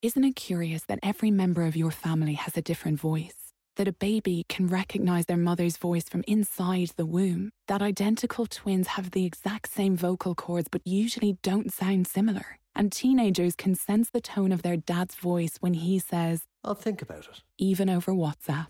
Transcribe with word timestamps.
Isn't 0.00 0.22
it 0.22 0.36
curious 0.36 0.84
that 0.84 1.00
every 1.02 1.32
member 1.32 1.64
of 1.64 1.74
your 1.74 1.90
family 1.90 2.34
has 2.34 2.56
a 2.56 2.62
different 2.62 3.00
voice? 3.00 3.52
That 3.74 3.88
a 3.88 3.92
baby 3.92 4.46
can 4.48 4.68
recognize 4.68 5.26
their 5.26 5.36
mother's 5.36 5.76
voice 5.76 6.08
from 6.08 6.22
inside 6.28 6.90
the 6.96 7.04
womb? 7.04 7.50
That 7.66 7.82
identical 7.82 8.46
twins 8.46 8.86
have 8.88 9.10
the 9.10 9.24
exact 9.24 9.72
same 9.72 9.96
vocal 9.96 10.36
cords 10.36 10.68
but 10.70 10.86
usually 10.86 11.36
don't 11.42 11.72
sound 11.72 12.06
similar? 12.06 12.60
And 12.76 12.92
teenagers 12.92 13.56
can 13.56 13.74
sense 13.74 14.08
the 14.08 14.20
tone 14.20 14.52
of 14.52 14.62
their 14.62 14.76
dad's 14.76 15.16
voice 15.16 15.56
when 15.58 15.74
he 15.74 15.98
says, 15.98 16.42
I'll 16.62 16.74
think 16.76 17.02
about 17.02 17.26
it. 17.26 17.42
even 17.58 17.90
over 17.90 18.12
WhatsApp. 18.12 18.68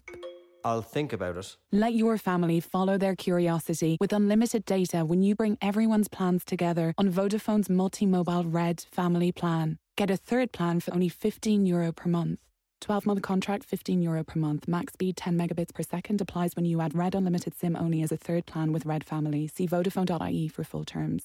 I'll 0.65 0.81
think 0.81 1.13
about 1.13 1.37
it. 1.37 1.57
Let 1.73 1.93
your 1.93 2.17
family 2.17 2.61
follow 2.61 2.97
their 2.97 3.15
curiosity 3.15 3.99
with 4.01 4.15
unlimited 4.15 4.65
data 4.65 5.05
when 5.05 5.21
you 5.23 5.35
bring 5.35 5.59
everyone's 5.61 6.09
plans 6.09 6.43
together 6.47 6.95
on 6.97 7.11
Vodafone's 7.11 7.69
multi-mobile 7.69 8.45
Red 8.45 8.87
family 8.91 9.31
plan. 9.31 9.79
Get 9.99 10.13
a 10.13 10.17
third 10.17 10.53
plan 10.53 10.79
for 10.79 10.95
only 10.95 11.09
15 11.09 11.67
euro 11.67 11.91
per 11.91 12.09
month. 12.09 12.39
12 12.83 13.05
month 13.05 13.21
contract, 13.21 13.65
15 13.65 14.01
euro 14.01 14.23
per 14.23 14.39
month. 14.39 14.69
Max 14.69 14.93
speed 14.93 15.17
10 15.17 15.37
megabits 15.37 15.75
per 15.75 15.83
second 15.83 16.21
applies 16.21 16.55
when 16.55 16.65
you 16.65 16.81
add 16.81 16.95
Red 16.95 17.17
Unlimited 17.17 17.59
SIM 17.59 17.75
only 17.75 18.01
as 18.03 18.13
a 18.13 18.17
third 18.17 18.47
plan 18.47 18.71
with 18.71 18.87
Red 18.87 19.03
Family. 19.03 19.49
See 19.49 19.67
Vodafone.ie 19.67 20.47
for 20.47 20.63
full 20.63 20.85
terms. 20.85 21.25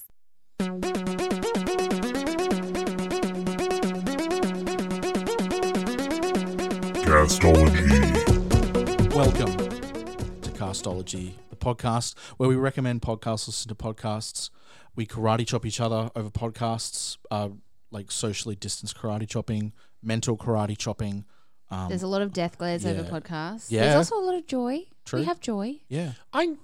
Castology. 7.05 9.13
Welcome 9.13 9.55
to 10.41 10.49
Castology, 10.49 11.34
the 11.51 11.55
podcast 11.55 12.17
where 12.37 12.49
we 12.49 12.55
recommend 12.55 13.03
podcasts, 13.03 13.45
listen 13.45 13.70
to 13.70 13.76
podcasts. 13.76 14.49
We 14.95 15.05
karate 15.05 15.45
chop 15.45 15.63
each 15.63 15.79
other 15.79 16.09
over 16.15 16.31
podcasts, 16.31 17.17
uh, 17.29 17.49
like 17.93 18.11
socially 18.11 18.55
distanced 18.55 18.97
karate 18.97 19.27
chopping, 19.27 19.71
mental 20.01 20.35
karate 20.35 20.77
chopping. 20.77 21.25
Um, 21.71 21.89
There's 21.89 22.03
a 22.03 22.07
lot 22.07 22.21
of 22.21 22.34
death 22.34 22.57
glares 22.57 22.85
over 22.85 23.03
podcasts. 23.03 23.67
Yeah. 23.71 23.81
There's 23.81 23.95
also 23.95 24.18
a 24.18 24.26
lot 24.26 24.35
of 24.35 24.45
joy. 24.48 24.81
True. 25.05 25.20
We 25.20 25.26
have 25.26 25.40
joy. 25.40 25.79
yeah, 25.87 26.13
I 26.34 26.55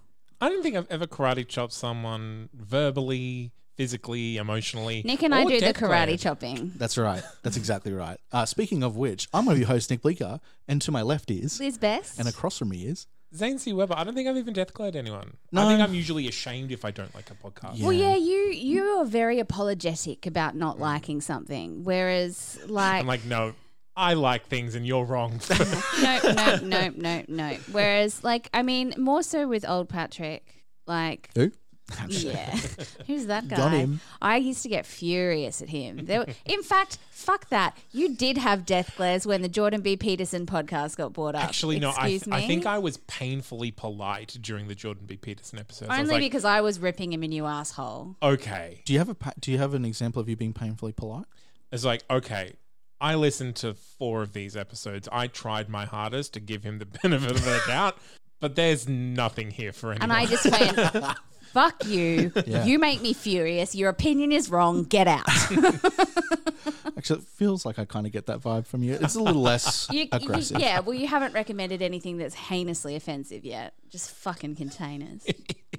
I 0.42 0.50
don't 0.50 0.64
think 0.64 0.76
I've 0.76 0.89
ever 0.89 1.08
karate 1.08 1.48
chopped 1.48 1.73
someone 1.73 2.50
verbally, 2.54 3.52
physically, 3.76 4.38
emotionally. 4.38 5.02
Nick 5.06 5.23
and 5.23 5.34
I 5.36 5.44
do 5.45 5.59
the 5.59 5.73
karate 5.73 6.06
glared. 6.06 6.20
chopping. 6.20 6.72
that's 6.78 6.98
right. 6.98 7.23
That's 7.44 7.58
exactly 7.58 7.92
right. 7.94 8.17
Uh, 8.32 8.45
speaking 8.45 8.84
of 8.84 8.95
which, 8.95 9.28
I'm 9.34 9.45
one 9.45 9.54
of 9.54 9.59
your 9.59 9.67
hosts, 9.67 9.89
Nick 9.89 10.02
Bleeker, 10.02 10.39
and 10.67 10.82
to 10.84 10.92
my 10.92 11.02
left 11.02 11.30
is, 11.32 11.59
Liz 11.59 11.78
Best. 11.78 12.20
and 12.20 12.28
across 12.28 12.58
from 12.58 12.70
me 12.70 12.84
is. 12.86 13.08
Zane 13.36 13.60
C. 13.60 13.74
Weber. 13.74 13.94
I 13.96 14.04
don't 14.04 14.16
think 14.16 14.28
I've 14.28 14.38
even 14.38 14.54
death 14.54 14.74
glared 14.74 14.96
anyone. 14.96 15.38
No. 15.52 15.62
I 15.62 15.66
think 15.70 15.82
I'm 15.82 15.94
usually 15.94 16.28
ashamed 16.28 16.72
if 16.72 16.84
I 16.84 16.92
don't 16.92 17.14
like 17.14 17.30
a 17.30 17.36
podcast. 17.36 17.74
Yeah. 17.76 17.84
well, 17.86 17.94
yeah, 17.94 18.16
you 18.16 18.38
you 18.52 18.84
are 19.00 19.06
very 19.06 19.40
apologetic 19.40 20.26
about 20.26 20.56
not 20.56 20.78
Mm. 20.78 20.80
liking 20.82 21.22
something, 21.22 21.84
whereas 21.84 22.60
like 22.68 23.02
I'm 23.02 23.08
like, 23.08 23.26
no, 23.26 23.54
I 23.96 24.14
like 24.16 24.48
things 24.48 24.76
and 24.76 24.86
you're 24.86 25.06
wrong. 25.06 25.40
no, 26.02 26.20
no, 26.24 26.56
no, 26.64 26.90
no, 26.96 27.24
no. 27.28 27.58
Whereas 27.72 28.24
like 28.24 28.50
I 28.54 28.64
mean, 28.64 28.94
more 28.98 29.22
so 29.24 29.48
with 29.48 29.68
old 29.68 29.90
Patrick, 29.90 30.66
like 30.88 31.30
Who? 31.36 31.52
Yeah, 32.09 32.56
who's 33.08 33.26
that 33.28 33.48
guy? 33.48 33.56
Got 33.58 33.72
him. 33.73 34.00
I 34.22 34.38
used 34.38 34.64
to 34.64 34.70
get 34.70 34.86
furious 34.86 35.62
at 35.62 35.70
him. 35.70 36.06
There, 36.06 36.20
were- 36.20 36.28
in 36.45 36.64
fact, 36.64 36.98
fuck 37.12 37.50
that. 37.50 37.78
You 37.92 38.16
did 38.16 38.38
have 38.38 38.66
death 38.66 38.94
glares 38.98 39.26
when 39.28 39.42
the 39.42 39.50
Jordan 39.50 39.82
B. 39.82 39.95
Peterson 39.98 40.45
podcast 40.45 40.98
got 40.98 41.14
brought 41.14 41.36
up. 41.36 41.44
Actually, 41.44 41.80
no. 41.80 41.90
I, 41.90 42.08
Excuse 42.10 42.23
th- 42.23 42.34
I 42.36 42.48
think 42.48 42.66
I 42.66 42.78
was 42.80 42.98
painfully 42.98 43.72
polite 43.72 44.38
during 44.42 44.67
the 44.67 44.76
Jordan 44.76 45.06
B. 45.06 45.17
Peterson 45.17 45.60
episode. 45.60 45.90
I 45.90 46.00
Only 46.00 46.14
like, 46.16 46.22
because 46.22 46.45
I 46.45 46.62
was 46.62 46.80
ripping 46.80 47.14
him 47.14 47.23
a 47.23 47.28
new 47.28 47.45
asshole. 47.45 48.16
okay. 48.23 48.82
Do 48.86 48.94
you 48.94 49.00
have 49.00 49.10
a 49.10 49.16
pa- 49.16 49.34
Do 49.40 49.52
you 49.52 49.58
have 49.58 49.73
an 49.73 49.86
example 49.86 50.22
of 50.22 50.30
you 50.30 50.36
being 50.36 50.54
painfully 50.54 50.92
polite? 50.94 51.26
It's 51.72 51.86
like, 51.86 52.04
okay, 52.10 52.54
I 53.02 53.16
listened 53.16 53.56
to 53.58 53.73
four 53.76 54.22
of 54.23 54.34
these 54.34 54.58
episodes. 54.58 55.08
I 55.12 55.28
tried 55.28 55.70
my 55.70 55.86
hardest 55.86 56.34
to 56.34 56.40
give 56.40 56.64
him 56.64 56.80
the 56.80 56.86
benefit 57.04 57.32
of 57.32 57.44
the 57.45 57.62
doubt, 57.67 57.98
but 58.40 58.56
there's 58.56 58.88
nothing 58.90 59.52
here 59.52 59.72
for 59.72 59.92
anyone. 59.92 60.04
And 60.10 60.14
I 60.14 60.26
just 60.26 60.45
went, 60.50 60.76
fuck 61.52 61.86
you. 61.86 62.32
Yeah. 62.45 62.65
You 62.65 62.80
make 62.80 63.02
me 63.02 63.14
furious. 63.14 63.76
Your 63.76 63.89
opinion 63.89 64.32
is 64.32 64.49
wrong. 64.49 64.83
Get 64.83 65.08
out. 65.08 65.23
Actually, 66.98 67.20
it 67.20 67.26
feels 67.27 67.65
like 67.65 67.80
I 67.80 67.86
kind 67.86 68.05
of 68.05 68.11
get 68.11 68.26
that 68.26 68.39
vibe 68.42 68.65
from 68.65 68.83
you. 68.83 68.98
It's 68.99 69.15
a 69.15 69.21
little 69.21 69.42
less 69.42 69.88
You, 69.92 70.02
you- 70.02 70.08
aggressive. 70.11 70.59
yeah, 70.59 70.80
well, 70.80 70.93
you 70.95 71.08
haven't 71.08 71.33
recommended 71.33 71.82
anything 71.82 72.17
that's 72.17 72.36
heinously 72.36 72.95
offensive 72.95 73.45
yet. 73.45 73.73
Just 73.89 74.11
fucking 74.11 74.55
containers. 74.55 75.26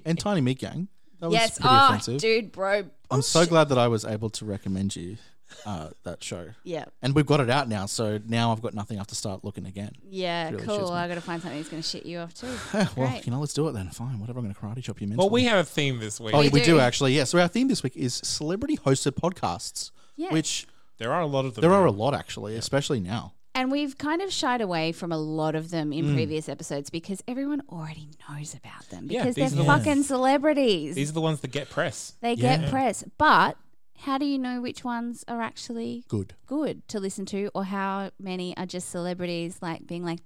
And 0.05 0.17
Tiny 0.19 0.41
Meat 0.41 0.59
Gang. 0.59 0.87
That 1.19 1.27
was 1.27 1.33
yes. 1.35 1.59
pretty 1.59 1.69
Oh, 1.69 1.87
offensive. 1.89 2.17
dude, 2.21 2.51
bro. 2.51 2.85
I'm 3.11 3.21
so 3.21 3.45
glad 3.45 3.69
that 3.69 3.77
I 3.77 3.87
was 3.87 4.03
able 4.05 4.29
to 4.31 4.45
recommend 4.45 4.95
you 4.95 5.17
uh, 5.65 5.89
that 6.03 6.23
show. 6.23 6.49
Yeah. 6.63 6.85
And 7.01 7.13
we've 7.15 7.25
got 7.25 7.39
it 7.39 7.49
out 7.49 7.67
now, 7.69 7.85
so 7.85 8.19
now 8.27 8.51
I've 8.51 8.61
got 8.61 8.73
nothing. 8.73 8.97
I 8.97 8.99
have 9.01 9.07
to 9.07 9.15
start 9.15 9.43
looking 9.43 9.65
again. 9.65 9.91
Yeah, 10.09 10.49
Really 10.51 10.65
cool. 10.65 10.79
shits 10.79 10.89
me. 10.89 10.95
I 10.95 11.07
got 11.07 11.15
to 11.15 11.21
find 11.21 11.41
something 11.41 11.57
that's 11.59 11.69
going 11.69 11.81
to 11.81 11.87
shit 11.87 12.05
you 12.05 12.19
off 12.19 12.33
too. 12.33 12.47
well, 12.73 12.89
Great. 12.95 13.25
you 13.25 13.31
know, 13.31 13.39
let's 13.39 13.53
do 13.53 13.67
it 13.67 13.73
then. 13.73 13.89
Fine, 13.89 14.19
whatever. 14.19 14.39
I'm 14.39 14.45
going 14.45 14.55
to 14.55 14.59
karate 14.61 14.83
chop 14.83 14.99
you 15.01 15.07
mentally. 15.07 15.25
well, 15.25 15.29
we 15.31 15.43
have 15.45 15.59
a 15.59 15.63
theme 15.63 15.99
this 15.99 16.19
week. 16.19 16.33
Oh, 16.33 16.39
We 16.39 16.49
we, 16.49 16.59
do. 16.61 16.65
do. 16.73 16.79
actually. 16.79 17.13
Yeah. 17.15 17.23
So 17.25 17.39
our 17.39 17.47
theme 17.47 17.67
this 17.67 17.83
week 17.83 17.95
is 17.95 18.15
celebrity 18.23 18.77
hosted 18.77 19.11
podcasts, 19.13 19.91
Yeah. 20.15 20.31
which 20.31 20.67
there 20.97 21.13
are 21.13 21.21
a 21.21 21.25
lot 21.27 21.45
of 21.45 21.55
them. 21.55 21.61
there 21.61 21.73
are 21.73 21.85
a 21.85 21.91
lot 21.91 22.13
actually, 22.13 22.55
especially 22.55 22.99
now. 22.99 23.33
And 23.53 23.69
we've 23.69 23.97
kind 23.97 24.21
of 24.21 24.31
shied 24.31 24.61
away 24.61 24.93
from 24.93 25.11
a 25.11 25.17
lot 25.17 25.55
of 25.55 25.71
them 25.71 25.91
Mm. 25.91 25.97
in 25.97 26.13
previous 26.15 26.47
episodes 26.47 26.89
because 26.89 27.21
everyone 27.27 27.61
already 27.69 28.07
knows 28.29 28.53
about 28.53 28.87
them 28.89 29.07
Yeah, 29.09 29.23
because 29.23 29.35
they're 29.35 29.43
these 29.45 29.53
are 29.53 29.57
the 29.57 29.63
ones- 29.65 29.83
fucking 29.83 30.03
celebrities. 30.03 30.95
These 30.95 31.09
are 31.09 31.13
the 31.13 31.21
ones 31.21 31.41
that 31.41 31.51
get 31.51 31.69
press. 31.69 32.13
they 32.21 32.33
Yeah. 32.35 32.57
get 32.57 32.69
press. 32.69 33.03
But 33.17 33.57
how 34.01 34.17
do 34.17 34.25
you 34.25 34.37
know 34.39 34.61
which 34.61 34.83
ones 34.83 35.23
are 35.27 35.41
actually 35.41 36.03
Good. 36.07 36.33
good 36.47 36.87
to 36.89 36.99
listen 36.99 37.25
to 37.27 37.49
or 37.53 37.63
how 37.65 38.11
many 38.19 38.55
are 38.57 38.65
just 38.65 38.89
celebrities 38.89 39.57
like 39.61 39.85
being 39.87 40.03
like, 40.03 40.19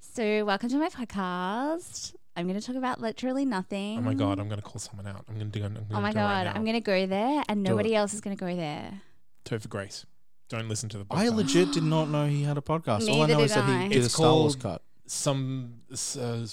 so 0.00 0.44
welcome 0.44 0.68
to 0.70 0.78
my 0.78 0.88
podcast. 0.88 2.14
I'm 2.36 2.46
going 2.46 2.58
to 2.58 2.64
talk 2.66 2.76
about 2.76 3.00
literally 3.00 3.44
nothing. 3.44 3.98
Oh 3.98 4.02
my 4.02 4.14
god, 4.14 4.38
I'm 4.38 4.48
going 4.48 4.60
to 4.60 4.64
call 4.66 4.78
someone 4.78 5.06
out. 5.06 5.24
I'm 5.28 5.34
going 5.34 5.50
to 5.50 5.58
do. 5.58 5.64
I'm 5.64 5.74
gonna 5.74 5.86
Oh 5.92 6.00
my 6.00 6.12
do 6.12 6.18
it 6.18 6.22
right 6.22 6.44
god. 6.44 6.56
I'm 6.56 6.62
going 6.64 6.74
to 6.76 6.80
go 6.80 7.06
there 7.06 7.42
and 7.48 7.64
Do 7.64 7.70
nobody 7.72 7.94
it. 7.94 7.96
else 7.96 8.14
is 8.14 8.20
going 8.20 8.36
to 8.36 8.40
go 8.44 8.54
there. 8.54 9.02
Topher 9.44 9.68
Grace. 9.68 10.06
Don't 10.48 10.68
listen 10.68 10.88
to 10.90 10.98
the 10.98 11.04
podcast. 11.04 11.18
I 11.18 11.28
legit 11.28 11.72
did 11.72 11.82
not 11.82 12.08
know 12.10 12.26
he 12.26 12.44
had 12.44 12.56
a 12.56 12.60
podcast. 12.62 13.08
All 13.08 13.22
I 13.22 13.26
Neither 13.26 13.34
know 13.34 13.40
is 13.44 13.52
did 13.52 13.62
that 13.62 13.68
he 13.68 13.72
I. 13.74 13.88
did 13.88 14.02
a 14.02 14.04
It's 14.04 14.14
Star 14.14 14.32
Wars 14.32 14.56
called- 14.56 14.74
cut. 14.74 14.82
some 15.06 15.80
uh, 15.92 16.46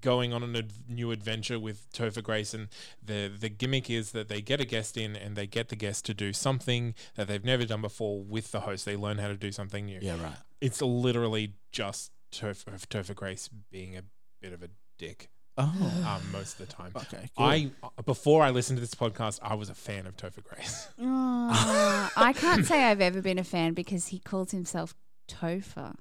going 0.00 0.32
on 0.32 0.42
a 0.42 0.58
ad- 0.58 0.72
new 0.88 1.10
adventure 1.10 1.58
with 1.58 1.90
Topher 1.92 2.22
Grace, 2.22 2.54
and 2.54 2.68
the 3.04 3.28
the 3.38 3.48
gimmick 3.48 3.88
is 3.90 4.12
that 4.12 4.28
they 4.28 4.40
get 4.40 4.60
a 4.60 4.64
guest 4.64 4.96
in, 4.96 5.16
and 5.16 5.36
they 5.36 5.46
get 5.46 5.68
the 5.68 5.76
guest 5.76 6.04
to 6.06 6.14
do 6.14 6.32
something 6.32 6.94
that 7.16 7.28
they've 7.28 7.44
never 7.44 7.64
done 7.64 7.80
before 7.82 8.20
with 8.22 8.50
the 8.52 8.60
host. 8.60 8.84
They 8.84 8.96
learn 8.96 9.18
how 9.18 9.28
to 9.28 9.36
do 9.36 9.52
something 9.52 9.86
new. 9.86 9.98
Yeah, 10.02 10.22
right. 10.22 10.36
It's 10.60 10.80
literally 10.82 11.54
just 11.72 12.12
Topher, 12.32 12.78
Topher 12.88 13.14
Grace 13.14 13.48
being 13.70 13.96
a 13.96 14.02
bit 14.40 14.52
of 14.52 14.62
a 14.62 14.68
dick 14.98 15.28
Oh, 15.60 16.04
um, 16.06 16.22
most 16.32 16.60
of 16.60 16.68
the 16.68 16.72
time. 16.72 16.92
okay. 16.94 17.28
Good. 17.36 17.42
I 17.42 17.70
before 18.04 18.42
I 18.42 18.50
listened 18.50 18.76
to 18.76 18.80
this 18.80 18.94
podcast, 18.94 19.40
I 19.42 19.54
was 19.54 19.68
a 19.70 19.74
fan 19.74 20.06
of 20.06 20.16
Topher 20.16 20.42
Grace. 20.44 20.88
Oh, 21.00 22.10
I 22.16 22.32
can't 22.34 22.66
say 22.66 22.84
I've 22.84 23.00
ever 23.00 23.22
been 23.22 23.38
a 23.38 23.44
fan 23.44 23.72
because 23.72 24.08
he 24.08 24.18
calls 24.18 24.50
himself 24.50 24.94
Topher. 25.28 25.94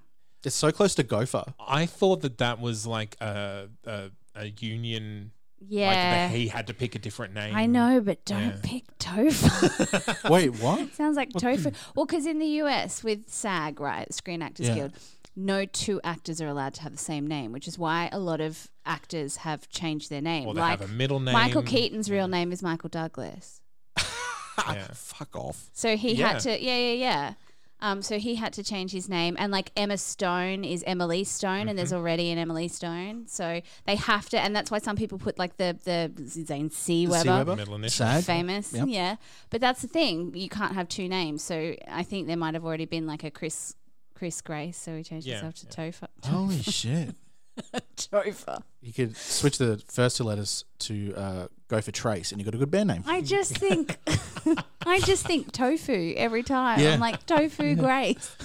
It's 0.48 0.56
so 0.56 0.72
close 0.72 0.96
to 0.96 1.04
Gopher. 1.04 1.54
I 1.60 1.86
thought 1.86 2.22
that 2.22 2.38
that 2.40 2.60
was 2.60 2.88
like 2.88 3.16
a 3.22 3.70
a, 3.86 4.10
a 4.36 4.46
union. 4.60 5.32
Like 5.60 5.70
Yeah. 5.72 6.28
that 6.28 6.32
he 6.36 6.48
had 6.50 6.68
to 6.68 6.74
pick 6.76 6.94
a 6.96 7.00
different 7.00 7.34
name. 7.34 7.56
I 7.56 7.66
know, 7.66 8.00
but 8.00 8.24
don't 8.26 8.42
Yeah. 8.42 8.60
pick 8.62 8.98
Topher. 9.00 10.30
Wait, 10.30 10.50
what? 10.62 10.94
Sounds 10.94 11.18
like 11.18 11.30
Topher. 11.34 11.74
Well, 11.96 12.06
because 12.06 12.26
in 12.28 12.38
the 12.40 12.46
US 12.64 13.04
with 13.04 13.28
SAG, 13.30 13.80
right, 13.80 14.12
Screen 14.14 14.42
Actors 14.44 14.68
Yeah. 14.68 14.76
Guild, 14.76 14.94
no 15.36 15.66
two 15.66 16.00
actors 16.04 16.40
are 16.42 16.48
allowed 16.48 16.74
to 16.76 16.82
have 16.84 16.92
the 16.92 16.98
same 17.00 17.26
name, 17.28 17.52
which 17.52 17.68
is 17.68 17.78
why 17.78 18.08
a 18.12 18.20
lot 18.20 18.40
of 18.40 18.70
actors 18.86 19.38
have 19.38 19.68
changed 19.70 20.10
their 20.12 20.22
name. 20.22 20.48
Or 20.48 20.54
they 20.54 20.62
like 20.62 20.80
have 20.80 20.90
a 20.90 20.94
middle 20.94 21.20
name. 21.20 21.34
Michael 21.34 21.64
Keaton's 21.64 22.10
real 22.12 22.28
name 22.28 22.52
is 22.52 22.62
Michael 22.64 22.90
Douglas. 22.90 23.62
Yeah. 24.68 24.88
Fuck 24.94 25.36
off. 25.36 25.70
So 25.74 25.96
he 25.98 26.14
Yeah. 26.14 26.30
had 26.34 26.40
to, 26.42 26.50
yeah, 26.64 26.78
yeah, 26.78 26.94
yeah. 26.94 27.34
Um, 27.80 28.02
so 28.02 28.18
he 28.18 28.36
had 28.36 28.54
to 28.54 28.64
change 28.64 28.92
his 28.92 29.08
name, 29.08 29.36
and 29.38 29.52
like 29.52 29.72
Emma 29.76 29.98
Stone 29.98 30.64
is 30.64 30.84
Emily 30.88 31.24
Stone, 31.24 31.70
and 31.70 31.78
there's 31.78 31.90
Mm-hmm. 31.90 31.98
already 32.00 32.32
an 32.32 32.38
Emily 32.40 32.68
Stone, 32.68 33.28
so 33.28 33.62
they 33.86 33.96
have 33.96 34.28
to, 34.30 34.40
and 34.40 34.56
that's 34.56 34.72
why 34.72 34.80
some 34.80 34.96
people 34.96 35.20
put 35.20 35.38
like 35.38 35.58
the 35.58 35.78
the 35.84 36.12
Zane 36.28 36.70
C 36.72 37.06
The 37.06 37.12
Weber, 37.12 37.24
C. 37.24 37.30
Weber? 37.30 37.56
Middle 37.56 37.76
initial. 37.76 38.06
Sag? 38.08 38.24
famous, 38.24 38.74
Yep. 38.74 38.88
yeah. 38.90 39.16
But 39.52 39.62
that's 39.62 39.82
the 39.84 39.88
thing, 39.88 40.34
you 40.36 40.50
can't 40.50 40.74
have 40.74 40.88
two 40.90 41.08
names. 41.08 41.44
So 41.44 41.76
I 41.88 42.04
think 42.04 42.26
there 42.28 42.38
might 42.38 42.56
have 42.56 42.66
already 42.66 42.86
been 42.86 43.06
like 43.06 43.24
a 43.24 43.30
Chris 43.32 43.76
Chris 44.16 44.42
Grace, 44.42 44.78
so 44.78 44.98
he 44.98 45.04
changed 45.04 45.28
Yeah, 45.28 45.42
himself 45.42 45.56
to 45.56 45.66
Topher. 45.68 46.08
Holy 46.26 46.62
shit. 46.64 47.14
Topher. 47.96 48.64
You 48.82 48.94
could 48.94 49.16
switch 49.16 49.58
the 49.58 49.82
first 49.88 50.18
two 50.18 50.24
letters 50.24 50.66
to 50.80 51.14
uh, 51.16 51.48
go 51.68 51.82
for 51.82 51.92
Trace, 51.92 52.32
and 52.32 52.40
you 52.40 52.46
got 52.46 52.56
a 52.56 52.58
good 52.58 52.72
band 52.72 52.90
name. 52.90 53.04
I 53.06 53.22
just 53.22 53.58
think, 53.58 53.98
I 54.86 55.00
just 55.00 55.26
think 55.26 55.52
tofu 55.52 56.14
every 56.16 56.44
time. 56.44 56.80
Yeah. 56.80 56.94
I'm 56.94 57.00
like 57.00 57.26
tofu 57.26 57.76
Grace. 57.76 58.36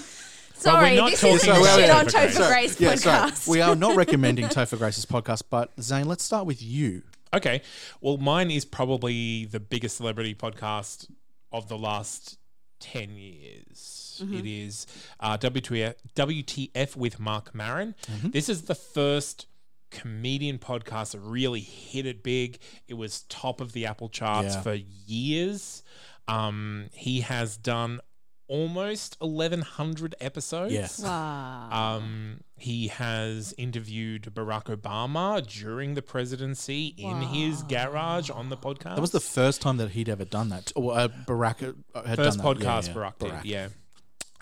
Sorry, 0.54 0.96
not 0.96 1.10
this 1.10 1.24
is 1.24 1.44
about 1.44 1.58
the 1.58 1.74
shit 1.74 1.90
Topher 1.90 1.94
on 1.94 2.04
Grace. 2.04 2.14
Topher 2.14 2.30
Sorry, 2.30 2.48
Grace 2.48 2.80
yeah, 2.80 2.94
sorry. 2.94 3.30
podcast. 3.30 3.48
We 3.48 3.60
are 3.60 3.74
not 3.74 3.96
recommending 4.04 4.46
Topher 4.46 4.78
Grace's 4.78 5.06
podcast, 5.06 5.42
but 5.50 5.72
Zane, 5.80 6.06
let's 6.06 6.22
start 6.22 6.46
with 6.46 6.62
you. 6.62 7.02
Okay. 7.34 7.62
Well, 8.00 8.18
mine 8.18 8.50
is 8.50 8.64
probably 8.64 9.46
the 9.46 9.58
biggest 9.58 9.96
celebrity 9.96 10.34
podcast 10.34 11.10
of 11.50 11.68
the 11.68 11.76
last 11.76 12.38
10 12.80 13.16
years. 13.16 14.22
Mm-hmm. 14.22 14.34
It 14.34 14.46
is 14.46 14.86
uh, 15.18 15.38
WTF, 15.38 15.94
WTF 16.14 16.96
with 16.96 17.18
Mark 17.18 17.54
Maron. 17.54 17.94
Mm-hmm. 18.06 18.30
This 18.30 18.48
is 18.48 18.62
the 18.62 18.74
first 18.74 19.46
comedian 19.92 20.58
podcast 20.58 21.12
that 21.12 21.20
really 21.20 21.60
hit 21.60 22.06
it 22.06 22.22
big. 22.22 22.58
It 22.88 22.94
was 22.94 23.22
top 23.28 23.60
of 23.60 23.72
the 23.72 23.86
Apple 23.86 24.08
charts 24.08 24.54
Yeah. 24.54 24.62
for 24.62 24.74
years. 24.74 25.82
Um, 26.26 26.88
he 26.92 27.20
has 27.20 27.56
done 27.56 28.00
almost 28.48 29.16
1100 29.20 30.14
episodes. 30.20 30.72
Yes. 30.72 31.00
Wow. 31.02 31.68
Um, 31.70 32.40
he 32.56 32.88
has 32.88 33.54
interviewed 33.56 34.24
Barack 34.34 34.64
Obama 34.64 35.46
during 35.46 35.94
the 35.94 36.02
presidency 36.02 36.94
in 36.98 37.22
his 37.22 37.62
garage 37.62 38.28
on 38.30 38.50
the 38.50 38.56
podcast. 38.56 38.96
That 38.96 39.00
was 39.00 39.10
the 39.12 39.20
first 39.20 39.62
time 39.62 39.78
that 39.78 39.90
he'd 39.92 40.08
ever 40.08 40.24
done 40.24 40.48
that. 40.50 40.70
Or 40.76 40.96
uh, 40.98 41.08
Barack 41.26 41.58
had 42.06 42.16
first 42.16 42.38
done 42.38 42.58
that. 42.58 42.64
podcast 42.64 42.88
yeah, 42.88 42.94
Barack, 42.94 43.16
Barack. 43.18 43.42
did. 43.42 43.50
Yeah. 43.50 43.68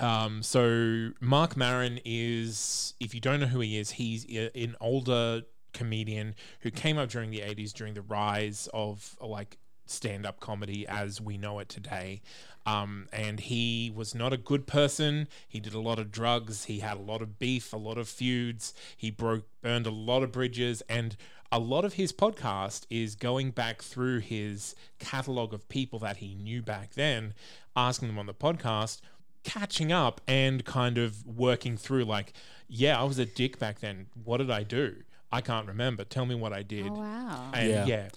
Um, 0.00 0.42
so 0.42 1.10
Mark 1.20 1.56
Maron 1.56 2.00
is, 2.04 2.94
if 3.00 3.14
you 3.14 3.20
don't 3.20 3.40
know 3.40 3.46
who 3.46 3.60
he 3.60 3.78
is, 3.78 3.92
he's 3.92 4.24
an 4.54 4.76
older 4.80 5.42
comedian 5.72 6.34
who 6.60 6.70
came 6.70 6.98
up 6.98 7.10
during 7.10 7.30
the 7.30 7.40
80s 7.40 7.72
during 7.72 7.94
the 7.94 8.02
rise 8.02 8.68
of 8.74 9.16
like 9.20 9.58
stand-up 9.86 10.40
comedy 10.40 10.86
as 10.86 11.20
we 11.20 11.36
know 11.36 11.58
it 11.58 11.68
today. 11.68 12.22
Um, 12.64 13.08
and 13.12 13.40
he 13.40 13.92
was 13.94 14.14
not 14.14 14.32
a 14.32 14.36
good 14.36 14.66
person. 14.66 15.28
He 15.48 15.60
did 15.60 15.74
a 15.74 15.80
lot 15.80 15.98
of 15.98 16.10
drugs. 16.10 16.64
He 16.64 16.80
had 16.80 16.96
a 16.96 17.00
lot 17.00 17.22
of 17.22 17.38
beef, 17.38 17.72
a 17.72 17.76
lot 17.76 17.98
of 17.98 18.08
feuds. 18.08 18.72
He 18.96 19.10
broke, 19.10 19.44
burned 19.62 19.86
a 19.86 19.90
lot 19.90 20.22
of 20.22 20.32
bridges, 20.32 20.82
and 20.88 21.16
a 21.52 21.58
lot 21.58 21.84
of 21.84 21.94
his 21.94 22.12
podcast 22.12 22.86
is 22.90 23.16
going 23.16 23.50
back 23.50 23.82
through 23.82 24.20
his 24.20 24.76
catalog 24.98 25.52
of 25.52 25.68
people 25.68 25.98
that 25.98 26.18
he 26.18 26.34
knew 26.34 26.62
back 26.62 26.94
then, 26.94 27.34
asking 27.74 28.08
them 28.08 28.18
on 28.18 28.26
the 28.26 28.34
podcast, 28.34 29.00
catching 29.44 29.92
up, 29.92 30.20
and 30.28 30.64
kind 30.64 30.98
of 30.98 31.26
working 31.26 31.76
through 31.76 32.04
like, 32.04 32.32
yeah, 32.68 33.00
I 33.00 33.04
was 33.04 33.18
a 33.18 33.26
dick 33.26 33.58
back 33.58 33.80
then. 33.80 34.06
What 34.24 34.38
did 34.38 34.50
I 34.50 34.62
do? 34.62 34.96
I 35.32 35.40
can't 35.40 35.66
remember. 35.68 36.04
Tell 36.04 36.26
me 36.26 36.34
what 36.34 36.52
I 36.52 36.62
did. 36.62 36.86
oh, 36.88 36.92
wow. 36.94 37.50
And 37.54 37.68
Yeah. 37.70 37.86
yeah, 37.86 38.08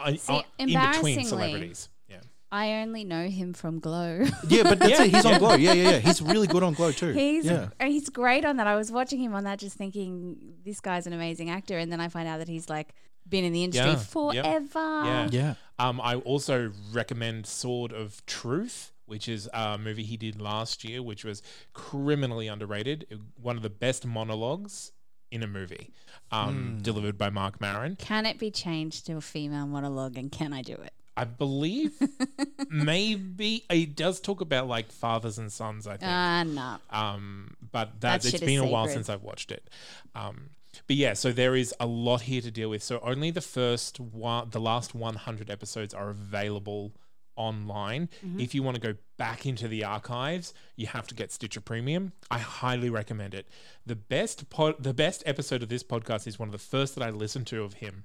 I, 0.00 0.16
See, 0.16 0.32
I- 0.32 0.44
in 0.58 0.66
between 0.68 0.76
embarrassingly- 0.76 1.24
celebrities. 1.24 1.88
Yeah. 2.08 2.16
I 2.52 2.72
only 2.82 3.04
know 3.04 3.28
him 3.28 3.52
from 3.54 3.78
Glow. 3.80 4.24
Yeah, 4.48 4.62
but 4.64 4.78
that's 4.78 4.90
Yeah, 4.90 5.02
it. 5.04 5.14
He's 5.14 5.24
yeah. 5.24 5.32
on 5.32 5.38
Glow. 5.38 5.54
Yeah, 5.54 5.72
yeah, 5.72 5.90
yeah. 5.90 5.98
He's 5.98 6.20
really 6.22 6.46
good 6.46 6.62
on 6.62 6.74
Glow 6.74 6.92
too. 6.92 7.12
He's 7.12 7.44
yeah. 7.44 7.68
he's 7.80 8.08
great 8.08 8.44
on 8.44 8.56
that. 8.58 8.66
I 8.66 8.76
was 8.76 8.90
watching 8.92 9.20
him 9.20 9.34
on 9.34 9.44
that, 9.44 9.58
just 9.58 9.76
thinking 9.76 10.54
this 10.64 10.80
guy's 10.80 11.06
an 11.06 11.12
amazing 11.12 11.50
actor, 11.50 11.78
and 11.78 11.90
then 11.90 12.00
I 12.00 12.08
find 12.08 12.28
out 12.28 12.38
that 12.38 12.48
he's 12.48 12.68
like 12.68 12.94
been 13.28 13.44
in 13.44 13.52
the 13.52 13.64
industry 13.64 13.90
Yeah, 13.90 13.96
forever. 13.96 15.04
Yeah. 15.04 15.28
Yeah. 15.32 15.54
Um, 15.78 16.00
I 16.00 16.14
also 16.16 16.72
recommend 16.92 17.46
Sword 17.46 17.92
of 17.92 18.24
Truth, 18.26 18.92
which 19.06 19.28
is 19.28 19.48
a 19.54 19.78
movie 19.78 20.02
he 20.04 20.16
did 20.16 20.40
last 20.40 20.84
year, 20.84 21.02
which 21.02 21.24
was 21.24 21.42
criminally 21.72 22.48
underrated. 22.48 23.06
One 23.40 23.56
of 23.56 23.62
the 23.62 23.70
best 23.70 24.06
monologues 24.06 24.92
in 25.30 25.42
a 25.42 25.46
movie, 25.46 25.90
um, 26.30 26.78
delivered 26.82 27.18
by 27.18 27.30
Mark 27.30 27.60
Maron. 27.60 27.96
Can 27.96 28.26
it 28.26 28.38
be 28.38 28.50
changed 28.50 29.06
to 29.06 29.16
a 29.16 29.20
female 29.20 29.66
monologue, 29.66 30.16
and 30.16 30.30
can 30.30 30.52
I 30.52 30.62
do 30.62 30.74
it? 30.74 30.92
I 31.16 31.24
believe 31.24 31.92
maybe 32.70 33.64
it 33.70 33.96
does 33.96 34.20
talk 34.20 34.40
about 34.40 34.68
like 34.68 34.90
fathers 34.92 35.38
and 35.38 35.50
sons. 35.50 35.86
I 35.86 35.96
think. 35.96 36.02
Ah, 36.12 36.44
no. 36.46 36.76
Um, 36.90 37.56
but 37.72 38.00
That 38.00 38.00
that, 38.00 38.14
it's 38.16 38.30
shit 38.30 38.42
is 38.42 38.46
been 38.46 38.60
a 38.60 38.66
while 38.66 38.84
sacred. 38.84 38.94
since 38.94 39.08
I've 39.10 39.22
watched 39.22 39.50
it. 39.50 39.68
Um, 40.14 40.50
but 40.86 40.96
yeah, 40.96 41.14
so 41.14 41.32
there 41.32 41.56
is 41.56 41.74
a 41.80 41.86
lot 41.86 42.22
here 42.22 42.42
to 42.42 42.50
deal 42.50 42.68
with. 42.70 42.82
So 42.82 43.00
only 43.02 43.30
the 43.30 43.40
first 43.40 43.98
one, 43.98 44.50
the 44.50 44.60
last 44.60 44.94
100 44.94 45.50
episodes 45.50 45.94
are 45.94 46.10
available 46.10 46.92
online. 47.36 48.08
Mm-hmm. 48.24 48.40
If 48.40 48.54
you 48.54 48.62
want 48.62 48.76
to 48.76 48.80
go 48.80 48.98
back 49.16 49.46
into 49.46 49.68
the 49.68 49.84
archives, 49.84 50.52
you 50.76 50.86
have 50.88 51.06
to 51.08 51.14
get 51.14 51.32
Stitcher 51.32 51.60
Premium. 51.60 52.12
I 52.30 52.38
highly 52.38 52.90
recommend 52.90 53.34
it. 53.34 53.48
The 53.84 53.96
best 53.96 54.50
pod, 54.50 54.82
the 54.82 54.94
best 54.94 55.22
episode 55.26 55.62
of 55.62 55.68
this 55.68 55.82
podcast 55.82 56.26
is 56.26 56.38
one 56.38 56.48
of 56.48 56.52
the 56.52 56.58
first 56.58 56.94
that 56.96 57.04
I 57.04 57.10
listened 57.10 57.46
to 57.48 57.62
of 57.62 57.74
him, 57.74 58.04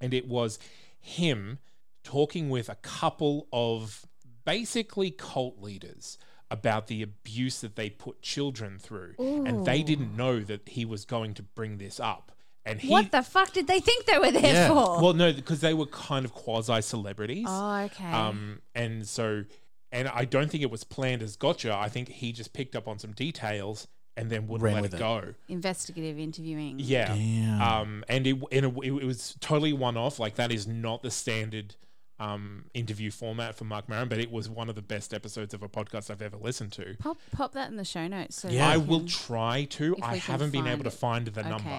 and 0.00 0.14
it 0.14 0.26
was 0.26 0.58
him 0.98 1.58
talking 2.02 2.48
with 2.48 2.68
a 2.68 2.76
couple 2.76 3.46
of 3.52 4.06
basically 4.44 5.10
cult 5.10 5.60
leaders 5.60 6.18
about 6.50 6.88
the 6.88 7.02
abuse 7.02 7.60
that 7.60 7.76
they 7.76 7.88
put 7.88 8.22
children 8.22 8.78
through 8.78 9.14
and 9.18 9.64
they 9.64 9.82
didn't 9.82 10.16
know 10.16 10.40
that 10.40 10.68
he 10.70 10.84
was 10.84 11.04
going 11.04 11.32
to 11.34 11.42
bring 11.42 11.78
this 11.78 12.00
up 12.00 12.32
and 12.66 12.80
he 12.80 12.88
what 12.88 13.10
the 13.10 13.22
fuck 13.22 13.52
did 13.52 13.66
they 13.66 13.80
think 13.80 14.04
they 14.06 14.18
were 14.18 14.30
there 14.30 14.52
Yeah. 14.52 14.68
for? 14.68 15.00
well 15.02 15.12
no 15.14 15.32
because 15.32 15.60
they 15.60 15.74
were 15.74 15.86
kind 15.86 16.24
of 16.24 16.32
quasi 16.32 16.80
celebrities 16.82 17.46
oh, 17.48 17.76
okay. 17.86 18.04
um 18.12 18.60
and 18.74 19.06
so 19.08 19.44
and 19.92 20.08
i 20.08 20.24
don't 20.24 20.50
think 20.50 20.62
it 20.62 20.70
was 20.70 20.84
planned 20.84 21.22
as 21.22 21.36
gotcha 21.36 21.74
i 21.74 21.88
think 21.88 22.08
he 22.08 22.32
just 22.32 22.52
picked 22.52 22.76
up 22.76 22.86
on 22.86 22.98
some 22.98 23.12
details 23.12 23.88
and 24.16 24.28
then 24.28 24.46
wouldn't 24.46 24.64
Ran 24.64 24.74
let 24.74 24.82
with 24.82 24.94
it 24.94 24.96
it. 24.96 25.00
go 25.00 25.34
Investigative 25.48 26.18
interviewing. 26.18 26.76
yeah 26.78 27.14
Damn. 27.14 27.62
um 27.62 28.04
and 28.08 28.26
it, 28.26 28.36
and 28.52 28.66
it, 28.66 28.84
it 28.84 29.04
was 29.04 29.36
totally 29.40 29.72
one 29.72 29.96
off 29.96 30.18
like 30.18 30.34
that 30.34 30.52
is 30.52 30.66
not 30.66 31.02
the 31.02 31.10
standard 31.10 31.76
um, 32.20 32.66
interview 32.74 33.10
format 33.10 33.56
for 33.56 33.64
Mark 33.64 33.88
Maron, 33.88 34.08
but 34.08 34.18
it 34.18 34.30
was 34.30 34.48
one 34.48 34.68
of 34.68 34.74
the 34.76 34.82
best 34.82 35.12
episodes 35.12 35.54
of 35.54 35.62
a 35.62 35.68
podcast 35.68 36.10
I've 36.10 36.20
ever 36.22 36.36
listened 36.36 36.70
to. 36.72 36.94
Pop, 36.98 37.16
pop 37.32 37.52
that 37.52 37.70
in 37.70 37.76
the 37.76 37.84
show 37.84 38.06
notes. 38.06 38.36
So 38.42 38.48
Yeah. 38.48 38.68
I 38.68 38.76
will 38.76 39.06
try 39.06 39.64
to. 39.70 39.96
I 40.02 40.16
haven't 40.16 40.50
been 40.50 40.66
able 40.66 40.84
to 40.84 40.90
find 40.90 41.26
the 41.26 41.42
number 41.42 41.70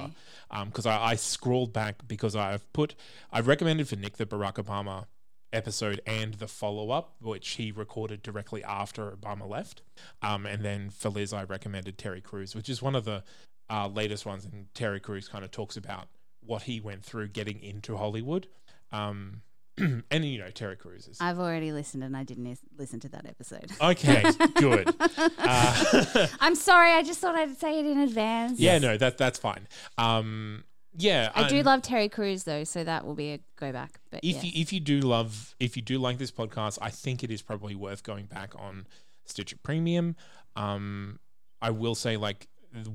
Okay. 0.52 0.66
because 0.66 0.86
I, 0.86 0.98
I 1.12 1.16
scrolled 1.16 1.72
back 1.72 2.08
because 2.08 2.36
I've 2.36 2.72
put 2.74 2.96
I 3.32 3.40
recommended 3.40 3.88
for 3.88 3.96
Nick 3.96 4.18
the 4.18 4.26
Barack 4.26 4.56
Obama 4.56 5.06
episode 5.54 6.02
and 6.08 6.36
the 6.36 6.48
follow 6.48 6.90
up, 6.92 7.16
which 7.22 7.50
he 7.52 7.72
recorded 7.72 8.24
directly 8.24 8.64
after 8.64 9.12
Obama 9.12 9.48
left. 9.48 9.82
Um, 10.22 10.46
and 10.46 10.64
then 10.66 10.90
for 10.90 11.10
Liz, 11.10 11.34
I 11.34 11.44
recommended 11.44 11.98
Terry 11.98 12.22
Crews, 12.22 12.56
which 12.56 12.70
is 12.70 12.82
one 12.82 12.96
of 12.96 13.06
the 13.06 13.24
uh, 13.70 13.88
latest 13.88 14.26
ones. 14.26 14.46
And 14.46 14.74
Terry 14.74 15.00
Crews 15.00 15.28
kind 15.28 15.44
of 15.46 15.52
talks 15.52 15.78
about 15.78 16.08
what 16.44 16.64
he 16.64 16.80
went 16.80 17.04
through 17.04 17.28
getting 17.28 17.62
into 17.62 17.98
Hollywood. 17.98 18.48
Um, 18.92 19.42
and 19.78 20.26
you 20.26 20.40
know 20.40 20.50
Terry 20.50 20.76
Crews 20.76 21.08
is 21.08 21.18
I've 21.22 21.40
already 21.40 21.72
listened 21.72 22.04
and 22.04 22.16
I 22.16 22.24
didn't 22.24 22.44
lis- 22.46 22.60
listen 22.78 23.00
to 23.02 23.10
that 23.10 23.26
episode. 23.26 23.72
okay. 23.82 24.24
good. 24.56 24.94
Uh, 25.38 26.28
I'm 26.40 26.56
sorry. 26.56 26.92
I 26.92 27.04
just 27.04 27.20
thought 27.20 27.36
I'd 27.36 27.58
say 27.58 27.80
it 27.80 27.86
in 27.86 28.00
advance. 28.00 28.60
yeah, 28.60 28.78
no, 28.80 28.98
that 28.98 29.18
that's 29.18 29.40
fine. 29.40 29.68
Um, 29.98 30.64
yeah, 30.98 31.32
I 31.34 31.48
do 31.48 31.64
love 31.64 31.82
Terry 31.82 32.10
Crews 32.10 32.44
though, 32.44 32.66
so 32.66 32.84
that 32.84 33.06
will 33.06 33.16
be 33.16 33.32
a 33.32 33.40
go 33.56 33.72
back. 33.72 34.00
But 34.10 34.20
if 34.24 34.44
you 34.44 34.52
if 34.54 34.74
you 34.74 34.80
do 34.82 35.00
love 35.00 35.56
if 35.60 35.78
you 35.78 35.82
do 35.82 35.98
like 36.00 36.18
this 36.18 36.32
podcast, 36.32 36.78
I 36.82 36.90
think 36.90 37.24
it 37.24 37.32
is 37.32 37.42
probably 37.42 37.76
worth 37.76 38.04
going 38.04 38.26
back 38.26 38.54
on 38.58 38.88
Stitcher 39.26 39.58
Premium. 39.64 40.16
Um, 40.56 41.20
I 41.62 41.72
will 41.72 41.96
say 41.96 42.18
like 42.18 42.48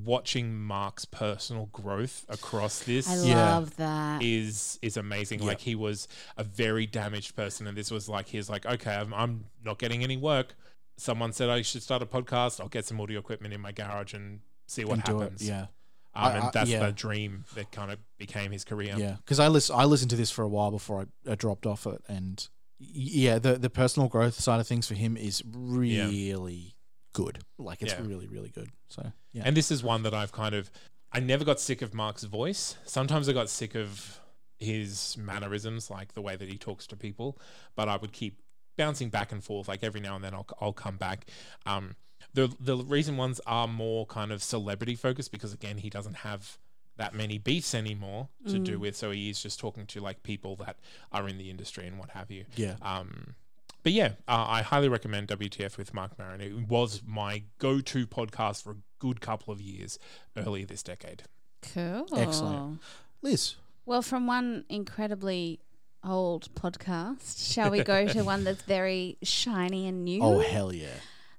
watching 0.05 0.55
Mark's 0.59 1.05
personal 1.05 1.67
growth 1.67 2.25
across 2.29 2.81
this 2.85 3.09
I 3.09 3.27
Yeah. 3.29 3.55
love 3.57 3.77
that. 3.77 4.23
is 4.23 4.79
is 4.83 4.97
amazing. 4.97 5.45
Like 5.45 5.61
he 5.61 5.75
was 5.75 6.09
a 6.37 6.45
very 6.45 6.87
damaged 6.87 7.37
person, 7.37 7.67
and 7.67 7.77
this 7.77 7.91
was 7.91 8.09
like 8.09 8.29
he's 8.29 8.49
like, 8.49 8.65
okay, 8.67 8.95
I'm, 8.95 9.13
I'm 9.15 9.45
not 9.65 9.79
getting 9.79 10.03
any 10.03 10.17
work. 10.17 10.55
Someone 10.99 11.33
said 11.33 11.51
I 11.51 11.63
should 11.63 11.83
start 11.83 12.03
a 12.03 12.07
podcast. 12.07 12.61
I'll 12.61 12.69
get 12.69 12.87
some 12.87 13.01
audio 13.01 13.19
equipment 13.21 13.53
in 13.53 13.61
my 13.61 13.73
garage 13.73 14.15
and 14.15 14.41
see 14.67 14.85
what 14.85 14.95
and 14.95 15.05
do 15.05 15.19
it. 15.19 15.23
happens. 15.25 15.47
Yeah. 15.49 15.61
um, 15.63 15.69
I- 16.15 16.33
and 16.39 16.53
that's 16.55 16.71
yeah. 16.71 16.87
the 16.87 16.93
dream 16.93 17.45
that 17.55 17.71
kind 17.71 17.93
of 17.93 17.99
became 18.17 18.51
his 18.53 18.65
career. 18.65 18.95
Yeah, 18.97 19.17
because 19.25 19.39
I 19.39 19.49
listen, 19.49 19.77
I 19.77 19.85
listened 19.85 20.11
to 20.11 20.17
this 20.17 20.31
for 20.31 20.43
a 20.43 20.49
while 20.49 20.71
before 20.71 21.07
I, 21.27 21.33
I 21.33 21.35
dropped 21.35 21.67
off 21.67 21.87
it, 21.87 22.01
and 22.09 22.49
yeah, 22.79 23.39
the 23.39 23.55
the 23.59 23.69
personal 23.71 24.09
growth 24.09 24.35
side 24.41 24.59
of 24.61 24.67
things 24.67 24.87
for 24.89 24.95
him 24.95 25.17
is 25.19 25.43
really 25.47 26.76
good. 27.17 27.39
Like 27.59 27.83
it's 27.83 27.93
Yeah. 27.95 28.07
really 28.07 28.27
really 28.27 28.51
good. 28.51 28.71
So 28.89 29.13
yeah, 29.33 29.43
And 29.47 29.57
this 29.57 29.71
is 29.71 29.83
one 29.83 30.03
that 30.05 30.15
I've 30.15 30.33
kind 30.33 30.55
of 30.55 30.71
I 31.13 31.21
never 31.21 31.45
got 31.45 31.59
sick 31.61 31.83
of 31.83 31.95
Mark's 31.95 32.25
voice. 32.25 32.77
Sometimes 32.85 33.29
I 33.29 33.33
got 33.33 33.49
sick 33.49 33.75
of 33.75 34.21
his 34.59 35.17
mannerisms, 35.19 35.91
like 35.91 36.13
the 36.15 36.23
way 36.23 36.37
that 36.37 36.49
he 36.49 36.59
talks 36.59 36.87
to 36.89 36.97
people, 36.97 37.39
but 37.75 37.89
I 37.89 37.97
would 37.97 38.13
keep 38.13 38.35
bouncing 38.77 39.09
back 39.11 39.33
and 39.33 39.43
forth. 39.43 39.69
Like 39.69 39.83
every 39.83 40.01
now 40.01 40.15
and 40.17 40.25
then 40.25 40.35
I'll 40.35 40.47
I'll 40.61 40.73
come 40.87 40.97
back. 40.97 41.27
Um 41.65 41.97
the 42.35 42.55
the 42.61 42.77
recent 42.77 43.17
ones 43.17 43.41
are 43.47 43.69
more 43.69 44.05
kind 44.07 44.31
of 44.33 44.43
celebrity 44.43 44.95
focused 44.95 45.31
because 45.33 45.53
again 45.55 45.79
he 45.79 45.89
doesn't 45.91 46.19
have 46.29 46.59
that 46.99 47.15
many 47.15 47.39
beefs 47.39 47.75
anymore 47.75 48.29
to 48.49 48.59
do 48.59 48.79
with 48.79 48.97
so 48.97 49.11
he 49.11 49.29
is 49.29 49.43
just 49.43 49.61
talking 49.61 49.85
to 49.87 50.01
like 50.01 50.23
people 50.23 50.57
that 50.57 50.77
are 51.13 51.29
in 51.29 51.37
the 51.37 51.51
industry 51.51 51.87
and 51.87 51.99
what 51.99 52.09
have 52.11 52.31
you 52.31 52.47
yeah, 52.57 52.77
um, 52.81 53.35
but 53.87 53.93
yeah, 53.93 54.15
uh, 54.27 54.45
I 54.49 54.63
highly 54.63 54.89
recommend 54.89 55.29
WTF 55.29 55.77
with 55.79 55.95
Mark 55.95 56.19
Maron. 56.19 56.41
It 56.41 56.67
was 56.69 57.03
my 57.07 57.45
go-to 57.61 58.05
podcast 58.05 58.65
for 58.65 58.73
a 58.73 58.77
good 58.99 59.21
couple 59.21 59.53
of 59.55 59.61
years 59.61 60.01
earlier 60.37 60.67
this 60.67 60.83
decade. 60.83 61.23
cool. 61.73 62.05
Excellent. 62.17 62.81
Liz. 63.23 63.55
Well, 63.85 64.03
from 64.03 64.27
one 64.27 64.65
incredibly 64.69 65.61
old 66.03 66.53
podcast, 66.57 67.53
shall 67.55 67.71
we 67.71 67.85
go 67.85 68.09
to 68.09 68.23
one 68.25 68.43
that's 68.43 68.63
very 68.63 69.19
shiny 69.23 69.87
and 69.87 70.05
new? 70.05 70.21
Oh 70.21 70.41
hell 70.41 70.73
yeah! 70.75 70.89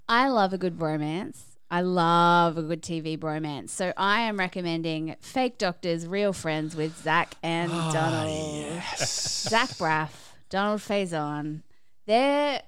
I 0.07 0.29
love 0.29 0.53
a 0.53 0.57
good 0.57 0.79
romance. 0.79 1.57
I 1.69 1.81
love 1.81 2.57
a 2.57 2.61
good 2.61 2.81
TV 2.81 3.19
bromance. 3.19 3.71
So 3.71 3.91
I 3.97 4.21
am 4.21 4.39
recommending 4.39 5.17
Fake 5.19 5.57
Doctors, 5.57 6.07
Real 6.07 6.31
Friends 6.31 6.77
with 6.77 6.95
Zach 7.03 7.35
and 7.43 7.73
Ah, 7.73 7.91
Donald. 7.91 8.81
Zach 8.99 9.71
Braff, 9.71 10.11
Donald 10.49 10.79
Faison. 10.79 11.63
They're 12.07 12.61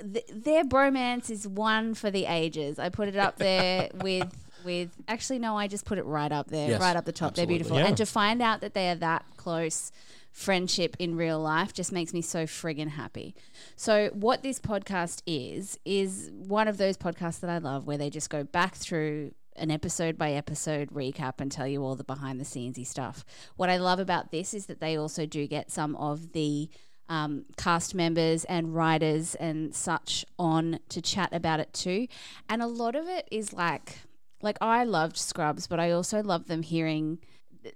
th- 0.00 0.26
their 0.32 0.64
bromance 0.64 1.30
is 1.30 1.46
one 1.46 1.94
for 1.94 2.10
the 2.10 2.26
ages. 2.26 2.78
I 2.78 2.88
put 2.88 3.08
it 3.08 3.16
up 3.16 3.36
there 3.36 3.88
with 4.02 4.32
with 4.64 4.90
actually 5.06 5.38
no, 5.38 5.56
I 5.56 5.68
just 5.68 5.84
put 5.84 5.98
it 5.98 6.04
right 6.04 6.32
up 6.32 6.48
there, 6.48 6.70
Yes, 6.70 6.80
right 6.80 6.96
up 6.96 7.04
the 7.04 7.12
top. 7.12 7.28
absolutely. 7.32 7.58
They're 7.58 7.58
beautiful, 7.58 7.78
Yeah. 7.78 7.86
and 7.86 7.96
to 7.98 8.06
find 8.06 8.42
out 8.42 8.60
that 8.62 8.74
they 8.74 8.88
are 8.90 8.96
that 8.96 9.24
close 9.36 9.92
friendship 10.32 10.96
in 10.98 11.16
real 11.16 11.38
life 11.40 11.72
just 11.72 11.92
makes 11.92 12.12
me 12.12 12.20
so 12.20 12.44
friggin' 12.44 12.88
happy. 12.88 13.34
So 13.76 14.10
what 14.12 14.42
this 14.42 14.58
podcast 14.58 15.22
is 15.26 15.78
is 15.84 16.30
one 16.34 16.68
of 16.68 16.76
those 16.78 16.96
podcasts 16.98 17.40
that 17.40 17.48
I 17.50 17.58
love 17.58 17.86
where 17.86 17.96
they 17.96 18.10
just 18.10 18.28
go 18.28 18.42
back 18.44 18.74
through 18.74 19.32
an 19.54 19.70
episode 19.70 20.18
by 20.18 20.32
episode 20.32 20.90
recap 20.90 21.34
and 21.40 21.50
tell 21.50 21.66
you 21.66 21.82
all 21.82 21.94
the 21.96 22.04
behind 22.04 22.38
the 22.38 22.44
scenesy 22.44 22.86
stuff. 22.86 23.24
What 23.56 23.70
I 23.70 23.78
love 23.78 23.98
about 23.98 24.30
this 24.30 24.52
is 24.52 24.66
that 24.66 24.80
they 24.80 24.96
also 24.98 25.24
do 25.24 25.46
get 25.46 25.70
some 25.70 25.96
of 25.96 26.32
the 26.32 26.68
um, 27.08 27.44
cast 27.56 27.94
members 27.94 28.44
and 28.44 28.74
writers 28.74 29.34
and 29.36 29.74
such 29.74 30.24
on 30.38 30.78
to 30.88 31.00
chat 31.00 31.28
about 31.32 31.60
it 31.60 31.72
too. 31.72 32.08
And 32.48 32.62
a 32.62 32.66
lot 32.66 32.94
of 32.96 33.06
it 33.08 33.28
is 33.30 33.52
like, 33.52 33.98
like 34.42 34.58
I 34.60 34.84
loved 34.84 35.16
Scrubs, 35.16 35.66
but 35.66 35.78
I 35.80 35.90
also 35.92 36.22
love 36.22 36.46
them 36.46 36.62
hearing 36.62 37.18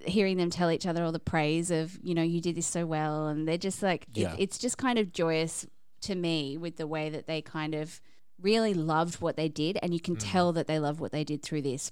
hearing 0.07 0.37
them 0.37 0.51
tell 0.51 0.71
each 0.71 0.87
other 0.87 1.03
all 1.03 1.11
the 1.11 1.19
praise 1.19 1.73
of 1.73 1.99
you 2.01 2.15
know 2.15 2.23
you 2.23 2.41
did 2.41 2.55
this 2.55 2.67
so 2.67 2.87
well. 2.87 3.27
And 3.27 3.47
they're 3.49 3.59
just 3.59 3.83
like 3.83 4.07
it- 4.15 4.21
it's 4.39 4.59
just 4.59 4.79
kind 4.79 4.99
of 4.99 5.13
joyous 5.13 5.67
to 6.03 6.15
me 6.15 6.57
with 6.57 6.77
the 6.77 6.87
way 6.87 7.11
that 7.11 7.27
they 7.27 7.43
kind 7.43 7.75
of 7.75 8.01
really 8.41 8.73
loved 8.73 9.21
what 9.21 9.37
they 9.37 9.49
did. 9.49 9.79
And 9.83 9.93
you 9.93 10.01
can 10.01 10.15
tell 10.17 10.53
that 10.53 10.67
they 10.67 10.79
love 10.79 11.01
what 11.01 11.13
they 11.13 11.25
did 11.25 11.43
through 11.43 11.63
this 11.63 11.91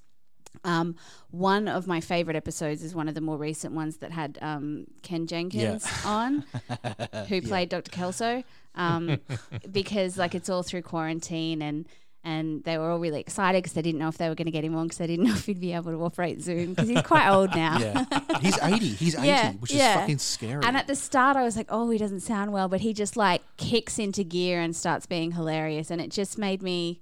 um, 0.65 0.97
one 1.31 1.69
of 1.69 1.87
my 1.87 2.01
favorite 2.01 2.37
episodes 2.37 2.83
is 2.83 2.95
one 2.95 3.09
of 3.09 3.15
the 3.15 3.21
more 3.21 3.37
recent 3.37 3.75
ones 3.75 3.99
that 3.99 4.13
had 4.13 4.39
um, 4.43 4.87
Ken 5.03 5.27
Jenkins 5.27 5.87
on, 6.05 6.45
who 7.29 7.43
played 7.43 7.69
Dr. 7.69 7.91
Kelso, 7.91 8.43
um, 8.75 9.19
because 9.73 10.17
like 10.19 10.35
it's 10.35 10.49
all 10.49 10.63
through 10.63 10.83
quarantine 10.83 11.63
and 11.63 11.87
and 12.25 12.65
they 12.65 12.77
were 12.77 12.91
all 12.91 12.99
really 12.99 13.21
excited 13.21 13.63
because 13.63 13.73
they 13.75 13.81
didn't 13.81 14.01
know 14.01 14.09
if 14.09 14.19
they 14.19 14.29
were 14.29 14.35
going 14.35 14.47
to 14.47 14.51
get 14.53 14.65
him 14.65 14.75
on 14.75 14.87
because 14.87 14.99
they 14.99 15.07
didn't 15.07 15.25
know 15.27 15.33
if 15.35 15.47
he'd 15.47 15.61
be 15.61 15.73
able 15.73 15.93
to 15.93 16.03
operate 16.05 16.43
Zoom 16.43 16.75
because 16.75 16.89
he's 16.89 17.01
quite 17.03 17.29
old 17.31 17.55
now. 17.55 17.79
Yeah, 17.79 18.05
he's 18.41 18.59
eighty. 18.63 18.89
He's 18.89 19.15
eighty, 19.17 19.29
Yeah, 19.29 19.53
which 19.53 19.73
yeah. 19.73 19.95
is 19.95 20.01
fucking 20.01 20.19
scary. 20.19 20.65
And 20.65 20.77
at 20.77 20.89
the 20.89 20.97
start, 20.97 21.37
I 21.37 21.45
was 21.45 21.57
like, 21.57 21.69
oh, 21.71 21.89
he 21.91 21.97
doesn't 21.97 22.21
sound 22.21 22.53
well, 22.53 22.69
but 22.69 22.81
he 22.81 22.93
just 22.93 23.17
like 23.17 23.43
kicks 23.57 23.99
into 23.99 24.25
gear 24.25 24.61
and 24.61 24.75
starts 24.77 25.07
being 25.07 25.33
hilarious. 25.33 25.91
And 25.91 26.01
it 26.01 26.11
just 26.11 26.37
made 26.39 26.61
me, 26.61 27.01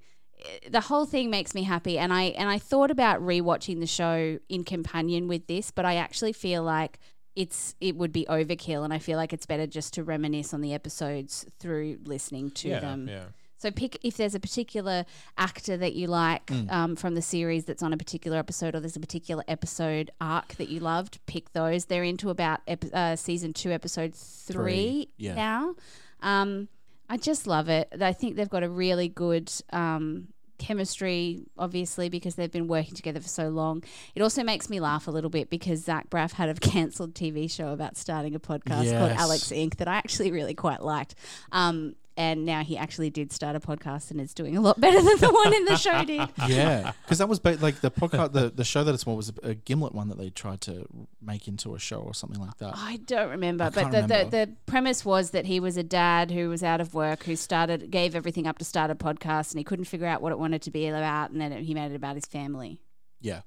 the 0.71 0.81
whole 0.81 1.07
thing 1.07 1.31
makes 1.31 1.55
me 1.55 1.63
happy. 1.63 1.99
And 1.99 2.13
I, 2.13 2.25
and 2.25 2.49
I 2.49 2.59
thought 2.59 2.91
about 2.91 3.21
rewatching 3.21 3.81
the 3.81 3.87
show 3.87 4.39
in 4.49 4.65
companion 4.65 5.29
with 5.29 5.47
this, 5.47 5.71
but 5.71 5.85
I 5.85 5.97
actually 5.97 6.33
feel 6.33 6.63
like 6.63 6.99
it's, 7.35 7.75
it 7.81 7.97
would 7.97 8.13
be 8.13 8.27
overkill. 8.29 8.85
And 8.85 8.93
I 8.93 8.99
feel 8.99 9.17
like 9.17 9.33
it's 9.33 9.47
better 9.47 9.67
just 9.67 9.95
to 9.95 10.05
reminisce 10.05 10.55
on 10.55 10.61
the 10.61 10.75
episodes 10.75 11.47
through 11.59 11.99
listening 12.05 12.51
to 12.53 12.69
yeah, 12.69 12.81
them. 12.81 13.09
yeah. 13.09 13.25
So 13.59 13.71
pick 13.71 13.99
if 14.05 14.19
there's 14.19 14.35
a 14.35 14.41
particular 14.41 15.07
actor 15.39 15.79
that 15.79 15.95
you 15.95 16.09
like 16.09 16.51
um, 16.69 16.95
from 16.95 17.15
the 17.15 17.23
series 17.23 17.65
that's 17.65 17.83
on 17.83 17.95
a 17.95 17.97
particular 17.97 18.37
episode, 18.37 18.75
or 18.75 18.81
there's 18.81 18.97
a 18.97 19.01
particular 19.01 19.43
episode 19.49 20.11
arc 20.21 20.57
that 20.57 20.69
you 20.69 20.79
loved. 20.79 21.19
Pick 21.27 21.53
those. 21.55 21.87
They're 21.87 22.05
into 22.05 22.29
about 22.29 22.61
ep- 22.67 22.93
uh, 22.93 23.17
season 23.17 23.55
two, 23.55 23.71
episode 23.73 24.15
three, 24.15 24.55
Three, 24.55 25.09
yeah. 25.17 25.35
now. 25.35 25.75
Um, 26.21 26.69
I 27.09 27.17
just 27.17 27.47
love 27.47 27.69
it. 27.69 27.89
I 28.01 28.13
think 28.13 28.37
they've 28.37 28.49
got 28.49 28.63
a 28.63 28.69
really 28.69 29.09
good 29.09 29.53
um, 29.73 30.29
chemistry, 30.59 31.45
obviously, 31.59 32.09
because 32.09 32.35
they've 32.35 32.51
been 32.51 32.69
working 32.69 32.95
together 32.95 33.21
for 33.21 33.29
so 33.29 33.49
long. 33.49 33.85
It 34.15 34.23
also 34.23 34.43
makes 34.43 34.69
me 34.69 34.81
laugh 34.81 35.07
a 35.07 35.11
little 35.11 35.31
bit 35.31 35.51
because 35.51 35.85
Zach 35.85 36.11
Braff 36.11 36.33
had 36.33 36.49
a 36.49 36.55
cancelled 36.61 37.15
TV 37.15 37.51
show 37.51 37.69
about 37.69 37.97
starting 37.97 38.35
a 38.35 38.41
podcast 38.41 38.97
called 38.99 39.13
Alex 39.13 39.51
Inc. 39.51 39.77
that 39.77 39.89
I 39.89 39.97
actually 39.97 40.33
really 40.33 40.55
quite 40.55 40.83
liked. 40.83 41.15
Um, 41.53 41.95
and 42.17 42.45
now 42.45 42.63
he 42.63 42.77
actually 42.77 43.11
did 43.11 43.33
start 43.33 43.57
a 43.57 43.61
podcast 43.61 44.11
and 44.11 44.21
it's 44.21 44.33
doing 44.35 44.57
a 44.57 44.61
lot 44.61 44.81
better 44.81 45.01
than 45.03 45.19
the 45.19 45.31
one 45.31 45.55
in 45.55 45.65
the 45.65 45.77
show 45.77 46.05
did. 46.07 46.29
yeah, 46.49 46.93
because 47.05 47.19
that 47.19 47.29
was 47.29 47.39
ba- 47.39 47.59
like 47.61 47.81
the 47.81 47.91
podcast, 47.91 48.33
the, 48.33 48.51
the 48.51 48.65
show 48.65 48.85
that 48.85 48.95
it's 48.95 49.07
more 49.07 49.17
was 49.17 49.33
a, 49.43 49.51
a 49.51 49.55
Gimlet 49.55 49.95
one 49.95 50.09
that 50.09 50.19
they 50.19 50.31
tried 50.31 50.61
to 50.63 50.87
make 51.21 51.47
into 51.49 51.75
a 51.75 51.79
show 51.79 51.99
or 51.99 52.15
something 52.15 52.41
like 52.41 52.57
that. 52.59 52.73
I 52.77 52.99
don't 53.05 53.31
remember, 53.31 53.65
I 53.65 53.71
but 53.71 53.91
the, 53.91 54.03
remember. 54.03 54.25
the 54.25 54.47
the 54.47 54.53
premise 54.67 55.05
was 55.05 55.31
that 55.31 55.47
he 55.47 55.61
was 55.61 55.77
a 55.77 55.83
dad 55.83 56.31
who 56.31 56.49
was 56.49 56.63
out 56.63 56.81
of 56.81 56.95
work, 56.95 57.25
who 57.25 57.37
started 57.37 57.91
gave 57.91 58.15
everything 58.15 58.47
up 58.47 58.59
to 58.59 58.65
start 58.65 58.91
a 58.91 58.95
podcast, 58.95 59.53
and 59.53 59.59
he 59.59 59.65
couldn't 59.65 59.85
figure 59.87 60.07
out 60.07 60.23
what 60.23 60.33
it 60.33 60.39
wanted 60.39 60.63
to 60.63 60.71
be 60.71 60.87
about, 60.89 61.31
and 61.31 61.41
then 61.41 61.53
it, 61.53 61.63
he 61.65 61.75
made 61.75 61.93
it 61.93 61.97
about 61.97 62.15
his 62.15 62.27
family. 62.27 62.81
Yeah, 63.21 63.41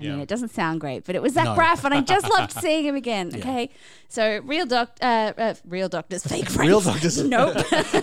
I 0.00 0.02
mean, 0.02 0.20
it 0.20 0.28
doesn't 0.28 0.50
sound 0.50 0.80
great, 0.80 1.04
but 1.04 1.14
it 1.14 1.22
was 1.22 1.34
Zach 1.34 1.44
No. 1.44 1.54
Braff, 1.54 1.84
and 1.84 1.94
I 1.94 2.00
just 2.00 2.28
loved 2.28 2.52
seeing 2.60 2.84
him 2.84 2.96
again. 2.96 3.30
Yeah. 3.30 3.38
Okay, 3.38 3.70
so 4.08 4.40
real 4.44 4.66
doc, 4.66 4.96
uh, 5.00 5.32
uh, 5.36 5.54
real 5.66 5.88
doctors, 5.88 6.24
fake 6.26 6.48
friends. 6.48 6.68
Real 6.68 6.80
doctors. 6.80 7.22
nope. 7.24 7.56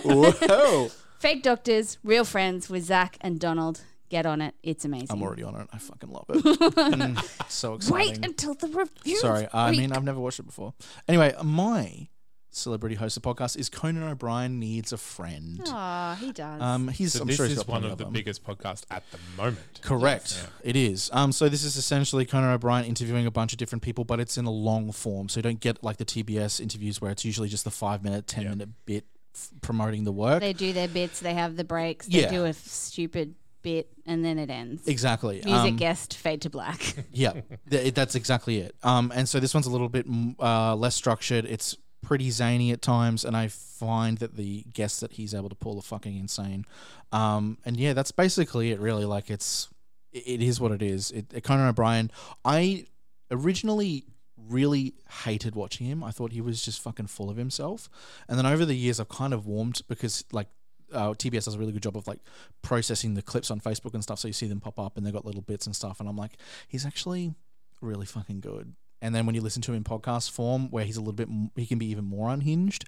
whoa! 0.04 0.90
fake 1.18 1.42
doctors, 1.42 1.98
real 2.02 2.24
friends 2.24 2.68
with 2.68 2.84
Zach 2.84 3.16
and 3.20 3.38
Donald. 3.38 3.82
Get 4.10 4.26
on 4.26 4.40
it. 4.42 4.54
It's 4.62 4.84
amazing. 4.84 5.08
I'm 5.10 5.22
already 5.22 5.42
on 5.42 5.56
it. 5.56 5.66
I 5.72 5.78
fucking 5.78 6.10
love 6.10 6.26
it. 6.28 6.44
Mm, 6.44 7.50
so 7.50 7.74
exciting. 7.74 7.94
Wait 7.96 8.24
until 8.24 8.54
the 8.54 8.68
review. 8.68 9.16
Sorry, 9.16 9.48
I 9.52 9.70
mean 9.72 9.92
I've 9.92 10.04
never 10.04 10.20
watched 10.20 10.38
it 10.38 10.46
before. 10.46 10.74
Anyway, 11.08 11.34
my 11.42 12.08
celebrity 12.56 12.96
hosted 12.96 13.20
podcast 13.20 13.56
is 13.58 13.68
Conan 13.68 14.02
O'Brien 14.04 14.58
needs 14.58 14.92
a 14.92 14.96
friend. 14.96 15.60
Oh, 15.66 16.14
he 16.20 16.32
does. 16.32 16.60
Um, 16.62 16.88
he's 16.88 17.12
So 17.14 17.20
I'm 17.22 17.26
this 17.26 17.36
sure 17.36 17.46
he's 17.46 17.52
is 17.56 17.58
got 17.64 17.68
one 17.68 17.80
plenty 17.80 17.92
of 17.92 17.98
the 17.98 18.04
them. 18.04 18.12
biggest 18.12 18.44
podcasts 18.44 18.84
at 18.90 19.02
the 19.10 19.18
moment. 19.36 19.80
Correct. 19.82 20.48
It 20.62 20.76
is. 20.76 21.10
Um, 21.12 21.32
so 21.32 21.48
this 21.48 21.64
is 21.64 21.76
essentially 21.76 22.24
Conan 22.24 22.50
O'Brien 22.50 22.84
interviewing 22.84 23.26
a 23.26 23.30
bunch 23.30 23.52
of 23.52 23.58
different 23.58 23.82
people, 23.82 24.04
but 24.04 24.20
it's 24.20 24.38
in 24.38 24.44
a 24.46 24.50
long 24.50 24.92
form. 24.92 25.28
So 25.28 25.38
you 25.38 25.42
don't 25.42 25.60
get 25.60 25.82
like 25.84 25.96
the 25.98 26.04
TBS 26.04 26.60
interviews 26.60 27.00
where 27.00 27.10
it's 27.10 27.24
usually 27.24 27.48
just 27.48 27.64
the 27.64 27.70
five 27.70 28.02
minute, 28.02 28.26
ten 28.26 28.44
Yeah. 28.44 28.50
minute 28.50 28.68
bit 28.86 29.04
f- 29.34 29.50
promoting 29.60 30.04
the 30.04 30.12
work. 30.12 30.40
they 30.40 30.52
do 30.52 30.72
their 30.72 30.88
bits. 30.88 31.20
They 31.20 31.34
have 31.34 31.56
the 31.56 31.64
breaks. 31.64 32.06
They 32.06 32.20
Yeah. 32.22 32.30
do 32.30 32.44
a 32.44 32.50
f- 32.50 32.66
stupid 32.66 33.34
bit, 33.62 33.88
and 34.04 34.22
then 34.22 34.38
it 34.38 34.50
ends. 34.50 34.86
exactly. 34.86 35.36
Music 35.42 35.70
Um, 35.70 35.76
guest, 35.76 36.14
fade 36.18 36.42
to 36.42 36.50
black. 36.50 36.96
Yeah, 37.12 37.32
th- 37.70 37.94
that's 37.94 38.14
exactly 38.14 38.58
it. 38.58 38.74
Um, 38.82 39.10
and 39.14 39.26
so 39.26 39.40
this 39.40 39.54
one's 39.54 39.66
a 39.66 39.70
little 39.70 39.88
bit 39.88 40.06
mm, 40.06 40.34
uh, 40.38 40.76
less 40.76 40.94
structured. 40.94 41.46
It's 41.46 41.74
pretty 42.04 42.30
zany 42.30 42.70
at 42.70 42.82
times, 42.82 43.24
and 43.24 43.36
I 43.36 43.48
find 43.48 44.18
that 44.18 44.36
the 44.36 44.64
guests 44.72 45.00
that 45.00 45.12
he's 45.12 45.34
able 45.34 45.48
to 45.48 45.54
pull 45.54 45.78
are 45.78 45.82
fucking 45.82 46.16
insane. 46.16 46.64
Um, 47.12 47.58
and 47.64 47.76
yeah, 47.76 47.92
that's 47.92 48.12
basically 48.12 48.70
it. 48.70 48.80
Really, 48.80 49.04
like 49.04 49.30
it's 49.30 49.68
it, 50.12 50.42
is 50.42 50.60
what 50.60 50.72
it 50.72 50.82
is. 50.82 51.10
It, 51.10 51.26
it 51.32 51.44
Conan 51.44 51.68
O'Brien. 51.68 52.10
I 52.44 52.86
originally 53.30 54.04
really 54.36 54.94
hated 55.22 55.54
watching 55.54 55.86
him. 55.86 56.04
I 56.04 56.10
thought 56.10 56.32
he 56.32 56.40
was 56.40 56.64
just 56.64 56.80
fucking 56.80 57.06
full 57.06 57.30
of 57.30 57.36
himself, 57.36 57.88
and 58.28 58.38
then 58.38 58.46
over 58.46 58.64
the 58.64 58.74
years, 58.74 59.00
I've 59.00 59.08
kind 59.08 59.34
of 59.34 59.46
warmed 59.46 59.82
because 59.88 60.24
like. 60.32 60.48
Uh, 60.92 61.12
TBS 61.12 61.46
does 61.46 61.56
a 61.56 61.58
really 61.58 61.72
good 61.72 61.82
job 61.82 61.96
of 61.96 62.06
like 62.06 62.20
processing 62.62 63.14
the 63.14 63.22
clips 63.22 63.50
on 63.50 63.58
Facebook 63.58 63.94
and 63.94 64.02
stuff, 64.02 64.20
so 64.20 64.28
you 64.28 64.34
see 64.34 64.46
them 64.46 64.60
pop 64.60 64.78
up 64.78 64.96
and 64.96 65.04
they've 65.04 65.14
got 65.14 65.24
little 65.24 65.40
bits 65.40 65.66
and 65.66 65.74
stuff. 65.74 65.98
And 65.98 66.08
I'm 66.08 66.16
like, 66.16 66.36
he's 66.68 66.86
actually 66.86 67.34
really 67.80 68.06
fucking 68.06 68.40
good. 68.40 68.74
And 69.04 69.14
then 69.14 69.26
when 69.26 69.34
you 69.34 69.42
listen 69.42 69.60
to 69.62 69.72
him 69.72 69.76
in 69.76 69.84
podcast 69.84 70.30
form, 70.30 70.70
where 70.70 70.82
he's 70.86 70.96
a 70.96 71.00
little 71.00 71.12
bit, 71.12 71.28
he 71.56 71.66
can 71.66 71.78
be 71.78 71.84
even 71.90 72.06
more 72.06 72.30
unhinged. 72.30 72.86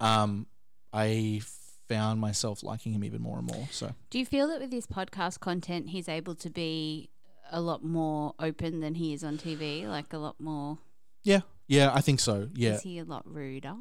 Um, 0.00 0.46
I 0.94 1.42
found 1.88 2.20
myself 2.20 2.62
liking 2.62 2.92
him 2.92 3.04
even 3.04 3.20
more 3.20 3.36
and 3.36 3.46
more. 3.46 3.68
So 3.70 3.92
do 4.08 4.18
you 4.18 4.24
feel 4.24 4.48
that 4.48 4.60
with 4.60 4.72
his 4.72 4.86
podcast 4.86 5.40
content, 5.40 5.90
he's 5.90 6.08
able 6.08 6.34
to 6.36 6.48
be 6.48 7.10
a 7.50 7.60
lot 7.60 7.84
more 7.84 8.34
open 8.38 8.80
than 8.80 8.94
he 8.94 9.12
is 9.12 9.22
on 9.22 9.36
TV? 9.36 9.86
Like 9.86 10.14
a 10.14 10.18
lot 10.18 10.40
more. 10.40 10.78
yeah, 11.22 11.40
yeah, 11.66 11.92
I 11.92 12.00
think 12.00 12.20
so. 12.20 12.48
Yeah, 12.54 12.76
Is 12.76 12.82
he 12.82 12.98
a 12.98 13.04
lot 13.04 13.30
ruder? 13.30 13.74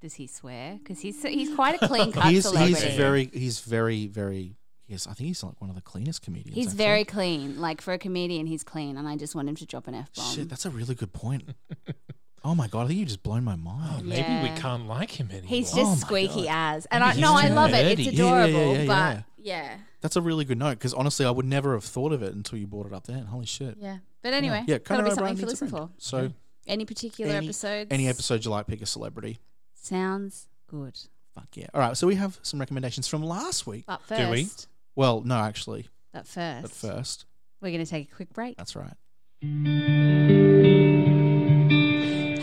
Does 0.00 0.14
he 0.14 0.26
swear? 0.26 0.78
Because 0.78 1.00
he's 1.00 1.22
he's 1.22 1.54
quite 1.54 1.82
a 1.82 1.88
clean 1.88 2.10
cut 2.12 2.32
he's 2.32 2.50
he's 2.50 2.82
very 2.94 3.30
he's 3.34 3.60
very 3.60 4.06
very 4.06 4.56
yes. 4.86 5.06
I 5.06 5.12
think 5.14 5.28
he's 5.28 5.42
like 5.42 5.60
one 5.60 5.70
of 5.70 5.76
the 5.76 5.82
cleanest 5.82 6.22
comedians. 6.22 6.54
He's 6.54 6.66
actually. 6.68 6.76
very 6.84 7.04
clean. 7.04 7.60
Like 7.60 7.80
for 7.80 7.92
a 7.92 7.98
comedian, 7.98 8.46
he's 8.46 8.62
clean, 8.64 8.96
and 8.96 9.06
I 9.08 9.16
just 9.16 9.34
want 9.34 9.48
him 9.48 9.56
to 9.56 9.66
drop 9.66 9.86
an 9.88 9.94
f 9.94 10.12
bomb. 10.14 10.34
shit. 10.34 10.48
That's 10.48 10.66
a 10.66 10.70
really 10.70 10.94
good 10.94 11.12
point. 11.12 11.48
oh 12.44 12.54
my 12.54 12.68
god, 12.68 12.84
I 12.84 12.86
think 12.88 13.00
you 13.00 13.06
just 13.06 13.22
blown 13.22 13.44
my 13.44 13.56
mind. 13.56 13.96
Oh, 14.00 14.02
maybe 14.04 14.20
Yeah. 14.22 14.42
we 14.42 14.60
can't 14.60 14.86
like 14.86 15.10
him 15.18 15.28
anymore. 15.30 15.48
He's 15.48 15.72
Oh 15.72 15.76
just 15.76 15.90
my 16.02 16.06
squeaky 16.06 16.44
God. 16.46 16.74
as, 16.76 16.86
and 16.86 17.02
I 17.04 17.12
he's 17.12 17.20
no, 17.20 17.34
I 17.34 17.48
too 17.48 17.54
love 17.54 17.72
it. 17.72 17.98
It's 17.98 18.00
nerdy. 18.00 18.04
Yeah, 18.04 18.10
yeah, 18.24 18.44
adorable, 18.44 18.72
yeah, 18.74 18.80
yeah, 18.82 18.86
but 18.86 19.24
yeah. 19.38 19.62
yeah, 19.72 19.76
That's 20.00 20.16
a 20.16 20.20
really 20.22 20.44
good 20.44 20.58
note 20.58 20.70
because 20.78 20.94
honestly, 20.94 21.26
I 21.26 21.30
would 21.30 21.46
never 21.46 21.74
have 21.74 21.84
thought 21.84 22.12
of 22.12 22.22
it 22.22 22.34
until 22.34 22.58
you 22.58 22.66
brought 22.66 22.86
it 22.86 22.92
up 22.92 23.06
there. 23.06 23.24
Holy 23.24 23.46
shit. 23.46 23.76
yeah. 23.78 23.98
But 24.22 24.34
anyway, 24.34 24.64
yeah, 24.66 24.78
that'll 24.84 25.04
be 25.04 25.10
something 25.10 25.26
to 25.26 25.32
needs 25.34 25.42
a 25.42 25.46
listen 25.46 25.68
for. 25.68 25.76
friend. 25.76 25.90
So 25.98 26.32
Any 26.66 26.84
particular 26.84 27.32
Any- 27.32 27.46
episodes? 27.46 27.88
any 27.92 28.08
episode 28.08 28.44
you 28.44 28.50
like, 28.50 28.66
pick 28.66 28.82
a 28.82 28.86
celebrity. 28.86 29.38
sounds 29.74 30.48
good. 30.68 30.98
Fuck 31.34 31.48
yeah. 31.54 31.66
All 31.74 31.80
right, 31.80 31.96
so 31.96 32.06
we 32.06 32.14
have 32.16 32.38
some 32.42 32.58
recommendations 32.58 33.06
from 33.06 33.22
last 33.22 33.66
week. 33.66 33.84
But 33.86 34.00
first, 34.02 34.20
Do 34.20 34.30
we? 34.30 34.48
First, 34.96 34.98
Well, 34.98 35.20
no, 35.22 35.36
actually, 35.36 35.88
At 36.14 36.26
first, 36.26 36.64
At 36.64 36.70
first, 36.70 37.26
we're 37.60 37.70
going 37.70 37.84
to 37.84 37.90
take 37.90 38.10
a 38.10 38.14
quick 38.14 38.32
break. 38.32 38.56
that's 38.56 38.74
right. 38.76 38.94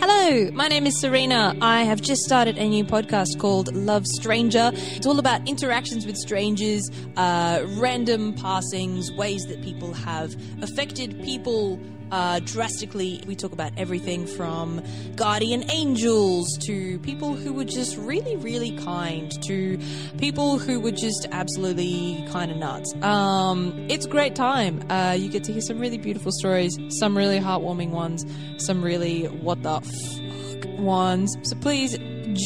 Hello, 0.00 0.50
my 0.52 0.68
name 0.68 0.86
is 0.86 0.98
Serena. 1.00 1.54
I 1.60 1.82
have 1.84 2.00
just 2.00 2.22
started 2.22 2.56
a 2.56 2.66
new 2.68 2.84
podcast 2.84 3.38
called 3.38 3.74
Love 3.74 4.06
Stranger. 4.06 4.70
It's 4.72 5.06
all 5.06 5.18
about 5.18 5.46
interactions 5.48 6.06
with 6.06 6.16
strangers, 6.16 6.82
uh, 7.16 7.64
random 7.76 8.32
passings, 8.34 9.12
ways 9.12 9.42
that 9.48 9.62
people 9.62 9.92
have 9.92 10.34
affected 10.62 11.20
people 11.22 11.78
uh, 12.14 12.38
drastically. 12.38 13.20
We 13.26 13.34
talk 13.34 13.50
about 13.52 13.72
everything 13.76 14.24
from 14.24 14.80
guardian 15.16 15.68
angels 15.68 16.46
to 16.66 17.00
people 17.00 17.34
who 17.34 17.52
were 17.52 17.64
just 17.64 17.96
really, 17.96 18.36
really 18.36 18.76
kind 18.78 19.32
to 19.48 19.78
people 20.18 20.58
who 20.60 20.78
were 20.78 20.92
just 20.92 21.26
absolutely 21.32 22.24
kind 22.30 22.52
of 22.52 22.56
nuts. 22.56 22.94
Um, 23.02 23.86
it's 23.90 24.06
a 24.06 24.08
great 24.08 24.36
time. 24.36 24.88
Uh, 24.88 25.16
you 25.18 25.28
get 25.28 25.42
to 25.44 25.52
hear 25.52 25.60
some 25.60 25.80
really 25.80 25.98
beautiful 25.98 26.30
stories, 26.30 26.78
some 27.00 27.16
really 27.16 27.40
heartwarming 27.40 27.90
ones, 27.90 28.24
some 28.58 28.80
really 28.80 29.24
what 29.24 29.64
the 29.64 29.80
fuck 29.80 30.78
ones. 30.78 31.36
So 31.42 31.56
please 31.56 31.98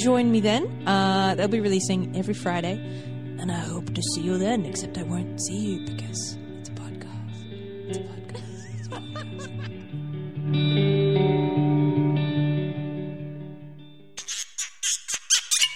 join 0.03 0.33
me 0.33 0.41
then. 0.41 0.65
Uh, 0.89 1.35
they'll 1.35 1.47
be 1.49 1.61
releasing 1.61 2.17
every 2.17 2.35
Friday, 2.35 2.81
and 3.39 3.53
I 3.53 3.59
hope 3.59 3.93
to 3.93 4.03
see 4.15 4.23
you 4.23 4.39
then. 4.39 4.65
Except 4.65 4.97
I 4.97 5.03
won't 5.03 5.39
see 5.43 5.59
you 5.59 5.87
because 5.95 6.39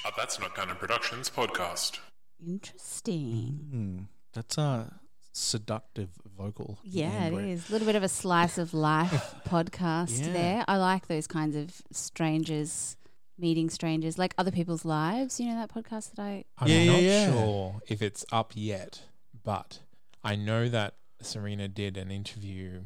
podcast. 0.04 0.16
That's 0.16 0.38
Not 0.40 0.54
Canon 0.54 0.76
Productions 0.76 1.30
podcast. 1.30 1.98
Interesting. 2.46 3.60
Hmm. 3.70 3.98
That's 4.32 4.58
a 4.58 4.92
seductive 5.32 6.10
vocal. 6.36 6.78
Yeah, 6.84 7.06
end 7.06 7.26
it 7.26 7.36
where- 7.36 7.46
is. 7.46 7.68
A 7.68 7.72
little 7.72 7.86
bit 7.86 7.96
of 7.96 8.02
a 8.02 8.08
slice 8.08 8.58
of 8.58 8.74
life 8.74 9.34
podcast 9.48 10.20
Yeah. 10.26 10.32
there. 10.32 10.64
I 10.68 10.76
like 10.76 11.06
those 11.08 11.26
kinds 11.26 11.56
of 11.56 11.82
strangers 11.92 12.96
meeting 13.38 13.70
strangers, 13.70 14.18
like 14.18 14.34
other 14.38 14.50
people's 14.52 14.84
lives. 14.84 15.40
You 15.40 15.48
know 15.48 15.56
that 15.56 15.72
podcast 15.74 16.14
that 16.14 16.22
I. 16.22 16.44
I'm 16.58 16.68
Yeah, 16.68 16.82
yeah, 16.82 16.92
not 16.92 17.02
yeah. 17.02 17.32
sure 17.32 17.80
if 17.88 18.02
it's 18.02 18.24
up 18.30 18.52
yet, 18.54 19.02
but 19.42 19.80
I 20.22 20.36
know 20.36 20.68
that 20.68 20.94
Serena 21.20 21.66
did 21.68 21.96
an 21.96 22.10
interview 22.10 22.82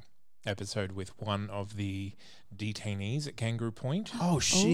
episode 0.47 0.93
with 0.93 1.11
one 1.21 1.51
of 1.51 1.77
the 1.77 2.13
detainees 2.57 3.27
at 3.27 3.37
Kangaroo 3.37 3.73
Point. 3.73 4.13
Oh 4.21 4.39
shit! 4.39 4.65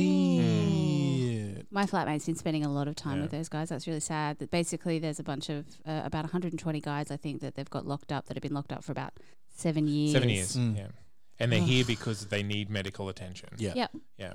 My 1.71 1.87
flatmate's 1.87 2.27
been 2.27 2.35
spending 2.35 2.65
a 2.65 2.73
lot 2.73 2.89
of 2.89 2.97
time 2.97 3.17
Yeah. 3.17 3.23
with 3.23 3.31
those 3.31 3.49
guys. 3.49 3.69
That's 3.71 3.87
really 3.87 4.01
sad. 4.01 4.39
That 4.39 4.51
basically 4.51 4.99
there's 4.99 5.19
a 5.19 5.23
bunch 5.25 5.49
of 5.49 5.65
uh, 5.87 6.03
about 6.05 6.25
120 6.25 6.81
guys 6.81 7.11
I 7.11 7.17
think 7.17 7.41
that 7.41 7.55
they've 7.55 7.69
got 7.71 7.87
locked 7.87 8.13
up 8.13 8.27
that 8.27 8.37
have 8.37 8.43
been 8.43 8.55
locked 8.55 8.73
up 8.73 8.85
for 8.85 8.93
about 8.93 9.15
seven 9.55 9.87
years. 9.89 10.13
Seven 10.13 10.29
years, 10.29 10.57
Mm. 10.57 10.77
yeah. 10.77 10.87
And 11.39 11.51
they're 11.51 11.61
here 11.61 11.85
because 11.85 12.27
they 12.27 12.43
need 12.43 12.71
medical 12.71 13.09
attention. 13.09 13.49
Yeah. 13.57 13.73
Yep. 13.75 13.91
Yeah. 14.19 14.33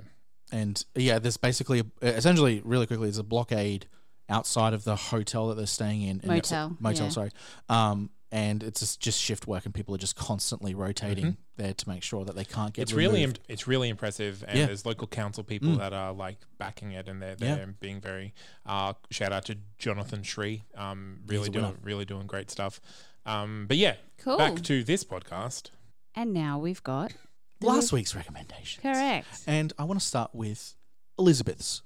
And 0.52 0.84
yeah, 0.94 1.18
there's 1.18 1.36
basically 1.38 1.82
essentially 2.02 2.60
really 2.64 2.86
quickly 2.86 3.06
there's 3.06 3.18
a 3.18 3.22
blockade 3.22 3.86
outside 4.28 4.74
of 4.74 4.84
the 4.84 4.96
hotel 4.96 5.48
that 5.48 5.54
they're 5.56 5.66
staying 5.66 6.02
in. 6.02 6.20
and 6.22 6.24
it's- 6.24 6.50
Motel, 6.50 6.76
motel, 6.80 7.06
yeah. 7.06 7.10
sorry. 7.10 7.30
Um, 7.70 8.10
and 8.30 8.62
it's 8.62 8.80
just, 8.80 9.00
just 9.00 9.20
shift 9.20 9.46
work, 9.46 9.64
and 9.64 9.72
people 9.74 9.94
are 9.94 9.98
just 9.98 10.16
constantly 10.16 10.74
rotating 10.74 11.24
Mhm. 11.24 11.36
there 11.56 11.72
to 11.74 11.88
make 11.88 12.02
sure 12.02 12.24
that 12.24 12.36
they 12.36 12.44
can't 12.44 12.74
get. 12.74 12.82
It's 12.82 12.92
really 12.92 13.20
removed. 13.22 13.38
im- 13.38 13.44
it's 13.48 13.66
really 13.66 13.88
impressive, 13.88 14.44
and 14.46 14.58
Yeah. 14.58 14.66
there's 14.66 14.84
local 14.84 15.06
council 15.06 15.42
people 15.44 15.70
Mm. 15.70 15.78
that 15.78 15.92
are 15.92 16.12
like 16.12 16.38
backing 16.58 16.92
it, 16.92 17.08
and 17.08 17.22
they're, 17.22 17.36
Yeah. 17.38 17.54
they're 17.56 17.66
being 17.68 18.00
very. 18.00 18.34
Uh, 18.66 18.92
shout 19.10 19.32
out 19.32 19.44
to 19.46 19.58
Jonathan 19.78 20.22
Sri, 20.22 20.64
um, 20.74 21.22
really 21.26 21.48
a 21.48 21.50
winner. 21.50 21.68
doing 21.68 21.78
really 21.82 22.04
doing 22.04 22.26
great 22.26 22.50
stuff. 22.50 22.80
Um, 23.26 23.66
but 23.66 23.76
yeah, 23.76 23.96
Cool. 24.18 24.36
back 24.38 24.62
to 24.62 24.84
this 24.84 25.04
podcast. 25.04 25.70
and 26.14 26.32
now 26.34 26.58
we've 26.58 26.82
got 26.82 27.12
last 27.60 27.92
week's 27.92 28.14
recommendation. 28.14 28.82
correct. 28.82 29.42
And 29.46 29.72
I 29.78 29.84
want 29.84 30.00
to 30.00 30.06
start 30.06 30.34
with 30.34 30.74
Elizabeth's. 31.18 31.82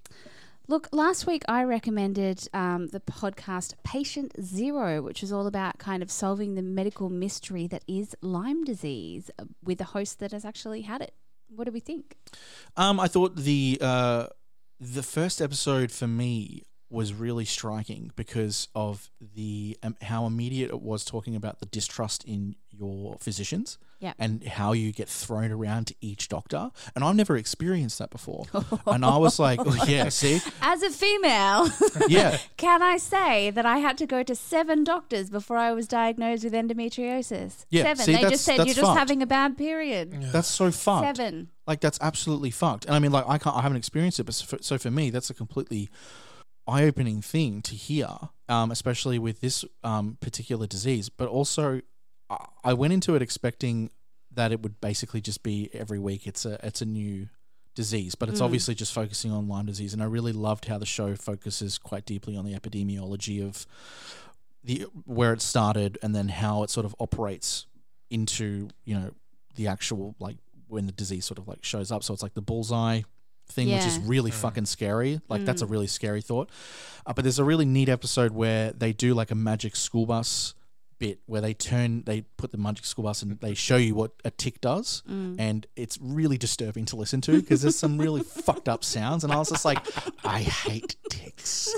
Look, 0.69 0.88
last 0.92 1.26
week 1.26 1.42
I 1.49 1.64
recommended 1.64 2.49
um, 2.54 2.87
the 2.88 3.00
podcast 3.00 3.75
Patient 3.83 4.33
Zero, 4.40 5.02
which 5.02 5.23
is 5.23 5.33
all 5.33 5.49
about 5.49 5.78
kind 5.78 6.02
of 6.02 6.11
solving 6.11 6.54
the 6.54 6.62
medical 6.62 7.11
mystery 7.11 7.66
that 7.66 7.83
is 7.88 8.14
Lyme 8.23 8.62
disease 8.62 9.31
uh, 9.38 9.45
with 9.64 9.81
a 9.81 9.85
host 9.85 10.21
that 10.21 10.31
has 10.31 10.45
actually 10.45 10.83
had 10.83 11.00
it. 11.00 11.14
What 11.49 11.64
do 11.64 11.73
we 11.73 11.81
think? 11.81 12.16
Um, 12.76 13.00
I 13.00 13.09
thought 13.09 13.37
the 13.37 13.78
uh, 13.81 14.26
the 14.78 15.02
first 15.02 15.42
episode 15.42 15.90
for 15.90 16.07
me 16.07 16.62
was 16.93 17.15
really 17.15 17.45
striking 17.45 18.13
because 18.17 18.69
of 18.75 19.11
the 19.35 19.77
um, 19.83 19.97
how 20.03 20.27
immediate 20.27 20.71
it 20.71 20.83
was 20.83 21.05
talking 21.05 21.35
about 21.35 21.59
the 21.59 21.67
distrust 21.67 22.23
in 22.25 22.55
your 22.71 23.17
physicians 23.19 23.79
Yeah. 24.01 24.13
and 24.19 24.43
how 24.45 24.73
you 24.73 24.93
get 24.93 25.09
thrown 25.09 25.51
around 25.53 25.87
to 25.89 25.95
each 26.01 26.29
doctor. 26.29 26.71
And 26.95 27.05
I've 27.05 27.15
never 27.17 27.37
experienced 27.37 27.99
that 27.99 28.11
before. 28.11 28.47
and 28.87 29.05
I 29.05 29.16
was 29.19 29.38
like, 29.38 29.61
oh, 29.62 29.85
yeah, 29.87 30.09
see, 30.09 30.40
As 30.62 30.83
a 30.83 30.90
female, 30.90 31.69
yeah, 32.09 32.38
can 32.57 32.83
I 32.83 32.97
say 32.97 33.51
that 33.51 33.66
I 33.66 33.79
had 33.79 33.99
to 33.99 34.07
go 34.07 34.23
to 34.23 34.35
seven 34.35 34.85
doctors 34.85 35.29
before 35.31 35.57
I 35.59 35.73
was 35.73 35.87
diagnosed 35.87 36.45
with 36.45 36.53
endometriosis? 36.55 37.64
Yeah, 37.71 37.83
Seven. 37.83 38.05
see, 38.05 38.12
they 38.14 38.23
just 38.23 38.45
said 38.45 38.57
you're 38.66 38.75
just 38.75 38.97
having 38.99 39.23
a 39.23 39.27
bad 39.27 39.57
period. 39.59 40.12
that's 40.33 40.49
so 40.49 40.71
fucked. 40.71 41.16
Seven. 41.19 41.49
Like 41.66 41.81
that's 41.81 41.99
absolutely 42.01 42.51
fucked. 42.51 42.87
And 42.87 42.95
I 42.95 42.99
mean, 42.99 43.12
like 43.12 43.25
I 43.29 43.38
can't, 43.38 43.57
I 43.57 43.61
haven't 43.62 43.79
experienced 43.79 44.19
it, 44.21 44.25
but 44.25 44.35
so 44.35 44.45
for, 44.47 44.62
so 44.62 44.79
for 44.79 44.90
me, 44.90 45.11
that's 45.11 45.31
a 45.31 45.35
completely 45.35 45.88
eye-opening 46.66 47.22
thing 47.22 47.62
to 47.62 47.75
hear, 47.75 48.09
um, 48.48 48.70
especially 48.70 49.18
with 49.18 49.40
this 49.40 49.64
um, 49.83 50.16
particular 50.20 50.66
disease. 50.66 51.09
But 51.09 51.29
also, 51.29 51.81
I- 52.31 52.46
I 52.64 52.72
went 52.75 52.92
into 52.92 53.14
it 53.14 53.22
expecting 53.22 53.90
that 54.31 54.53
it 54.53 54.62
would 54.62 54.81
basically 54.81 55.20
just 55.20 55.42
be 55.42 55.68
every 55.75 55.98
week. 55.98 56.27
It's 56.27 56.44
a 56.46 56.59
it's 56.66 56.81
a 56.81 56.87
new 56.87 57.29
disease, 57.75 58.14
but 58.14 58.29
it's 58.29 58.40
Mm. 58.40 58.44
obviously 58.44 58.75
just 58.75 58.92
focusing 58.92 59.31
on 59.33 59.48
Lyme 59.48 59.66
disease. 59.66 59.92
And 59.92 60.03
I 60.03 60.07
really 60.07 60.33
loved 60.33 60.66
how 60.66 60.79
the 60.79 60.87
show 60.87 61.16
focuses 61.16 61.79
quite 61.79 62.05
deeply 62.07 62.37
on 62.37 62.44
the 62.44 62.53
epidemiology 62.55 63.42
of 63.46 63.66
the 64.64 64.83
where 65.05 65.33
it 65.33 65.42
started 65.42 65.98
and 66.03 66.14
then 66.14 66.29
how 66.29 66.62
it 66.62 66.70
sort 66.70 66.87
of 66.87 66.94
operates 67.01 67.66
into 68.11 68.68
you 68.85 68.94
know 68.94 69.11
the 69.57 69.66
actual 69.66 70.14
like 70.18 70.37
when 70.68 70.87
the 70.87 70.92
disease 70.92 71.25
sort 71.27 71.38
of 71.38 71.48
like 71.48 71.64
shows 71.64 71.90
up. 71.90 72.03
So 72.03 72.14
it's 72.14 72.22
like 72.22 72.35
the 72.35 72.40
bullseye 72.42 73.03
thing, 73.48 73.70
which 73.70 73.85
is 73.87 73.98
really 73.98 74.31
Mm. 74.31 74.35
fucking 74.35 74.66
scary. 74.66 75.20
Like 75.28 75.44
that's 75.44 75.62
a 75.62 75.66
Mm. 75.66 75.70
really 75.70 75.87
scary 75.87 76.22
thought. 76.22 76.50
Uh, 77.07 77.12
but 77.12 77.22
there's 77.24 77.38
a 77.38 77.44
really 77.44 77.64
neat 77.64 77.88
episode 77.88 78.33
where 78.33 78.72
they 78.72 78.92
do 78.92 79.12
like 79.14 79.31
a 79.31 79.35
magic 79.35 79.76
school 79.76 80.07
bus 80.07 80.55
bit 80.98 81.18
where 81.26 81.40
they 81.40 81.52
turn 81.52 82.05
they 82.07 82.20
put 82.37 82.52
the 82.52 82.57
magic 82.57 82.85
school 82.85 83.02
bus 83.02 83.22
and 83.22 83.40
they 83.40 83.55
show 83.55 83.74
you 83.76 83.92
what 83.92 84.12
a 84.24 84.31
tick 84.31 84.61
does 84.61 85.02
Mm. 85.11 85.35
and 85.37 85.66
it's 85.74 85.98
really 86.00 86.38
disturbing 86.38 86.85
to 86.87 86.96
listen 86.96 87.20
to 87.22 87.40
because 87.40 87.62
there's 87.62 87.76
some 87.76 87.98
really 87.98 88.22
fucked 88.46 88.68
up 88.68 88.85
sounds 88.85 89.24
and 89.24 89.33
I 89.33 89.37
was 89.37 89.48
just 89.48 89.64
like 89.64 89.85
I 90.24 90.42
hate 90.42 90.94
ticks 91.11 91.74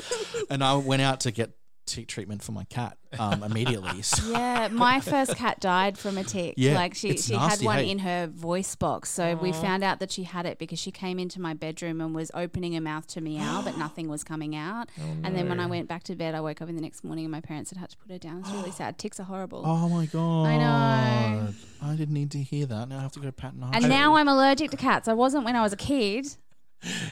and 0.50 0.62
I 0.62 0.74
went 0.76 1.00
out 1.00 1.20
to 1.20 1.30
get 1.30 1.52
tick 1.86 2.08
treatment 2.08 2.42
for 2.42 2.52
my 2.52 2.64
cat 2.64 2.96
um, 3.18 3.42
immediately 3.42 4.02
so 4.02 4.30
Yeah, 4.32 4.68
my 4.72 5.00
first 5.00 5.36
cat 5.36 5.60
died 5.60 5.96
from 5.96 6.18
a 6.18 6.24
tick. 6.24 6.54
Yeah, 6.56 6.74
like 6.74 6.94
she, 6.94 7.16
she 7.16 7.34
nasty, 7.34 7.64
had 7.64 7.66
one 7.66 7.78
hey? 7.78 7.90
in 7.90 7.98
her 8.00 8.26
voice 8.26 8.74
box. 8.74 9.10
So 9.10 9.36
we 9.36 9.52
found 9.52 9.84
out 9.84 10.00
that 10.00 10.10
she 10.10 10.24
had 10.24 10.46
it 10.46 10.58
because 10.58 10.78
she 10.78 10.90
came 10.90 11.18
into 11.18 11.40
my 11.40 11.54
bedroom 11.54 12.00
and 12.00 12.14
was 12.14 12.30
opening 12.34 12.72
her 12.74 12.80
mouth 12.80 13.06
to 13.08 13.20
meow, 13.20 13.62
but 13.62 13.78
nothing 13.86 14.08
was 14.08 14.24
coming 14.24 14.56
out. 14.56 14.88
And 15.22 15.36
then 15.36 15.48
when 15.48 15.60
I 15.60 15.66
went 15.66 15.88
back 15.88 16.02
to 16.04 16.16
bed, 16.16 16.34
I 16.34 16.40
woke 16.40 16.60
up 16.60 16.68
in 16.68 16.74
the 16.74 16.82
next 16.82 17.04
morning 17.04 17.24
and 17.24 17.32
my 17.32 17.40
parents 17.40 17.70
had 17.70 17.78
had 17.78 17.90
to 17.90 17.96
put 17.96 18.10
her 18.10 18.18
down. 18.18 18.40
It's 18.40 18.50
really 18.50 18.70
sad. 18.82 18.98
Ticks 18.98 19.20
are 19.20 19.24
horrible. 19.24 19.62
oh 19.64 19.88
my 19.88 20.06
god 20.06 20.46
I 20.46 20.56
know. 20.58 21.48
I 21.82 21.96
didn't 21.96 22.14
need 22.14 22.30
to 22.32 22.38
hear 22.38 22.66
that 22.66 22.88
now 22.88 22.98
I 22.98 23.02
have 23.02 23.12
to 23.12 23.20
go 23.20 23.30
pat 23.30 23.52
and 23.52 23.64
and 23.74 23.88
now 23.88 24.14
I'm 24.14 24.28
allergic 24.28 24.70
to 24.70 24.76
cats. 24.76 25.06
I 25.06 25.12
wasn't 25.12 25.44
when 25.44 25.54
I 25.56 25.62
was 25.62 25.72
a 25.72 25.76
kid. 25.76 26.26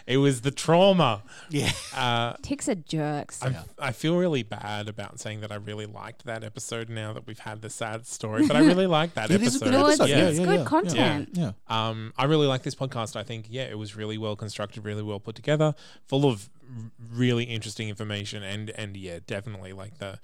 It 0.06 0.18
was 0.18 0.40
the 0.42 0.50
trauma. 0.50 1.22
yeah 1.50 1.70
Uh, 1.96 2.35
Ticks 2.42 2.68
are 2.68 2.74
jerks. 2.74 3.42
I'm, 3.42 3.56
I 3.78 3.92
feel 3.92 4.16
really 4.16 4.42
bad 4.42 4.88
about 4.88 5.20
saying 5.20 5.40
that 5.40 5.52
I 5.52 5.56
really 5.56 5.87
liked 5.87 6.24
that 6.24 6.44
episode 6.44 6.88
now 6.88 7.12
that 7.12 7.26
we've 7.26 7.38
had 7.38 7.62
the 7.62 7.70
sad 7.70 8.06
story, 8.06 8.46
but 8.46 8.56
I 8.56 8.61
really 8.64 8.87
liked 8.87 9.14
that 9.14 9.30
It 9.30 9.35
episode. 9.42 9.46
is 9.46 9.56
a 9.56 9.64
good 9.66 9.72
No, 9.72 9.87
it's, 9.88 10.00
episode. 10.00 10.16
Yeah, 10.18 10.28
it's 10.28 10.38
yeah, 10.38 10.44
good 10.46 10.58
yeah, 10.61 10.64
content. 10.64 11.28
yeah 11.32 11.52
Um, 11.68 12.12
I 12.16 12.24
really 12.24 12.46
like 12.46 12.62
this 12.62 12.74
podcast. 12.74 13.16
I 13.16 13.22
think, 13.22 13.46
yeah, 13.48 13.64
it 13.64 13.78
was 13.78 13.96
really 13.96 14.18
well 14.18 14.37
constructed, 14.37 14.85
really 14.85 15.02
well 15.02 15.20
put 15.20 15.35
together, 15.35 15.74
full 16.06 16.24
of 16.26 16.48
r- 16.68 16.90
really 17.12 17.44
interesting 17.44 17.88
information, 17.88 18.42
and 18.42 18.70
and 18.70 18.96
yeah, 18.96 19.18
definitely 19.26 19.72
like 19.72 19.98
the 19.98 20.18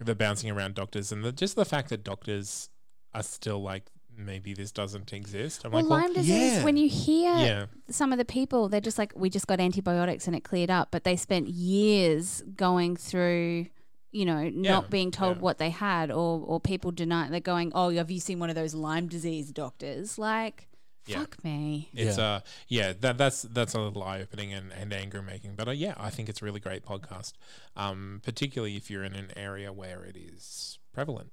the 0.00 0.14
bouncing 0.14 0.50
around 0.50 0.74
doctors 0.74 1.12
and 1.12 1.24
the, 1.24 1.30
just 1.32 1.54
the 1.54 1.64
fact 1.64 1.88
that 1.90 2.02
doctors 2.02 2.68
are 3.14 3.22
still 3.22 3.62
like 3.62 3.84
maybe 4.16 4.54
this 4.54 4.72
doesn't 4.72 5.12
exist. 5.12 5.64
I'm 5.64 5.72
Well, 5.72 5.82
like, 5.82 5.90
well, 5.90 6.00
Lyme 6.00 6.12
disease, 6.14 6.52
yeah. 6.54 6.64
when 6.64 6.76
you 6.76 6.88
hear 6.88 7.34
yeah, 7.36 7.66
some 7.90 8.12
of 8.12 8.18
the 8.18 8.24
people, 8.24 8.68
they're 8.68 8.80
just 8.80 8.98
like, 8.98 9.12
we 9.16 9.30
just 9.30 9.46
got 9.46 9.60
antibiotics 9.60 10.26
and 10.26 10.36
it 10.36 10.44
cleared 10.44 10.70
up, 10.70 10.88
but 10.90 11.04
they 11.04 11.16
spent 11.16 11.48
years 11.48 12.42
going 12.56 12.96
through, 12.96 13.66
you 14.10 14.24
know, 14.24 14.48
not 14.50 14.84
Yeah, 14.84 14.88
being 14.90 15.10
told 15.10 15.36
yeah. 15.36 15.42
what 15.42 15.58
they 15.58 15.70
had, 15.70 16.10
or 16.10 16.40
or 16.46 16.60
people 16.60 16.90
deny. 16.92 17.28
They're 17.28 17.40
going, 17.40 17.72
oh, 17.74 17.90
have 17.90 18.10
you 18.10 18.20
seen 18.20 18.38
one 18.38 18.50
of 18.50 18.56
those 18.56 18.74
Lyme 18.74 19.08
disease 19.08 19.50
doctors? 19.50 20.18
Like, 20.18 20.68
Yeah. 21.06 21.20
fuck 21.20 21.42
me. 21.42 21.88
it's 21.94 22.18
Yeah. 22.18 22.24
uh 22.24 22.40
yeah 22.68 22.92
that 23.00 23.18
that's 23.18 23.42
that's 23.42 23.74
a 23.74 23.80
little 23.80 24.02
eye 24.04 24.20
opening 24.20 24.52
and, 24.52 24.70
and 24.72 24.92
anger 24.92 25.22
making, 25.22 25.54
but 25.56 25.66
uh, 25.68 25.72
yeah, 25.72 25.94
I 25.98 26.10
think 26.10 26.28
it's 26.28 26.42
a 26.42 26.44
really 26.44 26.60
great 26.60 26.84
podcast. 26.84 27.32
Um, 27.76 28.20
particularly 28.22 28.76
if 28.76 28.90
you're 28.90 29.02
in 29.04 29.14
an 29.14 29.30
area 29.36 29.72
where 29.72 30.04
it 30.04 30.16
is 30.16 30.78
prevalent 30.92 31.32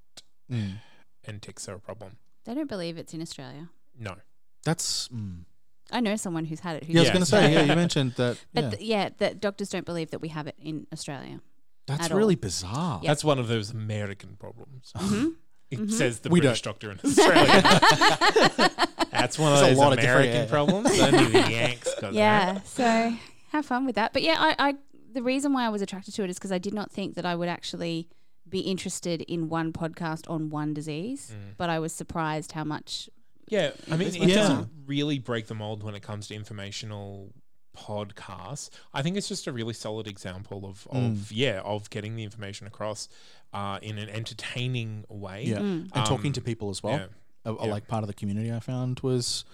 Mm. 0.51 0.79
and 1.25 1.41
ticks 1.41 1.69
are 1.69 1.75
a 1.75 1.79
problem. 1.79 2.17
They 2.45 2.53
don't 2.53 2.69
believe 2.69 2.97
it's 2.97 3.13
in 3.13 3.21
Australia. 3.21 3.69
No, 3.99 4.15
that's 4.63 5.07
mm. 5.09 5.43
I 5.91 5.99
know 5.99 6.15
someone 6.15 6.45
who's 6.45 6.59
had 6.61 6.77
it. 6.77 6.83
Who's 6.85 6.93
Yeah, 6.95 6.99
I 6.99 7.03
was 7.03 7.07
Yeah. 7.07 7.13
going 7.13 7.23
to 7.25 7.29
say. 7.29 7.53
Yeah, 7.53 7.61
you 7.63 7.75
mentioned 7.75 8.13
that. 8.17 8.37
But 8.53 8.63
yeah. 8.63 8.69
th- 8.69 8.81
yeah, 8.81 9.09
the 9.17 9.33
doctors 9.35 9.69
don't 9.69 9.85
believe 9.85 10.11
that 10.11 10.19
we 10.19 10.29
have 10.29 10.47
it 10.47 10.55
in 10.59 10.87
Australia. 10.93 11.41
That's 11.87 12.05
at 12.05 12.11
all. 12.11 12.17
really 12.19 12.35
bizarre. 12.35 13.01
That's 13.03 13.23
one 13.23 13.39
of 13.39 13.47
those 13.47 13.71
American 13.71 14.35
problems. 14.39 14.93
Mm-hmm. 15.71 15.83
It 15.83 15.91
says 15.91 16.21
the 16.21 16.29
We 16.29 16.39
British 16.41 16.63
doctor 16.63 16.89
in 16.91 16.99
Australia. 17.05 17.45
That's 19.11 19.37
one 19.37 19.53
of 19.53 19.59
There's 19.59 19.67
a 19.67 19.69
those 19.69 19.77
lot 19.77 19.93
of 19.93 19.99
different- 19.99 20.29
American 20.29 20.41
yeah. 20.41 20.49
problems. 20.49 20.99
Only 20.99 21.25
the 21.25 21.51
Yanks 21.51 21.93
got 22.01 22.13
Yeah, 22.13 22.53
that. 22.53 22.67
so 22.67 23.13
have 23.51 23.65
fun 23.67 23.85
with 23.85 23.93
that. 23.95 24.11
But 24.13 24.23
yeah, 24.23 24.35
I, 24.39 24.55
I 24.69 24.75
the 25.13 25.21
reason 25.21 25.53
why 25.53 25.65
I 25.65 25.69
was 25.69 25.83
attracted 25.83 26.15
to 26.15 26.23
it 26.23 26.29
is 26.31 26.37
because 26.37 26.51
I 26.51 26.57
did 26.57 26.73
not 26.73 26.91
think 26.91 27.13
that 27.15 27.25
I 27.25 27.35
would 27.35 27.49
actually 27.49 28.09
be 28.49 28.59
interested 28.61 29.21
in 29.23 29.49
one 29.49 29.71
podcast 29.73 30.29
on 30.29 30.49
one 30.49 30.73
disease. 30.73 31.31
Mm. 31.33 31.55
But 31.57 31.69
I 31.69 31.79
was 31.79 31.93
surprised 31.93 32.51
how 32.53 32.63
much. 32.63 33.09
Yeah, 33.47 33.71
I 33.91 33.97
mean, 33.97 34.09
it 34.09 34.19
like- 34.19 34.33
doesn't 34.33 34.69
really 34.85 35.19
break 35.19 35.47
the 35.47 35.55
mold 35.55 35.83
when 35.83 35.95
it 35.95 36.01
comes 36.01 36.27
to 36.27 36.35
informational 36.35 37.33
podcasts. 37.77 38.69
I 38.93 39.01
think 39.01 39.17
it's 39.17 39.27
just 39.27 39.47
a 39.47 39.51
really 39.51 39.73
solid 39.73 40.07
example 40.07 40.65
of, 40.65 40.87
of 40.91 41.01
Mm. 41.01 41.27
yeah, 41.31 41.61
of 41.61 41.89
getting 41.89 42.15
the 42.15 42.23
information 42.23 42.67
across 42.67 43.07
uh, 43.53 43.79
in 43.81 43.97
an 43.97 44.09
entertaining 44.09 45.05
way. 45.09 45.45
yeah, 45.45 45.57
Mm. 45.59 45.89
and 45.93 46.05
talking 46.05 46.27
Um, 46.27 46.33
to 46.33 46.41
people 46.41 46.69
as 46.69 46.83
well. 46.83 46.97
Yeah. 46.97 47.07
a, 47.45 47.53
a, 47.53 47.65
Yeah. 47.65 47.71
like 47.71 47.87
part 47.87 48.03
of 48.03 48.07
the 48.07 48.13
community 48.13 48.51
I 48.51 48.59
found 48.59 48.99
was 48.99 49.45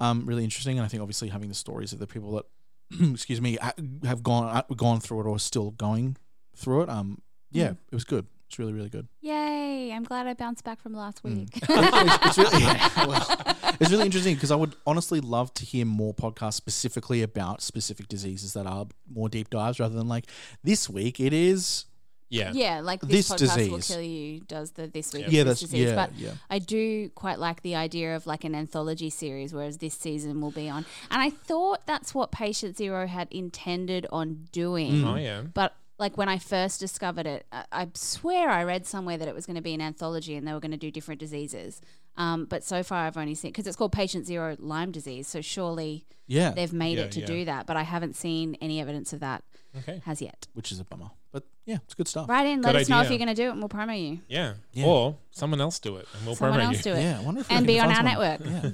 um, 0.00 0.24
really 0.24 0.44
interesting, 0.44 0.78
and 0.78 0.84
I 0.84 0.88
think 0.88 1.02
obviously 1.02 1.28
having 1.28 1.48
the 1.48 1.54
stories 1.54 1.92
of 1.92 1.98
the 1.98 2.06
people 2.06 2.32
that, 2.36 2.46
excuse 3.12 3.40
me, 3.40 3.58
have 4.04 4.22
gone 4.22 4.44
uh, 4.56 4.62
gone 4.74 5.00
through 5.00 5.20
it 5.20 5.26
or 5.26 5.34
are 5.34 5.38
still 5.38 5.72
going 5.72 6.16
through 6.56 6.82
it. 6.82 6.88
Um, 6.88 7.20
yeah, 7.50 7.70
Mm. 7.70 7.76
it 7.90 7.94
was 7.94 8.04
good. 8.04 8.26
It's 8.48 8.58
really 8.58 8.72
really 8.72 8.88
good. 8.90 9.08
Yay! 9.20 9.90
I'm 9.92 10.04
glad 10.04 10.26
I 10.26 10.34
bounced 10.34 10.64
back 10.64 10.80
from 10.80 10.92
last 10.94 11.22
Mm. 11.22 11.36
week. 11.38 11.48
it's, 11.56 12.26
it's 12.26 12.38
really, 12.38 12.62
yeah, 12.62 13.06
well, 13.06 13.56
it's 13.80 13.90
really 13.90 14.04
interesting 14.06 14.34
because 14.34 14.50
I 14.50 14.56
would 14.56 14.76
honestly 14.86 15.20
love 15.20 15.52
to 15.54 15.64
hear 15.64 15.84
more 15.86 16.14
podcasts 16.14 16.54
specifically 16.54 17.22
about 17.22 17.62
specific 17.62 18.06
diseases 18.08 18.52
that 18.52 18.66
are 18.66 18.86
more 19.12 19.28
deep 19.28 19.50
dives 19.50 19.80
rather 19.80 19.96
than 19.96 20.08
like 20.08 20.26
this 20.62 20.88
week 20.88 21.20
it 21.20 21.32
is. 21.32 21.86
Yeah. 22.30 22.50
yeah, 22.52 22.80
like 22.80 23.00
this, 23.00 23.28
This 23.28 23.30
podcast 23.30 23.70
will 23.70 23.76
disease. 23.76 23.86
kill 23.94 24.00
you. 24.02 24.40
Does 24.40 24.72
the 24.72 24.88
this 24.88 25.12
week? 25.14 25.24
Yeah. 25.24 25.30
Yeah, 25.30 25.44
this 25.44 25.60
that's 25.60 25.70
disease. 25.70 25.88
yeah, 25.90 25.94
But 25.94 26.14
yeah. 26.16 26.30
I 26.50 26.58
do 26.58 27.08
quite 27.10 27.38
like 27.38 27.62
the 27.62 27.76
idea 27.76 28.16
of 28.16 28.26
like 28.26 28.42
an 28.42 28.56
anthology 28.56 29.08
series, 29.10 29.54
whereas 29.54 29.78
this 29.78 29.94
season 29.94 30.40
will 30.40 30.50
be 30.50 30.68
on. 30.68 30.84
And 31.12 31.22
I 31.22 31.30
thought 31.30 31.86
that's 31.86 32.12
what 32.12 32.32
Patient 32.32 32.76
Zero 32.76 33.06
had 33.06 33.28
intended 33.30 34.06
on 34.10 34.48
doing. 34.50 34.92
Mm. 35.02 35.12
Oh, 35.12 35.16
yeah. 35.16 35.42
But 35.42 35.76
like 35.98 36.16
when 36.18 36.28
I 36.28 36.38
first 36.38 36.80
discovered 36.80 37.26
it, 37.26 37.46
I, 37.52 37.64
I 37.72 37.88
swear 37.94 38.48
I 38.50 38.64
read 38.64 38.86
somewhere 38.86 39.16
that 39.16 39.28
it 39.28 39.34
was 39.34 39.46
going 39.46 39.56
to 39.56 39.62
be 39.62 39.74
an 39.74 39.80
anthology 39.80 40.34
and 40.36 40.46
they 40.46 40.52
were 40.52 40.60
going 40.60 40.70
to 40.72 40.76
do 40.76 40.90
different 40.90 41.20
diseases. 41.20 41.80
Um, 42.16 42.44
but 42.46 42.62
so 42.64 42.82
far 42.82 43.06
I've 43.06 43.16
only 43.16 43.34
seen 43.34 43.50
because 43.50 43.66
it's 43.66 43.76
called 43.76 43.92
Patient 43.92 44.26
Zero 44.26 44.56
Lyme 44.58 44.92
disease, 44.92 45.26
so 45.26 45.40
surely 45.40 46.04
Yeah, 46.26 46.50
they've 46.52 46.72
made 46.72 46.98
Yeah, 46.98 47.04
it 47.04 47.12
to 47.12 47.20
yeah. 47.20 47.26
do 47.26 47.44
that. 47.46 47.66
But 47.66 47.76
I 47.76 47.82
haven't 47.82 48.14
seen 48.16 48.56
any 48.60 48.80
evidence 48.80 49.12
of 49.12 49.20
that 49.20 49.42
Okay. 49.78 50.00
as 50.06 50.22
yet. 50.22 50.46
which 50.54 50.70
is 50.70 50.78
a 50.78 50.84
bummer, 50.84 51.10
but 51.32 51.42
yeah, 51.66 51.78
it's 51.84 51.94
good 51.94 52.06
stuff. 52.06 52.28
Right 52.28 52.46
in, 52.46 52.62
let 52.62 52.72
Good 52.72 52.82
us 52.82 52.88
know 52.88 53.00
if 53.00 53.08
you're 53.10 53.18
going 53.18 53.26
to 53.28 53.34
do 53.34 53.48
it, 53.48 53.50
and 53.50 53.58
we'll 53.60 53.68
promo 53.68 54.00
you. 54.00 54.20
Yeah. 54.28 54.54
Yeah. 54.72 54.86
Or 54.86 55.16
someone 55.32 55.60
else 55.60 55.80
do 55.80 55.96
it 55.96 56.06
and 56.16 56.24
we'll 56.26 56.36
Someone 56.36 56.58
promote 56.60 56.76
else 56.76 56.86
you. 56.86 56.92
do 56.92 56.98
it. 56.98 57.02
Yeah, 57.02 57.18
I 57.18 57.22
wonder 57.22 57.40
if 57.40 57.50
I 57.50 57.54
And 57.56 57.66
can 57.66 57.74
be 57.74 57.80
on 57.80 57.92
find 57.92 58.06
our 58.08 58.12
someone- 58.14 58.28
network. 58.40 58.64
Yeah, 58.64 58.70
I 58.70 58.72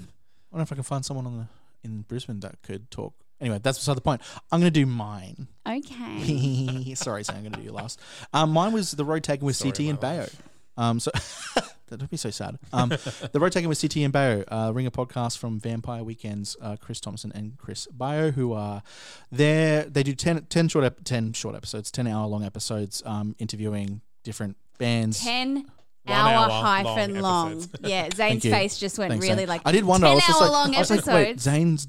wonder 0.51 0.63
if 0.63 0.73
I 0.73 0.75
can 0.75 0.85
find 0.85 1.05
someone 1.05 1.27
on 1.27 1.37
the 1.39 1.47
in 1.83 2.03
Brisbane 2.03 2.41
that 2.41 2.61
could 2.63 2.91
talk. 2.91 3.15
Anyway, 3.41 3.59
that's 3.63 3.79
beside 3.79 3.97
the 3.97 4.01
point. 4.03 4.21
I'm 4.53 4.61
going 4.61 4.73
to 4.73 4.81
do 4.81 4.87
mine. 4.87 5.49
Okay. 5.67 6.95
Sorry, 6.95 7.25
Sam, 7.25 7.37
I'm 7.37 7.43
going 7.43 7.53
to 7.53 7.59
do 7.59 7.65
you 7.65 7.73
last. 7.73 7.99
Um, 8.33 8.51
mine 8.51 8.73
was 8.73 8.93
the 8.93 9.05
road 9.05 9.23
taken 9.25 9.47
with 9.47 9.57
Story 9.57 9.73
CT 9.73 9.81
and 9.89 10.01
my 10.01 10.09
Baio. 10.09 10.35
Um, 10.77 11.01
so 11.01 11.11
don't 11.91 12.11
be 12.11 12.17
so 12.17 12.31
sad. 12.31 12.59
Um, 12.73 12.91
the 13.33 13.41
road 13.41 13.53
taken 13.53 13.69
with 13.69 13.81
CT 13.81 13.97
and 13.99 14.13
Baio, 14.13 14.45
uh, 14.49 14.73
Ringer 14.73 14.91
podcast 14.91 15.39
from 15.39 15.59
Vampire 15.59 16.03
Weekends. 16.05 16.57
Uh, 16.61 16.77
Chris 16.77 17.01
Tomson 17.01 17.33
and 17.35 17.57
Chris 17.59 17.87
Baio, 17.97 18.33
who 18.33 18.53
are 18.53 18.83
there. 19.31 19.85
They 19.85 20.03
do 20.03 20.15
10, 20.15 20.47
10 20.47 20.69
short 20.69 20.85
ep- 20.85 21.05
ten 21.05 21.33
short 21.33 21.55
episodes, 21.55 21.91
ten 21.91 22.07
hour 22.07 22.27
long 22.27 22.45
episodes, 22.45 23.03
um, 23.07 23.35
interviewing 23.39 24.01
different 24.23 24.57
bands. 24.79 25.23
10 25.23 25.67
hour, 26.09 26.51
hour 26.51 26.51
hyphen 26.51 27.21
long 27.21 27.59
long. 27.59 27.69
Yeah, 27.83 28.09
Thank 28.11 28.43
Zane's 28.43 28.55
face 28.55 28.79
just 28.79 28.99
went 28.99 29.11
Thanks, 29.13 29.25
really 29.27 29.39
Zane. 29.41 29.49
like 29.49 29.63
I 29.65 29.73
did 29.73 29.85
wonder. 29.85 30.07
I 30.07 30.11
10 30.11 30.15
was 30.17 30.27
just 30.27 30.41
hour 30.41 30.49
like, 30.49 30.53
long 30.53 30.75
I 30.75 30.79
was 30.79 30.91
like, 30.91 31.07
wait, 31.07 31.21
episodes. 31.23 31.43
Zane's 31.43 31.89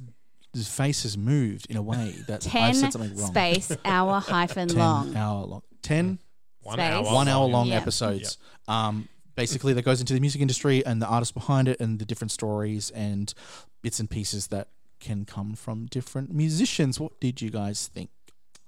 his 0.54 0.68
face 0.68 1.04
has 1.04 1.18
moved 1.18 1.68
in 1.70 1.78
a 1.78 1.82
way 1.82 2.16
that 2.28 2.46
I 2.48 2.50
10 2.50 2.74
said 2.76 2.94
something 2.94 3.16
wrong. 3.18 3.32
space 3.32 3.72
hour 3.86 4.20
hyphen 4.26 4.68
10 4.70 4.78
long. 4.78 5.16
hour 5.16 5.46
long. 5.46 5.62
10 5.82 6.20
One 6.64 6.78
Space. 6.78 6.92
hour. 6.92 7.04
one 7.14 7.28
hour 7.28 7.46
long 7.48 7.68
Yeah. 7.68 7.78
episodes. 7.78 8.38
Um, 8.68 9.08
basically, 9.36 9.74
that 9.74 9.82
goes 9.84 10.00
into 10.00 10.14
the 10.14 10.20
music 10.20 10.42
industry 10.42 10.86
and 10.86 11.02
the 11.02 11.08
artists 11.08 11.32
behind 11.32 11.68
it 11.68 11.80
and 11.80 12.00
the 12.00 12.06
different 12.06 12.32
stories 12.32 12.90
and 12.92 13.34
bits 13.82 14.00
and 14.00 14.10
pieces 14.10 14.48
that 14.48 14.68
can 15.00 15.26
come 15.26 15.56
from 15.56 15.88
different 15.88 16.32
musicians. 16.34 17.00
What 17.00 17.20
did 17.20 17.42
you 17.42 17.50
guys 17.50 17.88
think? 17.88 18.10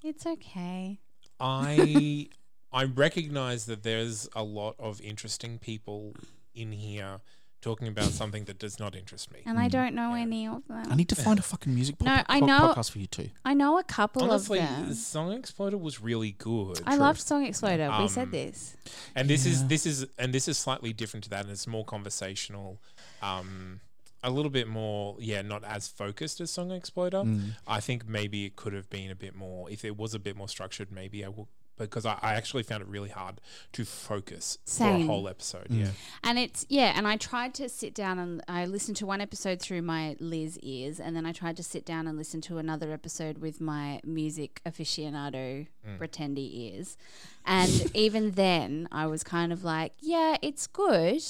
It's 0.04 0.26
okay. 0.26 1.00
I 1.39 2.30
I 2.74 2.86
recognize 2.86 3.65
that 3.67 3.84
there's 3.84 4.28
a 4.36 4.41
lot 4.43 4.76
of 4.80 5.00
interesting 5.02 5.60
people 5.60 6.15
in 6.56 6.72
here 6.72 7.19
talking 7.63 7.88
about 7.88 8.06
something 8.12 8.43
that 8.45 8.60
does 8.60 8.78
not 8.80 8.95
interest 8.95 9.32
me. 9.32 9.39
And 9.45 9.58
I 9.58 9.67
don't 9.69 9.95
know 9.95 10.13
any 10.13 10.45
of 10.47 10.67
them. 10.67 10.84
I 10.91 10.95
need 10.95 11.10
to 11.10 11.15
find 11.15 11.39
a 11.39 11.41
fucking 11.41 11.73
music 11.73 11.97
po- 11.97 12.06
No, 12.06 12.17
po- 12.17 12.23
I 12.30 12.39
know- 12.39 12.60
podcast 12.76 12.91
for 12.91 12.99
you 12.99 13.08
too. 13.08 13.30
I 13.45 13.54
know 13.56 13.80
a 13.80 13.84
couple 13.84 14.23
Honestly, 14.23 14.60
of 14.60 14.67
them. 14.67 14.93
Song 14.93 15.32
Exploder 15.32 15.78
was 15.78 16.02
really 16.02 16.34
good. 16.34 16.82
I 16.86 16.95
loved 16.97 17.21
Song 17.21 17.45
Exploder. 17.45 17.88
we 17.88 18.04
Um, 18.06 18.08
said 18.10 18.32
this. 18.32 18.76
and 19.15 19.30
this 19.30 19.45
is 19.45 19.65
this 19.67 19.86
is 19.86 20.06
and 20.19 20.34
this 20.34 20.47
is 20.47 20.58
slightly 20.58 20.93
different 20.93 21.23
to 21.23 21.30
that, 21.32 21.41
and 21.45 21.52
it's 21.52 21.65
more 21.65 21.86
conversational. 21.86 22.80
Um, 23.21 23.80
a 24.26 24.30
little 24.30 24.52
bit 24.52 24.67
more, 24.69 25.17
yeah, 25.19 25.41
not 25.41 25.63
as 25.65 25.88
focused 25.89 26.39
as 26.39 26.49
Song 26.52 26.71
Exploder. 26.71 27.23
Mm. 27.23 27.56
I 27.67 27.80
think 27.82 28.08
maybe 28.08 28.45
it 28.45 28.56
could 28.56 28.71
have 28.73 28.89
been 28.89 29.12
a 29.12 29.15
bit 29.15 29.36
more. 29.36 29.69
If 29.69 29.84
it 29.84 29.97
was 29.97 30.13
a 30.13 30.19
bit 30.19 30.36
more 30.38 30.47
structured, 30.47 30.91
maybe 30.91 31.26
I 31.26 31.28
will. 31.30 31.49
Because 31.78 32.06
I, 32.06 32.18
I 32.22 32.36
actually 32.36 32.64
found 32.64 32.82
it 32.82 32.88
really 32.88 33.10
hard 33.10 33.42
to 33.74 33.84
focus 33.84 34.60
for 34.66 34.84
a 34.84 35.06
whole 35.06 35.28
episode. 35.28 35.70
Mm. 35.70 35.82
Yeah, 35.82 35.88
And 36.24 36.38
it's 36.38 36.66
yeah, 36.70 36.94
and 36.96 37.08
I 37.08 37.18
tried 37.18 37.54
to 37.56 37.68
sit 37.68 37.94
down 37.96 38.20
and 38.20 38.44
I 38.48 38.66
listened 38.66 38.98
to 38.98 39.06
one 39.06 39.22
episode 39.22 39.60
through 39.60 39.82
my 39.82 40.16
Liz 40.20 40.60
ears, 40.60 41.00
and 41.00 41.16
then 41.16 41.26
I 41.26 41.32
tried 41.32 41.58
to 41.58 41.64
sit 41.64 41.86
down 41.86 42.08
and 42.08 42.18
listen 42.18 42.42
to 42.42 42.58
another 42.58 42.92
episode 42.92 43.40
with 43.40 43.60
my 43.60 44.00
music 44.04 44.62
aficionado 44.66 45.68
pretendy 46.00 46.50
ears. 46.54 46.98
And 47.46 47.92
even 47.96 48.32
then, 48.32 48.88
I 48.92 49.08
was 49.08 49.24
kind 49.24 49.52
of 49.52 49.64
like, 49.64 49.94
yeah, 50.00 50.38
it's 50.42 50.68
good. 50.68 51.22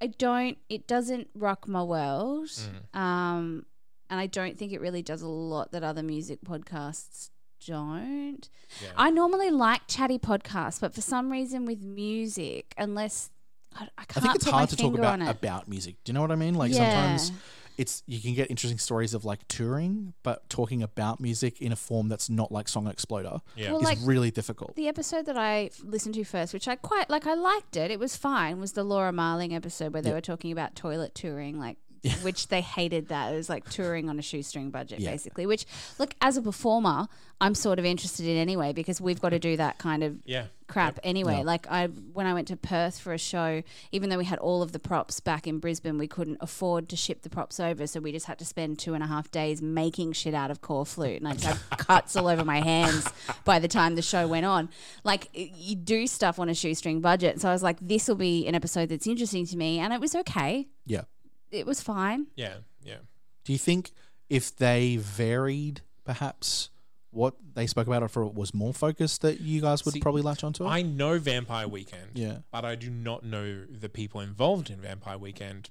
I 0.00 0.08
don't. 0.08 0.58
It 0.68 0.86
doesn't 0.86 1.28
rock 1.34 1.66
my 1.66 1.82
world. 1.82 2.50
Um, 2.94 3.66
and 4.10 4.20
I 4.20 4.26
don't 4.26 4.56
think 4.56 4.72
it 4.72 4.80
really 4.80 5.02
does 5.02 5.22
a 5.22 5.28
lot 5.28 5.72
that 5.72 5.82
other 5.82 6.02
music 6.02 6.40
podcasts 6.44 7.30
don't. 7.66 8.48
yeah. 8.82 8.88
I 8.96 9.10
normally 9.10 9.50
like 9.50 9.82
chatty 9.88 10.18
podcasts, 10.18 10.80
but 10.80 10.94
for 10.94 11.00
some 11.00 11.30
reason 11.30 11.64
with 11.64 11.82
music, 11.82 12.74
unless 12.78 13.30
I, 13.76 13.88
I 13.98 14.04
can't 14.04 14.16
I 14.18 14.20
think 14.20 14.34
it's 14.36 14.44
hard 14.46 14.68
to 14.70 14.76
talk 14.76 14.94
about 14.96 15.20
about 15.28 15.68
music. 15.68 15.96
Do 16.04 16.10
you 16.10 16.14
know 16.14 16.22
what 16.22 16.30
I 16.32 16.36
mean? 16.36 16.54
Like 16.54 16.72
Yeah. 16.72 16.78
sometimes 16.78 17.32
it's 17.76 18.02
you 18.06 18.20
can 18.20 18.34
get 18.34 18.50
interesting 18.50 18.78
stories 18.78 19.14
of 19.14 19.24
like 19.24 19.46
touring, 19.46 20.12
but 20.24 20.48
talking 20.50 20.82
about 20.82 21.20
music 21.20 21.60
in 21.60 21.70
a 21.70 21.76
form 21.76 22.08
that's 22.08 22.28
not 22.28 22.50
like 22.50 22.68
Song 22.68 22.88
Exploder 22.88 23.38
yeah. 23.56 23.70
Well, 23.70 23.78
is 23.78 23.84
like 23.84 23.98
really 24.02 24.30
difficult. 24.32 24.74
the 24.74 24.88
episode 24.88 25.26
that 25.26 25.36
I 25.36 25.70
listened 25.84 26.16
to 26.16 26.24
first, 26.24 26.52
which 26.52 26.66
I 26.66 26.74
quite 26.76 27.08
like, 27.08 27.26
I 27.26 27.34
liked 27.34 27.76
it. 27.76 27.90
It 27.92 28.00
was 28.00 28.16
fine. 28.16 28.58
Was 28.58 28.72
the 28.72 28.82
Laura 28.82 29.12
Marling 29.12 29.54
episode 29.54 29.92
where 29.92 30.02
they 30.02 30.08
Yeah. 30.10 30.16
were 30.16 30.20
talking 30.20 30.50
about 30.52 30.74
toilet 30.74 31.14
touring, 31.14 31.58
like. 31.58 31.76
Which 32.22 32.48
they 32.48 32.60
hated 32.60 33.08
that. 33.08 33.32
It 33.32 33.36
was 33.36 33.48
like 33.48 33.68
touring 33.70 34.08
on 34.08 34.18
a 34.18 34.22
shoestring 34.22 34.70
budget, 34.70 35.00
Yeah. 35.00 35.10
basically. 35.10 35.46
Which, 35.46 35.66
look, 35.98 36.14
as 36.20 36.36
a 36.36 36.42
performer, 36.42 37.08
I'm 37.40 37.54
sort 37.54 37.78
of 37.78 37.84
interested 37.84 38.26
in 38.26 38.36
anyway 38.36 38.72
because 38.72 39.00
we've 39.00 39.20
got 39.20 39.30
to 39.30 39.38
do 39.38 39.56
that 39.58 39.78
kind 39.78 40.02
of 40.02 40.16
yeah. 40.24 40.46
crap 40.66 40.98
anyway. 41.04 41.36
Yeah. 41.38 41.42
Like 41.42 41.66
I 41.70 41.86
when 41.86 42.26
I 42.26 42.34
went 42.34 42.48
to 42.48 42.56
Perth 42.56 42.98
for 42.98 43.12
a 43.12 43.18
show, 43.18 43.62
even 43.92 44.10
though 44.10 44.18
we 44.18 44.24
had 44.24 44.40
all 44.40 44.60
of 44.60 44.72
the 44.72 44.80
props 44.80 45.20
back 45.20 45.46
in 45.46 45.60
Brisbane, 45.60 45.98
we 45.98 46.08
couldn't 46.08 46.38
afford 46.40 46.88
to 46.88 46.96
ship 46.96 47.22
the 47.22 47.30
props 47.30 47.60
over, 47.60 47.86
so 47.86 48.00
we 48.00 48.10
just 48.10 48.26
had 48.26 48.38
to 48.40 48.44
spend 48.44 48.80
two 48.80 48.94
and 48.94 49.04
a 49.04 49.06
half 49.06 49.30
days 49.30 49.62
making 49.62 50.12
shit 50.14 50.34
out 50.34 50.50
of 50.50 50.60
core 50.60 50.84
flute, 50.84 51.18
and 51.20 51.28
I 51.28 51.34
just 51.34 51.46
had 51.46 51.78
cuts 51.78 52.16
all 52.16 52.26
over 52.26 52.44
my 52.44 52.60
hands 52.60 53.08
by 53.44 53.60
the 53.60 53.68
time 53.68 53.94
the 53.94 54.02
show 54.02 54.26
went 54.26 54.44
on. 54.46 54.68
Like 55.04 55.28
you 55.32 55.76
do 55.76 56.08
stuff 56.08 56.40
on 56.40 56.48
a 56.48 56.54
shoestring 56.54 57.00
budget, 57.00 57.40
so 57.40 57.48
I 57.48 57.52
was 57.52 57.62
like, 57.62 57.78
this 57.80 58.08
will 58.08 58.16
be 58.16 58.48
an 58.48 58.56
episode 58.56 58.88
that's 58.88 59.06
interesting 59.06 59.46
to 59.46 59.56
me, 59.56 59.78
and 59.78 59.92
it 59.92 60.00
was 60.00 60.16
okay. 60.16 60.66
yeah. 60.86 61.02
It 61.50 61.66
was 61.66 61.80
fine. 61.80 62.26
Yeah, 62.36 62.58
yeah. 62.82 62.98
Do 63.44 63.52
you 63.52 63.58
think 63.58 63.92
if 64.28 64.54
they 64.56 64.96
varied 64.96 65.80
perhaps 66.04 66.70
what 67.10 67.34
they 67.54 67.66
spoke 67.66 67.86
about 67.86 68.02
it 68.02 68.08
for 68.10 68.26
was 68.26 68.52
more 68.52 68.74
focused 68.74 69.22
that 69.22 69.40
you 69.40 69.60
guys 69.62 69.84
would 69.84 69.94
See, 69.94 70.00
probably 70.00 70.22
latch 70.22 70.44
onto 70.44 70.64
it? 70.64 70.68
I 70.68 70.82
know 70.82 71.18
Vampire 71.18 71.66
Weekend, 71.66 72.10
yeah. 72.14 72.38
but 72.52 72.64
I 72.64 72.74
do 72.74 72.90
not 72.90 73.24
know 73.24 73.64
the 73.64 73.88
people 73.88 74.20
involved 74.20 74.68
in 74.70 74.80
Vampire 74.80 75.16
Weekend 75.16 75.70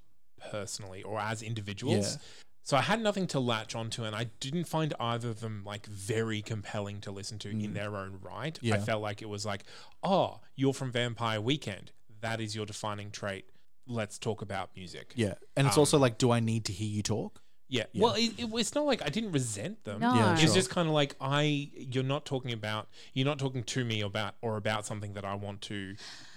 personally 0.52 1.04
or 1.04 1.20
as 1.20 1.42
individuals. 1.42 2.14
Yeah. 2.16 2.22
So 2.64 2.76
I 2.76 2.82
had 2.82 3.02
nothing 3.02 3.28
to 3.28 3.40
latch 3.40 3.76
onto, 3.76 4.04
and 4.04 4.14
I 4.16 4.26
didn't 4.42 4.66
find 4.66 4.94
either 5.00 5.30
of 5.30 5.40
them 5.40 5.64
like 5.66 5.86
very 5.86 6.42
compelling 6.42 7.00
to 7.02 7.12
listen 7.12 7.40
to 7.40 7.50
in 7.50 7.62
Mm. 7.62 7.74
their 7.74 7.96
own 7.96 8.20
right. 8.22 8.58
Yeah. 8.62 8.76
I 8.76 8.80
felt 8.80 9.02
like 9.02 9.22
it 9.22 9.30
was 9.30 9.46
like, 9.46 9.64
oh, 10.04 10.42
you're 10.56 10.74
from 10.74 10.92
Vampire 10.92 11.40
Weekend. 11.40 11.92
That 12.20 12.42
is 12.42 12.56
your 12.56 12.66
defining 12.66 13.10
trait. 13.12 13.46
Let's 13.88 14.18
talk 14.20 14.42
about 14.42 14.70
music. 14.76 15.14
Yeah. 15.16 15.36
And 15.56 15.68
it's 15.68 15.78
Um, 15.78 15.82
also 15.82 15.98
like, 15.98 16.18
do 16.18 16.32
I 16.32 16.40
need 16.40 16.66
to 16.66 16.74
hear 16.74 16.88
you 16.90 17.04
talk? 17.04 17.42
Yeah. 17.70 17.84
Well, 17.94 18.14
it, 18.14 18.32
it, 18.40 18.50
it's 18.54 18.74
not 18.76 18.86
like 18.86 19.02
I 19.06 19.10
didn't 19.10 19.34
resent 19.34 19.84
them. 19.84 20.00
No. 20.00 20.14
Yeah, 20.16 20.32
It's 20.34 20.42
sure. 20.44 20.54
just 20.54 20.70
kind 20.70 20.88
of 20.88 20.94
like 20.94 21.16
I 21.20 21.70
you're 21.76 22.04
not 22.04 22.24
talking 22.26 22.54
about 22.54 22.88
you're 23.14 23.26
not 23.26 23.40
talking 23.40 23.62
to 23.64 23.84
me 23.84 24.00
about 24.00 24.36
or 24.42 24.56
about 24.56 24.86
something 24.86 25.14
that 25.16 25.26
I 25.26 25.36
want 25.36 25.60
to 25.64 25.96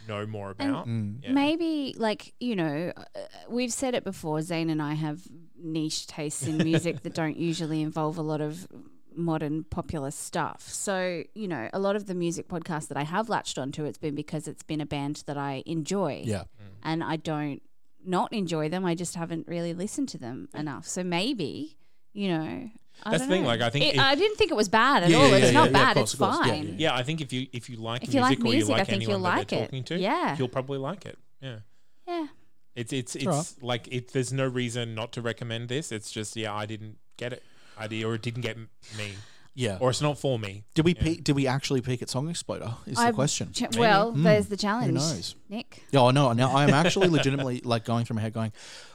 know 0.09 0.27
more 0.27 0.51
about. 0.51 0.89
Mm. 0.89 1.23
Yeah. 1.23 1.31
Maybe, 1.33 1.95
like, 1.97 2.35
you 2.41 2.57
know, 2.57 2.93
uh, 2.97 3.03
we've 3.49 3.73
said 3.73 3.95
it 3.95 4.03
before, 4.03 4.43
Zane 4.43 4.71
and 4.71 4.83
I 4.83 4.95
have 4.95 5.21
niche 5.57 6.09
tastes 6.09 6.47
in 6.49 6.57
music 6.65 7.03
that 7.03 7.15
don't 7.15 7.37
usually 7.37 7.81
involve 7.83 8.19
a 8.19 8.23
lot 8.23 8.41
of 8.41 8.67
modern 9.17 9.65
popular 9.65 10.11
stuff. 10.11 10.63
So, 10.69 11.23
you 11.35 11.49
know, 11.49 11.69
a 11.73 11.79
lot 11.79 11.97
of 11.97 12.07
the 12.07 12.15
music 12.15 12.49
podcasts 12.49 12.89
that 12.89 12.97
I 12.97 13.03
have 13.05 13.29
latched 13.29 13.59
onto, 13.59 13.85
it's 13.85 13.99
been 13.99 14.15
because 14.15 14.47
it's 14.49 14.63
been 14.63 14.81
a 14.81 14.87
band 14.87 15.23
that 15.27 15.37
I 15.37 15.63
enjoy. 15.67 16.23
Yeah. 16.25 16.41
Mm. 16.43 16.67
And 16.83 17.05
I 17.05 17.17
don't 17.17 17.63
not 18.05 18.33
enjoy 18.33 18.69
them. 18.69 18.85
I 18.85 18.95
just 18.95 19.15
haven't 19.15 19.47
really 19.49 19.75
listened 19.75 20.09
to 20.11 20.19
them 20.19 20.49
enough. 20.55 20.87
So 20.87 21.03
maybe, 21.05 21.77
you 22.13 22.29
know. 22.29 22.71
I 23.03 23.11
That's 23.13 23.23
don't 23.23 23.29
the 23.29 23.35
thing, 23.37 23.43
know. 23.45 23.49
like, 23.49 23.61
I 23.63 23.71
think 23.71 23.85
It- 23.87 23.95
if- 23.95 24.01
I 24.01 24.15
didn't 24.15 24.37
think 24.37 24.51
it 24.51 24.57
was 24.57 24.69
bad 24.69 25.05
at 25.05 25.11
Yeah, 25.11 25.17
all. 25.19 25.29
yeah, 25.29 25.37
it's 25.37 25.47
yeah, 25.47 25.53
not 25.53 25.67
yeah, 25.69 25.73
bad. 25.73 25.95
course, 25.97 26.11
it's 26.13 26.19
course. 26.19 26.37
Fine. 26.39 26.67
yeah. 26.69 26.75
Yeah, 26.79 26.95
I 26.95 27.03
think 27.03 27.21
if 27.21 27.33
you 27.33 27.47
if 27.53 27.71
you 27.71 27.77
like 27.77 28.03
If 28.03 28.13
you 28.15 28.21
like 28.21 28.39
music 28.39 28.45
or 28.45 28.49
you 28.49 28.53
music, 28.57 28.75
I 28.75 28.79
like 28.79 28.87
think 28.89 28.97
anyone 29.03 29.11
you'll 29.17 29.23
that 29.31 29.37
like 29.39 29.49
they're 29.49 29.59
it. 29.61 29.65
talking 29.67 29.85
to, 29.85 29.99
Yeah. 29.99 30.37
you'll 30.37 30.49
probably 30.49 30.79
like 30.79 31.07
it. 31.07 31.19
Yeah. 31.41 31.59
Yeah. 32.07 32.27
It's 32.75 32.93
it's 32.93 33.17
it's 33.17 33.27
alright. 33.27 33.55
like 33.63 33.89
it, 33.91 34.13
there's 34.13 34.33
no 34.33 34.47
reason 34.47 34.95
not 34.95 35.13
to 35.13 35.23
recommend 35.23 35.69
this. 35.69 35.93
It's 35.93 36.11
just 36.11 36.37
yeah, 36.37 36.55
I 36.55 36.67
didn't 36.67 36.99
get 37.17 37.33
it. 37.33 37.43
I 37.81 37.87
did, 37.89 38.05
or 38.05 38.15
it 38.15 38.23
didn't 38.23 38.43
get 38.43 38.57
me, 38.59 39.15
Yeah. 39.55 39.79
or 39.81 39.91
it's 39.91 40.01
not 40.01 40.19
for 40.19 40.39
me. 40.39 40.65
did 40.75 40.85
we 40.85 40.95
Yeah. 40.95 41.03
peak, 41.03 41.25
did 41.25 41.35
we 41.35 41.47
actually 41.47 41.81
peak 41.81 42.03
at 42.03 42.09
Song 42.11 42.29
Exploder? 42.29 42.75
Is 42.87 42.97
the 42.97 43.01
I've 43.03 43.15
question. 43.15 43.53
ch- 43.53 43.77
well, 43.77 44.13
Mm. 44.13 44.23
there's 44.23 44.47
the 44.47 44.57
challenge. 44.57 44.87
Who 44.87 44.93
knows? 44.93 45.35
Nick. 45.49 45.83
Oh 45.95 46.11
no! 46.11 46.33
Now 46.33 46.51
I 46.55 46.65
am 46.65 46.71
actually 46.75 47.09
legitimately 47.09 47.61
like 47.65 47.85
going 47.85 48.05
through 48.05 48.17
my 48.17 48.23
head, 48.23 48.33
going, 48.33 48.53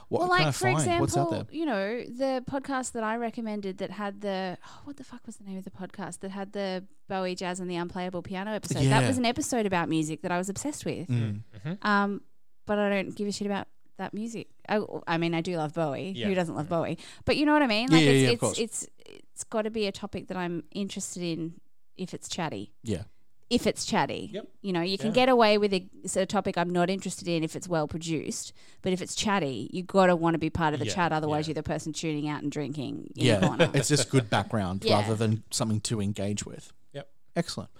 "What 0.08 0.20
well, 0.20 0.28
can 0.28 0.38
like 0.38 0.46
I 0.46 0.50
for 0.52 0.58
find? 0.64 0.78
example, 0.78 1.00
What's 1.02 1.16
out 1.16 1.30
there?" 1.30 1.46
you 1.50 1.66
know, 1.66 2.02
the 2.04 2.42
podcast 2.50 2.92
that 2.92 3.02
I 3.02 3.16
recommended 3.16 3.78
that 3.78 3.90
had 3.90 4.20
the 4.20 4.56
oh, 4.64 4.80
what 4.84 4.96
the 4.96 5.04
fuck 5.04 5.26
was 5.26 5.36
the 5.36 5.44
name 5.44 5.58
of 5.58 5.64
the 5.64 5.70
podcast 5.70 6.20
that 6.20 6.30
had 6.30 6.52
the 6.52 6.84
Bowie 7.08 7.34
Jazz 7.34 7.60
and 7.60 7.70
the 7.70 7.76
Unplayable 7.76 8.22
Piano 8.22 8.52
episode. 8.52 8.80
Yeah. 8.82 9.00
That 9.00 9.06
was 9.08 9.18
an 9.18 9.24
episode 9.26 9.66
about 9.66 9.88
music 9.88 10.22
that 10.22 10.30
I 10.32 10.38
was 10.38 10.48
obsessed 10.48 10.84
with. 10.84 11.08
Mm. 11.08 11.42
Um, 11.82 12.20
but 12.66 12.78
I 12.78 12.88
don't 12.90 13.14
give 13.14 13.28
a 13.28 13.32
shit 13.32 13.46
about 13.46 13.68
that 13.98 14.12
music. 14.14 14.48
I, 14.68 14.80
I 15.06 15.16
mean, 15.18 15.34
I 15.34 15.40
do 15.40 15.56
love 15.56 15.74
Bowie. 15.74 16.12
Yeah. 16.16 16.26
Who 16.26 16.34
doesn't 16.34 16.54
love 16.54 16.68
Bowie? 16.68 16.98
But 17.24 17.36
you 17.36 17.46
know 17.46 17.52
what 17.52 17.62
I 17.62 17.66
mean? 17.66 17.88
Yeah, 17.90 17.96
Like 17.96 18.04
yeah, 18.04 18.10
it's, 18.10 18.20
yeah, 18.22 18.28
of 18.28 18.32
it's, 18.34 18.40
course. 18.40 18.58
it's 18.58 18.86
it's 19.06 19.44
got 19.44 19.62
to 19.62 19.70
be 19.70 19.86
a 19.86 19.92
topic 19.92 20.28
that 20.28 20.36
I'm 20.36 20.64
interested 20.72 21.22
in 21.22 21.54
if 21.96 22.12
it's 22.14 22.28
chatty. 22.28 22.72
Yeah, 22.82 23.02
if 23.48 23.66
it's 23.66 23.84
chatty. 23.86 24.30
Yep. 24.34 24.48
You 24.62 24.72
know, 24.72 24.80
you 24.82 24.98
can 24.98 25.08
Yeah. 25.08 25.14
get 25.14 25.28
away 25.28 25.56
with 25.56 25.72
a 25.72 26.26
topic 26.26 26.58
I'm 26.58 26.70
not 26.70 26.90
interested 26.90 27.28
in 27.28 27.44
if 27.44 27.54
it's 27.56 27.68
well 27.68 27.86
produced, 27.88 28.52
but 28.82 28.92
if 28.92 29.00
it's 29.00 29.14
chatty, 29.14 29.70
you 29.72 29.82
got 29.84 30.06
to 30.06 30.16
want 30.16 30.34
to 30.34 30.38
be 30.38 30.50
part 30.50 30.74
of 30.74 30.80
the 30.80 30.86
Yeah, 30.86 30.94
chat. 30.94 31.12
Otherwise, 31.12 31.46
yeah. 31.46 31.52
you're 31.52 31.62
the 31.62 31.62
person 31.62 31.92
tuning 31.92 32.28
out 32.28 32.42
and 32.42 32.50
drinking 32.50 33.12
in 33.16 33.24
yeah. 33.26 33.40
corner. 33.40 33.70
it's 33.74 33.88
just 33.88 34.10
good 34.10 34.28
background 34.28 34.82
Yeah. 34.84 35.00
rather 35.00 35.14
than 35.14 35.44
something 35.50 35.80
to 35.82 36.00
engage 36.00 36.44
with. 36.44 36.72
Yep. 36.92 37.08
Excellent, 37.36 37.70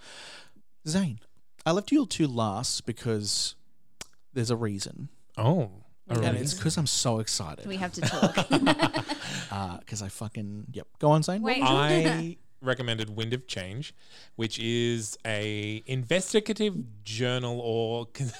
Zane. 0.87 1.19
I 1.65 1.71
left 1.71 1.91
you 1.91 2.05
two 2.05 2.27
last 2.27 2.85
because 2.85 3.55
there's 4.33 4.49
a 4.49 4.55
reason, 4.55 5.09
Oh, 5.37 5.69
Okay. 6.09 6.25
and 6.25 6.37
it's 6.37 6.53
because 6.53 6.77
I'm 6.77 6.87
so 6.87 7.19
excited. 7.19 7.65
we 7.65 7.77
have 7.77 7.93
to 7.93 8.01
talk. 8.13 8.35
Because 9.79 10.01
I 10.01 10.09
fucking 10.09 10.65
yep. 10.73 10.87
Go 10.99 11.11
on, 11.11 11.23
Zane. 11.23 11.41
What 11.41 11.55
Wait. 11.55 11.63
I 11.63 12.37
recommended 12.61 13.15
Wind 13.15 13.33
of 13.33 13.47
Change, 13.47 13.93
which 14.35 14.59
is 14.59 15.17
a 15.25 15.81
investigative 15.85 17.03
journal 17.03 17.59
or 17.61 18.07
con- 18.07 18.31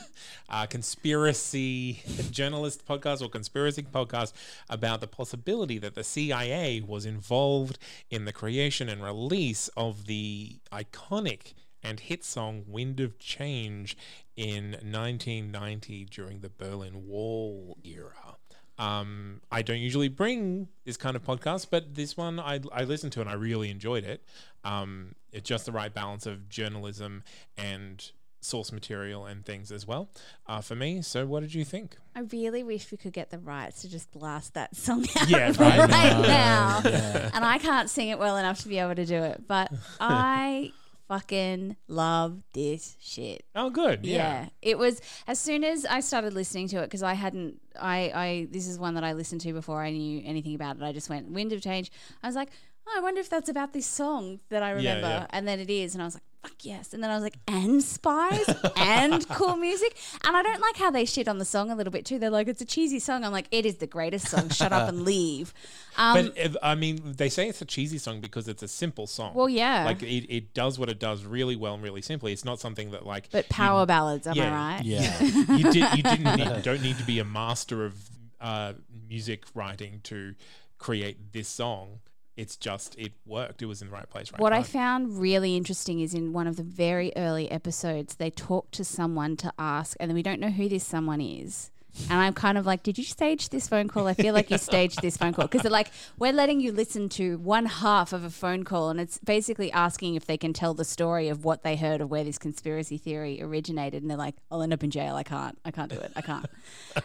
uh, 0.49 0.65
conspiracy 0.65 2.01
journalist 2.32 2.86
podcast 2.86 3.21
or 3.21 3.30
conspiracy 3.30 3.84
podcast 3.84 4.34
about 4.69 4.99
the 5.01 5.08
possibility 5.08 5.77
that 5.77 5.95
the 5.95 6.03
CIA 6.03 6.82
was 6.82 7.06
involved 7.06 7.77
in 8.10 8.25
the 8.25 8.34
creation 8.34 8.89
and 8.89 9.01
release 9.03 9.69
of 9.77 10.06
the 10.06 10.60
iconic 10.71 11.53
and 11.88 12.00
hit 12.02 12.23
song 12.23 12.63
Wind 12.67 13.00
of 13.00 13.17
Change 13.19 13.95
in 14.36 14.71
1990 14.71 16.06
during 16.06 16.39
the 16.41 16.50
Berlin 16.50 17.08
Wall 17.08 17.78
era. 17.84 18.36
Um, 18.78 19.41
I 19.52 19.62
don't 19.63 19.80
usually 19.80 20.08
bring 20.10 20.67
this 20.86 20.97
kind 20.97 21.15
of 21.15 21.23
podcast, 21.23 21.67
but 21.71 21.95
this 21.95 22.15
one 22.15 22.39
I, 22.39 22.60
I 22.71 22.84
listened 22.84 23.13
to 23.13 23.21
and 23.21 23.30
I 23.30 23.34
really 23.34 23.71
enjoyed 23.71 24.04
it. 24.04 24.21
Um, 24.63 25.15
it's 25.32 25.47
just 25.47 25.65
the 25.65 25.71
right 25.71 25.93
balance 25.93 26.26
of 26.26 26.50
journalism 26.50 27.23
and 27.58 28.12
source 28.39 28.71
material 28.71 29.26
and 29.26 29.43
things 29.43 29.71
as 29.71 29.88
well 29.88 30.10
uh, 30.45 30.62
for 30.62 30.76
me. 30.76 31.02
So, 31.02 31.26
what 31.26 31.39
did 31.39 31.54
you 31.56 31.65
think? 31.65 31.97
I 32.15 32.19
really 32.32 32.63
wish 32.63 32.91
we 32.91 32.97
could 32.97 33.13
get 33.13 33.32
the 33.32 33.39
rights 33.39 33.82
to 33.82 33.89
just 33.89 34.12
blast 34.12 34.54
that 34.54 34.76
song 34.76 35.06
out 35.19 35.28
Yeah, 35.30 35.47
right, 35.58 35.80
right. 35.80 35.89
now. 35.89 36.82
Yeah. 36.86 37.32
And 37.34 37.43
I 37.43 37.58
can't 37.58 37.89
sing 37.89 38.10
it 38.10 38.19
well 38.19 38.38
enough 38.38 38.60
to 38.62 38.67
be 38.67 38.78
able 38.78 38.95
to 38.95 39.06
do 39.06 39.23
it, 39.23 39.47
but 39.47 39.71
I 40.00 40.71
fucking 41.07 41.75
love 41.87 42.41
this 42.53 42.97
shit. 42.99 43.45
Oh, 43.55 43.69
good. 43.69 44.05
Yeah. 44.05 44.15
Yeah. 44.15 44.49
It 44.61 44.77
was 44.77 45.01
as 45.27 45.39
soon 45.39 45.63
as 45.63 45.85
I 45.85 45.99
started 45.99 46.33
listening 46.33 46.67
to 46.69 46.77
it 46.77 46.83
because 46.83 47.03
I 47.03 47.13
hadn't 47.13 47.59
I 47.79 48.11
I 48.13 48.47
this 48.51 48.67
is 48.67 48.77
one 48.79 48.95
that 48.95 49.03
I 49.03 49.13
listened 49.13 49.41
to 49.41 49.53
before 49.53 49.81
I 49.81 49.91
knew 49.91 50.21
anything 50.25 50.55
about 50.55 50.77
it. 50.77 50.83
I 50.83 50.91
just 50.91 51.09
went 51.09 51.31
Wind 51.31 51.53
of 51.53 51.61
Change. 51.61 51.91
I 52.21 52.27
was 52.27 52.35
like, 52.35 52.49
oh, 52.88 52.97
I 52.97 53.02
wonder 53.02 53.19
if 53.19 53.30
that's 53.30 53.50
about 53.50 53.73
this 53.73 53.86
song 53.86 54.39
that 54.50 54.63
I 54.63 54.71
remember. 54.71 55.08
yeah. 55.08 55.28
And 55.30 55.47
then 55.47 55.60
it 55.60 55.69
is 55.69 55.93
and 55.93 56.02
I 56.02 56.06
was 56.06 56.15
like, 56.15 56.23
fuck 56.43 56.54
yes. 56.65 56.93
And 56.93 57.04
then 57.04 57.10
I 57.12 57.15
was 57.15 57.23
like, 57.23 57.38
and 57.47 57.84
spies 57.84 58.47
and 58.78 59.28
cool 59.30 59.58
music. 59.58 59.95
And 60.26 60.38
I 60.38 60.41
don't 60.43 60.62
like 60.62 60.78
how 60.78 60.91
they 60.91 61.04
shit 61.06 61.28
on 61.28 61.39
the 61.39 61.45
song 61.45 61.71
a 61.71 61.76
little 61.76 61.91
bit 61.91 62.06
too. 62.06 62.19
They're 62.19 62.30
like, 62.30 62.47
it's 62.47 62.62
a 62.62 62.65
cheesy 62.65 63.00
song. 63.00 63.23
I'm 63.23 63.32
like, 63.32 63.47
it 63.52 63.65
is 63.65 63.78
the 63.78 63.88
greatest 63.88 64.30
song. 64.30 64.50
Shut 64.50 64.71
up 64.71 64.88
and 64.88 65.02
leave. 65.06 65.54
Um, 65.97 66.13
But 66.15 66.38
if, 66.38 66.56
I 66.62 66.76
mean, 66.76 67.02
they 67.04 67.30
say 67.30 67.50
it's 67.50 67.62
a 67.62 67.65
cheesy 67.65 67.97
song 67.97 68.21
because 68.21 68.47
it's 68.47 68.63
a 68.63 68.67
simple 68.67 69.08
song. 69.08 69.34
well, 69.34 69.50
yeah. 69.50 69.86
Like 69.86 70.02
it, 70.04 70.26
it 70.34 70.54
does 70.54 70.80
what 70.80 70.89
it 70.89 71.00
does 71.00 71.26
really 71.26 71.56
well 71.56 71.73
and 71.73 71.84
really 71.84 72.02
simply. 72.02 72.32
It's 72.32 72.45
not 72.45 72.60
something 72.60 72.91
that 72.91 73.06
like 73.06 73.30
but 73.32 73.50
power 73.50 73.86
ballads, 73.86 74.28
am 74.28 74.36
yeah, 74.36 74.54
I 74.54 74.76
right? 74.76 74.86
Yeah. 74.86 75.21
you 75.21 75.71
did 75.71 75.97
you 75.97 76.04
didn't 76.04 76.36
need, 76.38 76.63
don't 76.63 76.82
need 76.82 76.97
to 76.97 77.06
be 77.06 77.19
a 77.19 77.26
master 77.26 77.86
of 77.86 77.95
uh, 78.39 78.73
music 79.10 79.43
writing 79.54 80.00
to 80.04 80.36
create 80.78 81.34
this 81.34 81.47
song. 81.47 82.00
It's 82.38 82.56
just 82.56 82.97
it 82.97 83.13
worked. 83.26 83.63
It 83.63 83.65
was 83.65 83.82
in 83.82 83.89
the 83.89 83.93
right 83.93 84.10
place, 84.10 84.32
right? 84.32 84.39
What 84.39 84.54
I 84.54 84.62
found 84.62 85.19
really 85.19 85.58
interesting 85.58 86.00
is 86.00 86.13
in 86.13 86.34
one 86.34 86.45
of 86.45 86.56
the 86.56 86.63
very 86.63 87.12
early 87.17 87.50
episodes, 87.50 88.15
they 88.15 88.30
talk 88.30 88.69
to 88.71 88.84
someone 88.84 89.36
to 89.38 89.52
ask, 89.58 89.97
and 90.00 90.13
we 90.13 90.21
don't 90.21 90.39
know 90.39 90.52
who 90.52 90.69
this 90.69 90.86
someone 90.86 91.19
is. 91.19 91.71
And 92.10 92.19
I'm 92.19 92.33
kind 92.33 92.57
of 92.57 92.65
like, 92.65 92.83
did 92.83 92.97
you 92.97 93.03
stage 93.03 93.49
this 93.49 93.67
phone 93.67 93.88
call? 93.88 94.07
I 94.07 94.13
feel 94.13 94.33
like 94.33 94.49
you 94.49 94.57
staged 94.57 95.01
this 95.01 95.17
phone 95.17 95.33
call 95.33 95.45
because 95.45 95.62
they're 95.62 95.71
like, 95.71 95.91
we're 96.17 96.33
letting 96.33 96.60
you 96.60 96.71
listen 96.71 97.10
to 97.10 97.38
one 97.39 97.65
half 97.65 98.13
of 98.13 98.23
a 98.23 98.29
phone 98.29 98.63
call, 98.63 98.89
and 98.89 98.99
it's 98.99 99.17
basically 99.19 99.71
asking 99.71 100.15
if 100.15 100.25
they 100.25 100.38
can 100.38 100.53
tell 100.53 100.73
the 100.73 100.86
story 100.86 101.29
of 101.29 101.43
what 101.45 101.63
they 101.63 101.75
heard 101.75 102.01
of 102.01 102.10
where 102.10 102.23
this 102.23 102.38
conspiracy 102.38 102.97
theory 102.97 103.41
originated. 103.41 104.01
And 104.01 104.10
they're 104.10 104.17
like, 104.17 104.36
I'll 104.51 104.62
end 104.62 104.73
up 104.73 104.83
in 104.83 104.91
jail. 104.91 105.15
I 105.15 105.23
can't. 105.23 105.57
I 105.65 105.71
can't 105.71 105.91
do 105.91 105.97
it. 105.99 106.12
I 106.15 106.21
can't. 106.21 106.45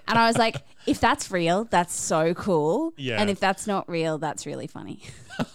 and 0.08 0.18
I 0.18 0.26
was 0.26 0.38
like, 0.38 0.56
if 0.86 1.00
that's 1.00 1.30
real, 1.30 1.64
that's 1.64 1.94
so 1.94 2.34
cool. 2.34 2.92
Yeah. 2.96 3.20
And 3.20 3.30
if 3.30 3.40
that's 3.40 3.66
not 3.66 3.88
real, 3.88 4.18
that's 4.18 4.46
really 4.46 4.66
funny. 4.66 5.02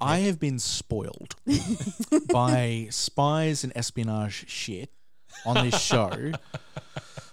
I 0.00 0.18
have 0.18 0.40
been 0.40 0.58
spoiled 0.58 1.36
by 2.32 2.88
spies 2.90 3.62
and 3.62 3.72
espionage 3.76 4.48
shit 4.48 4.90
on 5.46 5.64
this 5.68 5.80
show 5.80 6.32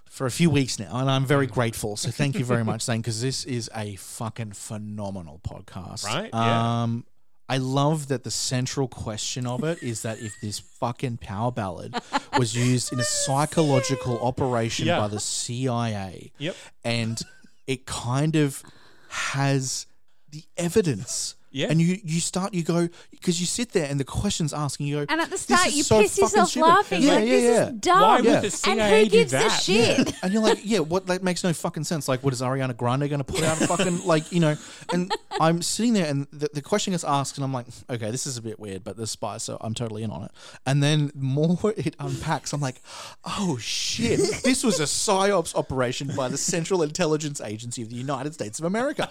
for 0.06 0.26
a 0.26 0.32
few 0.32 0.50
weeks 0.50 0.80
now, 0.80 0.98
and 0.98 1.10
I'm 1.10 1.26
very 1.26 1.48
grateful. 1.48 1.96
So 1.96 2.12
thank 2.12 2.38
you 2.38 2.46
very 2.46 2.64
much, 2.64 2.82
Zane, 2.88 3.02
because 3.02 3.22
this 3.22 3.46
is 3.46 3.70
a 3.76 3.96
fucking 3.96 4.52
phenomenal 4.54 5.40
podcast. 5.48 6.06
Right? 6.06 6.30
Yeah. 6.34 6.84
Um, 6.84 7.06
I 7.48 7.58
love 7.58 8.10
that 8.10 8.24
the 8.24 8.30
central 8.32 8.88
question 8.88 9.48
of 9.48 9.64
it 9.64 9.82
is 9.82 10.04
that 10.04 10.20
if 10.20 10.34
this 10.42 10.60
fucking 10.60 11.18
power 11.18 11.52
ballad 11.52 11.96
was 12.38 12.56
used 12.56 12.94
in 12.94 13.00
a 13.00 13.04
psychological 13.04 14.20
operation 14.20 14.86
Yeah. 14.88 15.00
by 15.00 15.08
the 15.08 15.20
CIA, 15.20 16.32
Yep. 16.38 16.56
and 16.84 17.20
it 17.66 17.86
kind 17.88 18.36
of 18.36 18.62
has 19.10 19.88
the 20.30 20.44
evidence. 20.58 21.36
Yeah. 21.52 21.68
And 21.70 21.82
you, 21.82 21.98
you 22.04 22.20
start, 22.20 22.54
you 22.54 22.64
go, 22.64 22.90
because 23.12 23.40
you 23.40 23.46
sit 23.46 23.72
there 23.72 23.88
and 23.90 24.00
the 24.00 24.04
question's 24.04 24.54
asking, 24.54 24.88
you 24.88 24.98
go, 24.98 25.06
And 25.10 25.20
at 25.22 25.26
the 25.26 25.32
"This 25.32 25.42
start, 25.42 25.68
is 25.68 25.78
you 25.78 25.84
so 25.84 26.02
piss 26.02 26.18
yourself 26.18 26.50
stupid." 26.50 26.68
laughing. 26.68 27.02
Yeah, 27.02 27.14
like, 27.14 27.26
yeah, 27.26 27.32
this 27.32 27.44
yeah. 27.44 27.70
is 27.70 27.72
dumb. 27.80 28.02
Why 28.02 28.16
would 28.18 28.26
Yeah. 28.26 28.40
the 28.42 28.46
and 28.46 28.54
CIA 28.54 29.00
who 29.04 29.06
do 29.06 29.12
gives 29.12 29.34
a 29.34 29.38
that? 29.38 29.62
shit? 29.62 30.14
And 30.24 30.34
you're 30.34 30.42
like, 30.44 30.60
yeah, 30.64 30.80
what? 30.80 31.08
That 31.08 31.24
makes 31.24 31.44
no 31.44 31.52
fucking 31.54 31.84
sense. 31.86 32.08
Like, 32.08 32.24
what 32.24 32.34
is 32.34 32.42
Ariana 32.42 32.76
Grande 32.78 33.10
going 33.10 33.18
to 33.20 33.24
put 33.24 33.42
out 33.44 33.60
a 33.62 33.68
fucking, 33.68 34.06
like, 34.06 34.32
you 34.32 34.40
know? 34.40 34.56
And 34.94 35.12
I'm 35.40 35.62
sitting 35.62 35.94
there 35.94 36.06
and 36.08 36.28
the, 36.32 36.50
the 36.54 36.62
question 36.62 36.92
gets 36.92 37.04
asked, 37.04 37.38
and 37.38 37.44
I'm 37.46 37.54
like, 37.54 37.66
okay, 37.90 38.12
this 38.12 38.28
is 38.28 38.38
a 38.38 38.42
bit 38.42 38.60
weird, 38.60 38.84
but 38.84 38.98
there's 38.98 39.12
spy, 39.12 39.38
so 39.38 39.58
I'm 39.62 39.74
totally 39.74 40.04
in 40.04 40.12
on 40.12 40.24
it. 40.24 40.32
And 40.66 40.84
then 40.84 41.12
more 41.16 41.58
it 41.78 41.96
unpacks, 42.00 42.54
I'm 42.54 42.62
like, 42.62 42.82
oh 43.26 43.58
shit, 43.58 44.20
this 44.44 44.64
was 44.64 44.80
a 44.80 44.84
PSYOPS 44.84 45.56
operation 45.56 46.12
by 46.16 46.28
the 46.30 46.38
Central 46.38 46.84
Intelligence 46.84 47.42
Agency 47.42 47.82
of 47.82 47.90
the 47.90 47.96
United 47.96 48.34
States 48.34 48.60
of 48.60 48.66
America. 48.66 49.10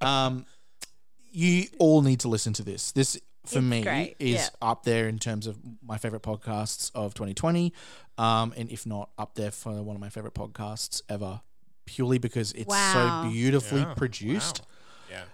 Um, 0.00 0.46
you 1.34 1.66
all 1.78 2.00
need 2.02 2.20
to 2.20 2.28
listen 2.28 2.52
to 2.54 2.62
this. 2.62 2.92
This 2.92 3.20
for 3.44 3.58
It's 3.58 3.66
me 3.66 3.82
great, 3.82 4.16
is 4.18 4.34
yeah. 4.36 4.48
up 4.62 4.84
there 4.84 5.06
in 5.08 5.18
terms 5.18 5.46
of 5.46 5.58
my 5.82 5.98
favorite 5.98 6.22
podcasts 6.22 6.90
of 6.94 7.12
2020, 7.14 7.72
um, 8.16 8.54
and 8.56 8.70
if 8.70 8.86
not 8.86 9.10
up 9.18 9.34
there 9.34 9.50
for 9.50 9.82
one 9.82 9.96
of 9.96 10.00
my 10.00 10.08
favorite 10.08 10.34
podcasts 10.34 11.02
ever. 11.08 11.40
purely 11.86 12.16
because 12.16 12.52
it's 12.52 12.66
Wow. 12.68 13.24
so 13.24 13.30
beautifully 13.30 13.80
Yeah, 13.82 13.92
produced. 13.94 14.60
wow. 14.60 14.66
Yeah. 15.18 15.24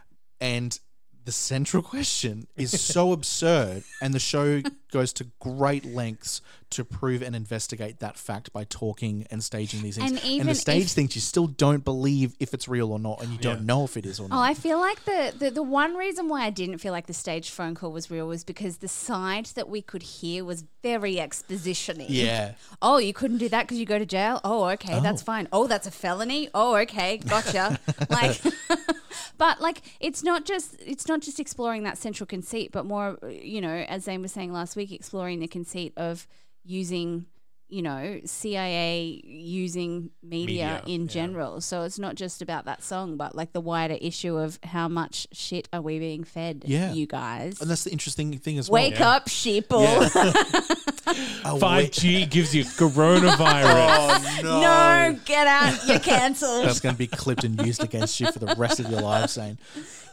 And 0.40 0.80
the 1.24 1.30
central 1.30 1.80
question 1.94 2.48
is 2.56 2.80
so 2.80 3.12
absurd, 3.12 3.84
and 4.02 4.12
the 4.12 4.18
show 4.18 4.60
goes 4.90 5.12
to 5.14 5.26
great 5.38 5.85
lengths 5.85 6.40
to 6.70 6.85
prove 6.85 7.20
and 7.20 7.35
investigate 7.35 7.98
that 7.98 8.16
fact 8.16 8.53
by 8.53 8.64
talking 8.64 9.26
and 9.31 9.42
staging 9.42 9.83
these 9.83 9.96
things. 9.96 10.11
And 10.12 10.24
even 10.24 10.46
the 10.46 10.55
stage 10.55 10.85
if- 10.85 10.90
things, 10.90 11.14
you 11.16 11.20
still 11.20 11.48
don't 11.48 11.85
believe 11.85 12.35
if 12.38 12.55
it's 12.55 12.68
real 12.68 12.92
or 12.92 12.98
not, 12.98 13.22
and 13.22 13.33
you 13.33 13.38
don't 13.38 13.61
Yeah. 13.61 13.64
know 13.64 13.85
if 13.85 13.96
it 13.96 14.07
is 14.07 14.20
or 14.20 14.24
oh, 14.24 14.29
not. 14.29 14.38
Oh. 14.38 14.42
I 14.42 14.55
feel 14.55 14.79
like 14.79 15.05
the, 15.05 15.35
the 15.37 15.50
the 15.50 15.62
one 15.62 15.96
reason 15.96 16.29
why 16.29 16.42
I 16.42 16.50
didn't 16.50 16.79
feel 16.79 16.92
like 16.92 17.07
the 17.07 17.12
staged 17.14 17.50
phone 17.53 17.74
call 17.74 17.90
was 17.92 18.11
real 18.11 18.26
was 18.26 18.44
because 18.44 18.79
the 18.79 18.88
side 18.88 19.46
that 19.57 19.68
we 19.68 19.83
could 19.83 20.03
hear 20.03 20.44
was 20.44 20.64
very 20.83 21.16
expositiony. 21.16 22.07
yeah. 22.09 22.53
Oh, 22.81 22.98
you 22.98 23.12
couldn't 23.12 23.38
do 23.38 23.48
that 23.48 23.62
because 23.64 23.79
you 23.79 23.87
go 23.87 23.98
to 23.98 24.07
jail. 24.07 24.40
Oh, 24.44 24.64
okay, 24.70 25.00
that's 25.00 25.22
oh. 25.22 25.24
fine. 25.24 25.48
Oh, 25.53 25.66
that's 25.66 25.87
a 25.87 25.90
felony. 25.90 26.48
Oh, 26.55 26.76
okay, 26.76 27.18
gotcha. 27.18 27.79
like, 28.11 28.40
but 29.38 29.61
like, 29.61 29.83
it's 29.98 30.22
not 30.22 30.44
just 30.44 30.76
it's 30.79 31.09
not 31.09 31.20
just 31.20 31.40
exploring 31.40 31.83
that 31.83 31.98
central 31.98 32.26
conceit, 32.26 32.70
but 32.72 32.87
more, 32.87 33.18
you 33.29 33.61
know, 33.61 33.85
as 33.88 34.05
Zane 34.05 34.22
was 34.22 34.33
saying 34.33 34.53
last 34.53 34.76
week, 34.76 34.79
exploring 34.90 35.40
the 35.40 35.48
conceit 35.48 35.92
of 35.96 36.26
using. 36.64 37.26
You 37.72 37.82
know, 37.82 38.20
CIA 38.24 39.22
using 39.24 40.10
media, 40.24 40.82
Media, 40.82 40.82
in 40.86 41.02
yeah. 41.02 41.06
general. 41.06 41.60
So 41.60 41.84
it's 41.84 42.00
not 42.00 42.16
just 42.16 42.42
about 42.42 42.64
that 42.64 42.82
song, 42.82 43.16
but 43.16 43.36
like 43.36 43.52
the 43.52 43.60
wider 43.60 43.96
issue 44.00 44.36
of 44.36 44.58
how 44.64 44.88
much 44.88 45.28
shit 45.30 45.68
are 45.72 45.80
we 45.80 46.00
being 46.00 46.24
fed, 46.24 46.64
Yeah. 46.66 46.92
you 46.92 47.06
guys. 47.06 47.60
And 47.60 47.70
that's 47.70 47.84
the 47.84 47.92
interesting 47.92 48.36
thing 48.38 48.58
as 48.58 48.68
well. 48.68 48.82
Wake 48.82 49.00
up, 49.00 49.26
sheeple. 49.26 49.68
Oh, 49.70 50.74
Five 51.14 51.61
wait. 51.62 51.92
G 51.92 52.27
gives 52.27 52.55
you 52.55 52.64
coronavirus. 52.64 54.01
Oh, 54.40 54.40
no. 54.42 54.61
No, 54.61 55.18
get 55.25 55.46
out. 55.46 55.79
You're 55.87 55.99
cancelled. 55.99 56.64
That's 56.64 56.81
going 56.81 56.94
to 56.94 56.99
be 56.99 57.07
clipped 57.07 57.44
and 57.44 57.61
used 57.66 57.83
against 57.83 58.20
you 58.20 58.31
for 58.33 58.38
the 58.38 58.55
rest 58.57 58.81
of 58.81 58.90
your 58.90 59.01
life, 59.01 59.31
saying, 59.31 59.59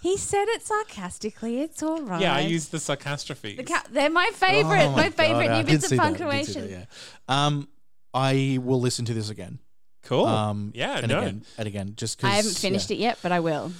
He 0.01 0.17
said 0.17 0.45
it 0.49 0.65
sarcastically. 0.65 1.61
It's 1.61 1.81
all 1.83 2.01
right. 2.01 2.21
yeah, 2.21 2.35
I 2.35 2.41
used 2.41 2.71
the 2.71 2.77
sarcastrophes. 2.77 3.57
The 3.57 3.63
ca- 3.63 3.83
they're 3.91 4.09
my 4.09 4.29
favorite. 4.33 4.85
Oh 4.85 4.91
my, 4.91 5.03
God, 5.03 5.13
favorite 5.13 5.49
I 5.49 5.57
new 5.61 5.63
did 5.67 5.71
bits 5.81 5.85
of 5.85 5.89
see 5.91 5.95
that, 5.97 6.03
I 6.03 6.09
did 6.09 6.17
see 6.17 6.23
punctuation. 6.25 6.61
that, 6.71 6.87
yeah. 7.29 7.45
Um, 7.45 7.67
I 8.13 8.59
will 8.61 8.79
listen 8.81 9.05
to 9.05 9.13
this 9.13 9.29
again. 9.29 9.59
cool. 10.03 10.25
Um, 10.25 10.71
yeah, 10.75 10.97
and 10.97 11.07
no, 11.09 11.19
again, 11.19 11.41
and 11.57 11.67
again, 11.67 11.93
just 11.95 12.17
because 12.17 12.31
I 12.31 12.35
haven't 12.35 12.57
finished 12.57 12.91
it 12.91 12.97
yet, 12.97 13.19
but 13.21 13.31
I 13.31 13.39
will. 13.39 13.71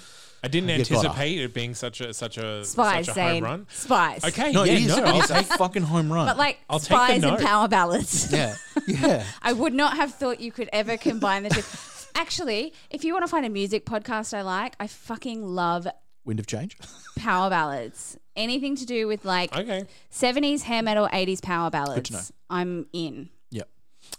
I 0.48 0.50
didn't 0.50 0.70
You 0.70 0.78
gotta. 0.78 0.96
anticipate 0.96 1.40
it 1.42 1.54
being 1.54 1.74
such 1.76 2.02
a 2.02 2.14
such 2.14 2.38
a 2.38 2.64
Spies, 2.64 3.06
such 3.08 3.18
a 3.18 3.22
home 3.24 3.44
run. 3.44 3.68
Spies. 3.70 4.24
Okay, 4.24 4.52
No, 4.52 4.64
yeah, 4.64 4.74
it 4.74 4.82
is. 4.84 4.88
no, 4.88 4.98
it 4.98 5.04
I'll 5.06 5.22
is 5.22 5.30
a 5.30 5.34
take, 5.36 5.46
fucking 5.48 5.84
home 5.84 6.12
run. 6.12 6.26
But 6.28 6.38
like 6.38 6.60
I'll 6.70 6.80
take 6.80 6.90
the 6.90 6.96
spies 6.96 7.12
and 7.12 7.22
note. 7.24 7.42
power 7.42 7.68
ballads. 7.68 8.32
yeah, 8.34 8.56
yeah. 8.88 9.24
I 9.42 9.54
would 9.54 9.74
not 9.74 9.98
have 9.98 10.14
thought 10.14 10.40
you 10.40 10.52
could 10.52 10.70
ever 10.74 10.98
combine 10.98 11.44
the 11.44 11.50
two. 11.50 11.62
Actually, 12.16 12.74
if 12.90 13.04
you 13.04 13.14
want 13.14 13.24
to 13.26 13.28
find 13.30 13.46
a 13.46 13.50
music 13.50 13.86
podcast 13.86 14.34
I 14.36 14.42
like, 14.42 14.76
I 14.80 14.88
fucking 14.88 15.46
love 15.46 15.88
Wind 16.26 16.40
of 16.40 16.48
change. 16.48 16.78
power 17.18 17.50
ballads. 17.50 18.18
Anything 18.36 18.76
to 18.78 18.86
do 18.86 19.08
with 19.08 19.26
like 19.26 19.56
okay. 19.56 19.84
70s 20.12 20.62
hair 20.64 20.82
metal, 20.82 21.08
80s 21.12 21.42
power 21.42 21.70
to 21.70 21.78
know. 21.78 21.86
ballads. 21.86 22.32
I'm 22.50 22.88
in. 22.94 23.30
Yeah. 23.50 23.64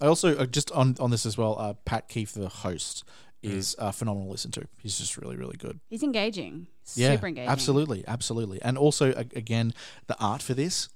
I 0.01 0.07
also 0.07 0.37
uh, 0.37 0.47
just 0.47 0.71
on 0.73 0.97
on 1.01 1.11
this 1.11 1.25
as 1.27 1.37
well. 1.39 1.57
Uh, 1.59 1.75
Pat 1.85 2.09
Keefe, 2.09 2.33
the 2.33 2.49
host. 2.49 3.05
Is 3.43 3.77
uh, 3.79 3.93
phenomenal 3.93 4.27
to 4.27 4.33
listen 4.33 4.51
to. 4.53 4.67
He's 4.83 4.99
just 4.99 5.17
really, 5.17 5.37
really 5.37 5.57
good. 5.57 5.79
He's 5.89 6.03
engaging. 6.03 6.67
Yeah, 6.95 7.15
Super 7.15 7.27
engaging. 7.29 7.49
absolutely, 7.51 8.05
absolutely. 8.09 8.61
And 8.63 8.77
also, 8.79 9.13
a- 9.13 9.27
again, 9.37 9.75
the 10.07 10.17
art 10.19 10.43
for 10.43 10.55
this, 10.55 10.89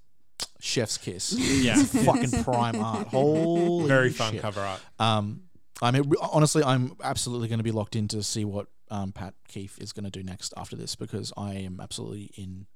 chef's 0.61 0.99
kiss. 0.99 1.33
Yeah. 1.39 1.83
fucking 1.83 2.43
prime 2.45 2.77
art. 2.83 3.09
Holy 3.09 3.87
Very 3.89 4.11
fun 4.11 4.33
shit. 4.33 4.43
cover 4.43 4.61
art. 4.61 4.81
Um, 4.99 5.43
I 5.81 5.91
mean, 5.91 6.09
re- 6.09 6.17
honestly, 6.21 6.63
I'm 6.65 6.93
absolutely 7.03 7.49
going 7.49 7.59
to 7.61 7.65
be 7.65 7.71
locked 7.73 7.95
in 7.97 8.09
to 8.09 8.23
see 8.23 8.45
what 8.45 8.67
um, 8.91 9.13
Pat 9.13 9.35
Keefe 9.49 9.79
is 9.79 9.93
going 9.93 10.05
to 10.05 10.11
do 10.11 10.23
next 10.23 10.53
after 10.57 10.77
this 10.77 10.95
because 10.97 11.33
I 11.37 11.55
am 11.55 11.81
absolutely 11.81 12.31
in 12.37 12.67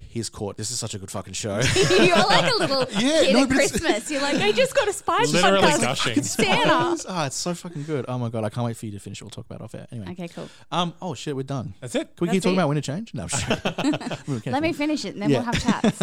his 0.00 0.30
court. 0.30 0.56
This 0.56 0.70
is 0.70 0.78
such 0.78 0.94
a 0.94 0.98
good 0.98 1.10
fucking 1.10 1.34
show. 1.34 1.60
You're 2.00 2.16
like 2.16 2.52
a 2.52 2.56
little 2.56 2.86
Yeah, 2.92 3.20
kid 3.22 3.32
no, 3.34 3.42
at 3.42 3.48
but 3.48 3.56
it's- 3.58 3.70
Christmas. 3.70 4.10
You're 4.10 4.22
like, 4.22 4.36
I 4.36 4.52
just 4.52 4.74
got 4.74 4.88
a 4.88 4.92
spice 4.92 5.32
Literally 5.32 5.60
podcast. 5.66 5.80
gushing. 5.80 6.22
Santa. 6.22 6.96
oh, 7.08 7.24
it's 7.26 7.36
so 7.36 7.54
fucking 7.54 7.82
good. 7.84 8.04
Oh 8.08 8.18
my 8.18 8.28
god, 8.28 8.44
I 8.44 8.48
can't 8.48 8.64
wait 8.66 8.76
for 8.76 8.86
you 8.86 8.92
to 8.92 8.98
finish. 9.00 9.20
it. 9.20 9.24
We'll 9.24 9.30
talk 9.30 9.44
about 9.46 9.60
it 9.60 9.64
off 9.64 9.74
air. 9.74 9.86
Anyway, 9.92 10.12
Okay, 10.12 10.28
cool. 10.28 10.48
um, 10.72 10.94
oh 11.02 11.14
shit, 11.14 11.36
we're 11.36 11.42
done. 11.42 11.74
That's 11.80 11.94
it. 11.94 12.16
Can 12.16 12.26
we 12.26 12.32
keep 12.32 12.42
That's 12.42 12.44
talking 12.44 12.54
it. 12.54 12.58
about 12.60 12.68
Wind 12.68 12.78
of 12.78 12.84
change? 12.84 13.14
No, 13.14 13.22
I'm 13.24 13.28
just 13.28 14.26
joking. 14.26 14.52
Let 14.52 14.62
me 14.62 14.72
finish 14.72 15.04
it 15.04 15.14
and 15.14 15.22
then 15.22 15.30
Yeah. 15.30 15.38
we'll 15.38 15.52
have 15.52 15.62
chats. 15.62 16.02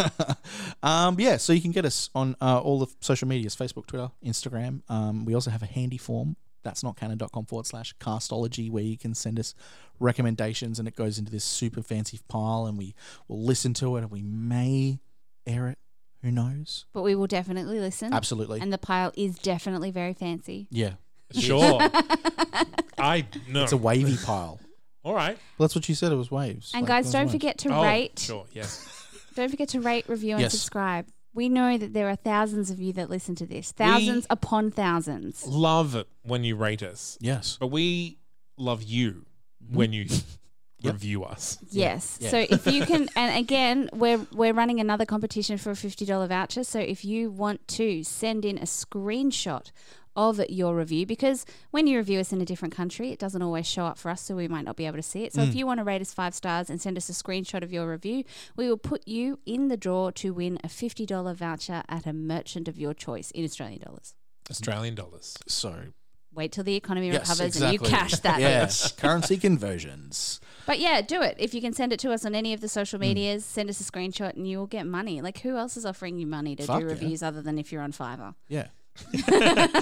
um, 0.83 1.19
yeah, 1.19 1.37
so 1.37 1.53
you 1.53 1.61
can 1.61 1.71
get 1.71 1.85
us 1.85 2.09
on 2.13 2.35
uh, 2.41 2.59
all 2.59 2.79
the 2.79 2.87
social 3.01 3.27
medias 3.27 3.55
Facebook, 3.55 3.87
Twitter, 3.87 4.11
Instagram. 4.23 4.81
Um, 4.89 5.25
we 5.25 5.33
also 5.33 5.49
have 5.51 5.63
a 5.63 5.67
handy 5.67 5.97
form. 5.97 6.35
That's 6.65 6.83
not 6.83 6.97
canon.com 6.97 7.45
forward 7.45 7.65
slash 7.67 7.95
castology 8.01 8.69
where 8.69 8.83
you 8.83 8.97
can 8.97 9.13
send 9.15 9.39
us 9.39 9.53
recommendations 9.99 10.79
and 10.79 10.87
it 10.87 10.95
goes 10.95 11.17
into 11.17 11.31
this 11.31 11.45
super 11.45 11.81
fancy 11.81 12.19
pile 12.27 12.65
and 12.65 12.77
we 12.77 12.93
will 13.29 13.41
listen 13.41 13.73
to 13.75 13.95
it 13.95 14.01
and 14.01 14.11
we 14.11 14.21
may 14.21 14.99
air 15.47 15.67
it. 15.69 15.77
Who 16.23 16.31
knows? 16.31 16.85
but 16.91 17.03
we 17.03 17.13
will 17.15 17.27
definitely 17.27 17.79
listen. 17.79 18.11
Absolutely. 18.11 18.59
And 18.59 18.73
the 18.73 18.79
pile 18.79 19.11
is 19.15 19.37
definitely 19.37 19.91
very 19.91 20.13
fancy. 20.13 20.67
yeah. 20.71 20.93
Sure. 21.39 21.79
I 22.97 23.25
no. 23.49 23.63
It's 23.63 23.71
a 23.71 23.77
wavy 23.77 24.15
pile. 24.17 24.59
All 25.03 25.13
right. 25.13 25.37
Well, 25.57 25.67
that's 25.67 25.75
what 25.75 25.87
you 25.89 25.95
said. 25.95 26.11
It 26.11 26.15
was 26.15 26.31
waves. 26.31 26.71
And 26.73 26.83
Like 26.83 26.87
guys, 26.87 27.05
those 27.05 27.13
don't 27.13 27.21
waves. 27.25 27.31
forget 27.33 27.57
to 27.59 27.69
Oh, 27.75 27.83
rate. 27.83 28.19
Sure. 28.19 28.45
Yes. 28.53 28.87
Don't 29.35 29.49
forget 29.49 29.69
to 29.69 29.81
rate, 29.81 30.07
review, 30.07 30.31
and 30.33 30.41
Yes. 30.41 30.51
subscribe. 30.53 31.07
We 31.35 31.49
know 31.49 31.77
that 31.77 31.93
there 31.93 32.09
are 32.09 32.15
thousands 32.15 32.71
of 32.71 32.79
you 32.79 32.93
that 32.93 33.09
listen 33.09 33.35
to 33.35 33.45
this. 33.45 33.71
Thousands 33.73 34.25
upon 34.29 34.71
thousands. 34.71 35.45
Love 35.45 35.93
it 35.95 36.07
when 36.23 36.43
you 36.43 36.55
rate 36.55 36.81
us, 36.81 37.17
Yes. 37.21 37.57
but 37.59 37.67
we 37.67 38.17
love 38.57 38.81
you 38.81 39.25
Mm-hmm. 39.63 39.75
when 39.77 39.93
you 39.93 40.05
review 40.83 41.23
us. 41.23 41.57
Yes. 41.71 42.19
Yeah. 42.21 42.29
So 42.29 42.37
if 42.49 42.67
you 42.67 42.85
can, 42.85 43.07
and 43.15 43.35
again, 43.37 43.89
we're 43.93 44.19
we're 44.31 44.53
running 44.53 44.79
another 44.79 45.05
competition 45.05 45.57
for 45.57 45.71
a 45.71 45.75
fifty 45.75 46.05
dollar 46.05 46.27
voucher. 46.27 46.63
So 46.63 46.79
if 46.79 47.03
you 47.03 47.31
want 47.31 47.67
to 47.69 48.03
send 48.03 48.45
in 48.45 48.57
a 48.57 48.65
screenshot 48.65 49.71
of 50.15 50.39
your 50.49 50.75
review, 50.75 51.05
because 51.05 51.45
when 51.71 51.87
you 51.87 51.97
review 51.97 52.19
us 52.19 52.31
in 52.31 52.41
a 52.41 52.45
different 52.45 52.73
country, 52.75 53.11
it 53.11 53.19
doesn't 53.19 53.41
always 53.41 53.67
show 53.67 53.85
up 53.85 53.97
for 53.97 54.09
us, 54.09 54.21
so 54.21 54.35
we 54.35 54.47
might 54.47 54.65
not 54.65 54.75
be 54.75 54.85
able 54.85 54.97
to 54.97 55.03
see 55.03 55.23
it. 55.23 55.33
So 55.33 55.41
Mm. 55.41 55.47
if 55.49 55.55
you 55.55 55.65
want 55.65 55.79
to 55.79 55.83
rate 55.83 56.01
us 56.01 56.13
five 56.13 56.33
stars 56.33 56.69
and 56.69 56.81
send 56.81 56.97
us 56.97 57.09
a 57.09 57.13
screenshot 57.13 57.63
of 57.63 57.71
your 57.73 57.89
review, 57.89 58.23
we 58.55 58.69
will 58.69 58.77
put 58.77 59.07
you 59.07 59.39
in 59.45 59.67
the 59.67 59.77
draw 59.77 60.11
to 60.11 60.33
win 60.33 60.57
a 60.63 60.69
fifty 60.69 61.05
dollar 61.05 61.33
voucher 61.33 61.83
at 61.89 62.05
a 62.05 62.13
merchant 62.13 62.67
of 62.67 62.77
your 62.77 62.93
choice 62.93 63.31
in 63.31 63.43
Australian 63.43 63.81
dollars. 63.81 64.13
Australian 64.49 64.95
dollars. 64.95 65.35
So, 65.47 65.85
Wait 66.33 66.51
till 66.51 66.65
the 66.65 66.75
economy 66.75 67.07
yes, 67.07 67.21
recovers 67.21 67.55
exactly. 67.55 67.77
and 67.77 67.85
you 67.85 67.89
cash 67.97 68.19
that. 68.19 68.39
Yes. 68.41 68.91
Currency 68.97 69.37
conversions. 69.37 70.41
But 70.65 70.79
yeah, 70.79 71.01
do 71.01 71.21
it. 71.21 71.35
If 71.39 71.53
you 71.53 71.61
can 71.61 71.71
send 71.71 71.93
it 71.93 71.99
to 72.01 72.11
us 72.11 72.25
on 72.25 72.35
any 72.35 72.53
of 72.53 72.59
the 72.59 72.67
social 72.67 72.99
medias, 72.99 73.45
send 73.45 73.69
us 73.69 73.79
a 73.79 73.83
screenshot 73.89 74.35
and 74.35 74.45
you 74.47 74.57
will 74.57 74.67
get 74.67 74.85
money. 74.85 75.21
Like 75.21 75.39
who 75.39 75.55
else 75.57 75.77
is 75.77 75.85
offering 75.85 76.17
you 76.17 76.27
money 76.27 76.55
to 76.57 76.63
Fuck 76.63 76.81
do 76.81 76.85
yeah. 76.87 76.91
reviews 76.91 77.23
other 77.23 77.41
than 77.41 77.57
if 77.57 77.71
you're 77.71 77.81
on 77.81 77.93
Fiverr? 77.93 78.35
Yeah. 78.49 78.67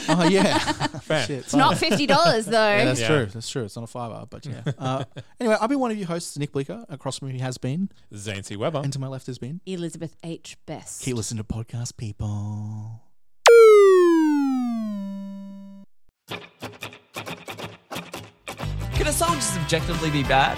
Oh, 0.10 0.28
yeah. 0.30 0.58
Fair. 1.04 1.26
Shit. 1.26 1.40
It's 1.40 1.54
not 1.54 1.78
fifty 1.78 2.06
dollars 2.08 2.46
though. 2.46 2.52
Yeah, 2.76 2.86
that's 2.86 3.00
Yeah. 3.02 3.08
true. 3.08 3.26
That's 3.28 3.50
true. 3.50 3.64
It's 3.66 3.76
not 3.76 3.84
a 3.84 3.88
fiver, 3.88 4.26
but 4.30 4.46
yeah. 4.46 4.62
Uh, 4.78 5.04
anyway, 5.40 5.56
I've 5.62 5.70
been 5.70 5.80
one 5.80 5.92
of 5.92 5.98
your 5.98 6.08
hosts, 6.08 6.38
Nick 6.38 6.52
Bleeker. 6.52 6.86
Across 6.90 7.20
from 7.20 7.30
me 7.30 7.40
has 7.40 7.58
been, 7.58 7.90
Zane 8.16 8.44
C. 8.44 8.56
Weber. 8.56 8.82
and 8.84 8.92
to 8.94 9.00
my 9.00 9.08
left 9.08 9.28
has 9.28 9.38
been. 9.38 9.62
Elizabeth 9.66 10.16
H. 10.24 10.58
Best. 10.66 11.04
Keep 11.04 11.16
listening 11.16 11.44
to 11.44 11.54
podcast, 11.54 11.96
people. 11.98 13.02
Can 18.96 19.08
a 19.08 19.12
song 19.12 19.36
just 19.36 19.58
objectively 19.60 20.10
be 20.12 20.24
bad? 20.24 20.58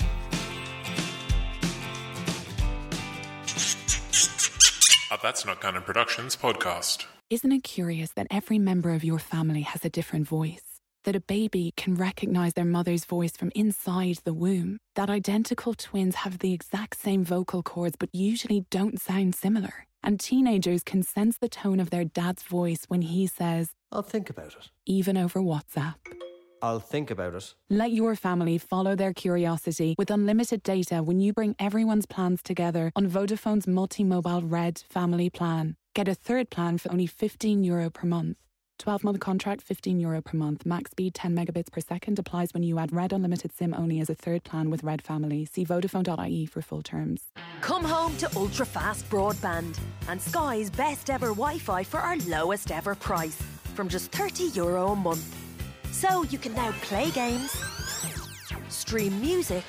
A 5.11 5.19
That's 5.21 5.45
Not 5.45 5.59
Canon 5.59 5.81
Productions 5.83 6.37
podcast. 6.37 7.05
Isn't 7.29 7.51
it 7.51 7.63
curious 7.65 8.11
that 8.13 8.27
every 8.31 8.57
member 8.59 8.93
of 8.93 9.03
your 9.03 9.19
family 9.19 9.61
has 9.61 9.83
a 9.83 9.89
different 9.89 10.25
voice? 10.25 10.63
That 11.03 11.17
a 11.17 11.19
baby 11.19 11.73
can 11.75 11.95
recognize 11.95 12.53
their 12.53 12.63
mother's 12.65 13.03
voice 13.03 13.35
from 13.35 13.51
inside 13.53 14.19
the 14.23 14.33
womb? 14.33 14.77
That 14.95 15.09
identical 15.09 15.73
twins 15.73 16.15
have 16.15 16.39
the 16.39 16.53
exact 16.53 16.97
same 16.97 17.25
vocal 17.25 17.61
cords 17.61 17.97
but 17.99 18.09
usually 18.13 18.65
don't 18.71 19.01
sound 19.01 19.35
similar? 19.35 19.85
And 20.01 20.17
teenagers 20.17 20.81
can 20.81 21.03
sense 21.03 21.37
the 21.37 21.49
tone 21.49 21.81
of 21.81 21.89
their 21.89 22.05
dad's 22.05 22.43
voice 22.43 22.85
when 22.87 23.01
he 23.01 23.27
says, 23.27 23.71
I'll 23.91 24.03
think 24.03 24.29
about 24.29 24.53
it. 24.53 24.69
even 24.85 25.17
over 25.17 25.41
WhatsApp. 25.41 25.95
I'll 26.61 26.79
think 26.79 27.09
about 27.11 27.35
it. 27.35 27.53
Let 27.69 27.91
your 27.91 28.15
family 28.15 28.57
follow 28.57 28.95
their 28.95 29.13
curiosity 29.13 29.95
with 29.97 30.11
unlimited 30.11 30.63
data 30.63 31.01
when 31.03 31.19
you 31.19 31.33
bring 31.33 31.55
everyone's 31.59 32.05
plans 32.05 32.41
together 32.43 32.91
on 32.95 33.07
Vodafone's 33.07 33.67
multi-mobile 33.67 34.41
Red 34.43 34.83
family 34.89 35.29
plan. 35.29 35.75
Get 35.93 36.07
a 36.07 36.15
third 36.15 36.49
plan 36.49 36.77
for 36.77 36.91
only 36.91 37.07
15 37.07 37.63
euro 37.63 37.89
per 37.89 38.07
month. 38.07 38.37
12 38.79 39.03
month 39.03 39.19
contract, 39.19 39.61
15 39.61 39.99
euro 39.99 40.21
per 40.21 40.37
month. 40.37 40.65
Max 40.65 40.89
speed 40.91 41.13
10 41.13 41.35
megabits 41.35 41.71
per 41.71 41.81
second 41.81 42.17
applies 42.17 42.51
when 42.53 42.63
you 42.63 42.79
add 42.79 42.91
Red 42.91 43.13
Unlimited 43.13 43.51
SIM 43.55 43.75
only 43.75 43.99
as 43.99 44.09
a 44.09 44.15
third 44.15 44.43
plan 44.43 44.71
with 44.71 44.83
Red 44.83 45.03
Family. 45.03 45.45
See 45.45 45.63
Vodafone.ie 45.63 46.47
for 46.47 46.61
full 46.63 46.81
terms. 46.81 47.21
Come 47.61 47.83
home 47.83 48.17
to 48.17 48.29
ultra 48.35 48.65
fast 48.65 49.07
broadband 49.09 49.77
and 50.07 50.19
Sky's 50.19 50.71
best 50.71 51.11
ever 51.11 51.27
Wi 51.27 51.59
Fi 51.59 51.83
for 51.83 51.99
our 51.99 52.17
lowest 52.27 52.71
ever 52.71 52.95
price 52.95 53.39
from 53.75 53.87
just 53.87 54.11
30 54.11 54.45
euro 54.45 54.89
a 54.89 54.95
month. 54.95 55.40
So 55.91 56.23
you 56.23 56.37
can 56.37 56.53
now 56.53 56.71
play 56.81 57.11
games, 57.11 57.51
stream 58.69 59.19
music, 59.21 59.63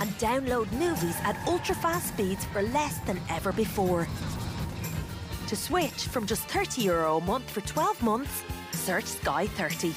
and 0.00 0.10
download 0.18 0.70
movies 0.72 1.16
at 1.22 1.36
ultra 1.46 1.74
fast 1.74 2.08
speeds 2.08 2.44
for 2.46 2.62
less 2.62 2.98
than 3.00 3.20
ever 3.30 3.52
before. 3.52 4.08
To 5.48 5.56
switch 5.56 6.08
from 6.08 6.26
just 6.26 6.42
30 6.48 6.82
euro 6.82 7.18
a 7.18 7.20
month 7.20 7.48
for 7.50 7.60
12 7.60 8.02
months, 8.02 8.42
search 8.72 9.04
Sky 9.04 9.46
30. 9.46 9.94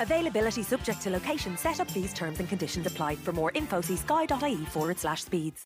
Availability 0.00 0.62
subject 0.62 1.00
to 1.02 1.10
location, 1.10 1.56
set 1.56 1.80
up 1.80 1.90
fees, 1.90 2.14
terms 2.14 2.40
and 2.40 2.48
conditions 2.48 2.86
apply. 2.86 3.16
For 3.16 3.32
more 3.32 3.50
info, 3.54 3.80
see 3.80 3.96
sky.ie 3.96 4.64
forward 4.66 4.98
slash 4.98 5.24
speeds. 5.24 5.58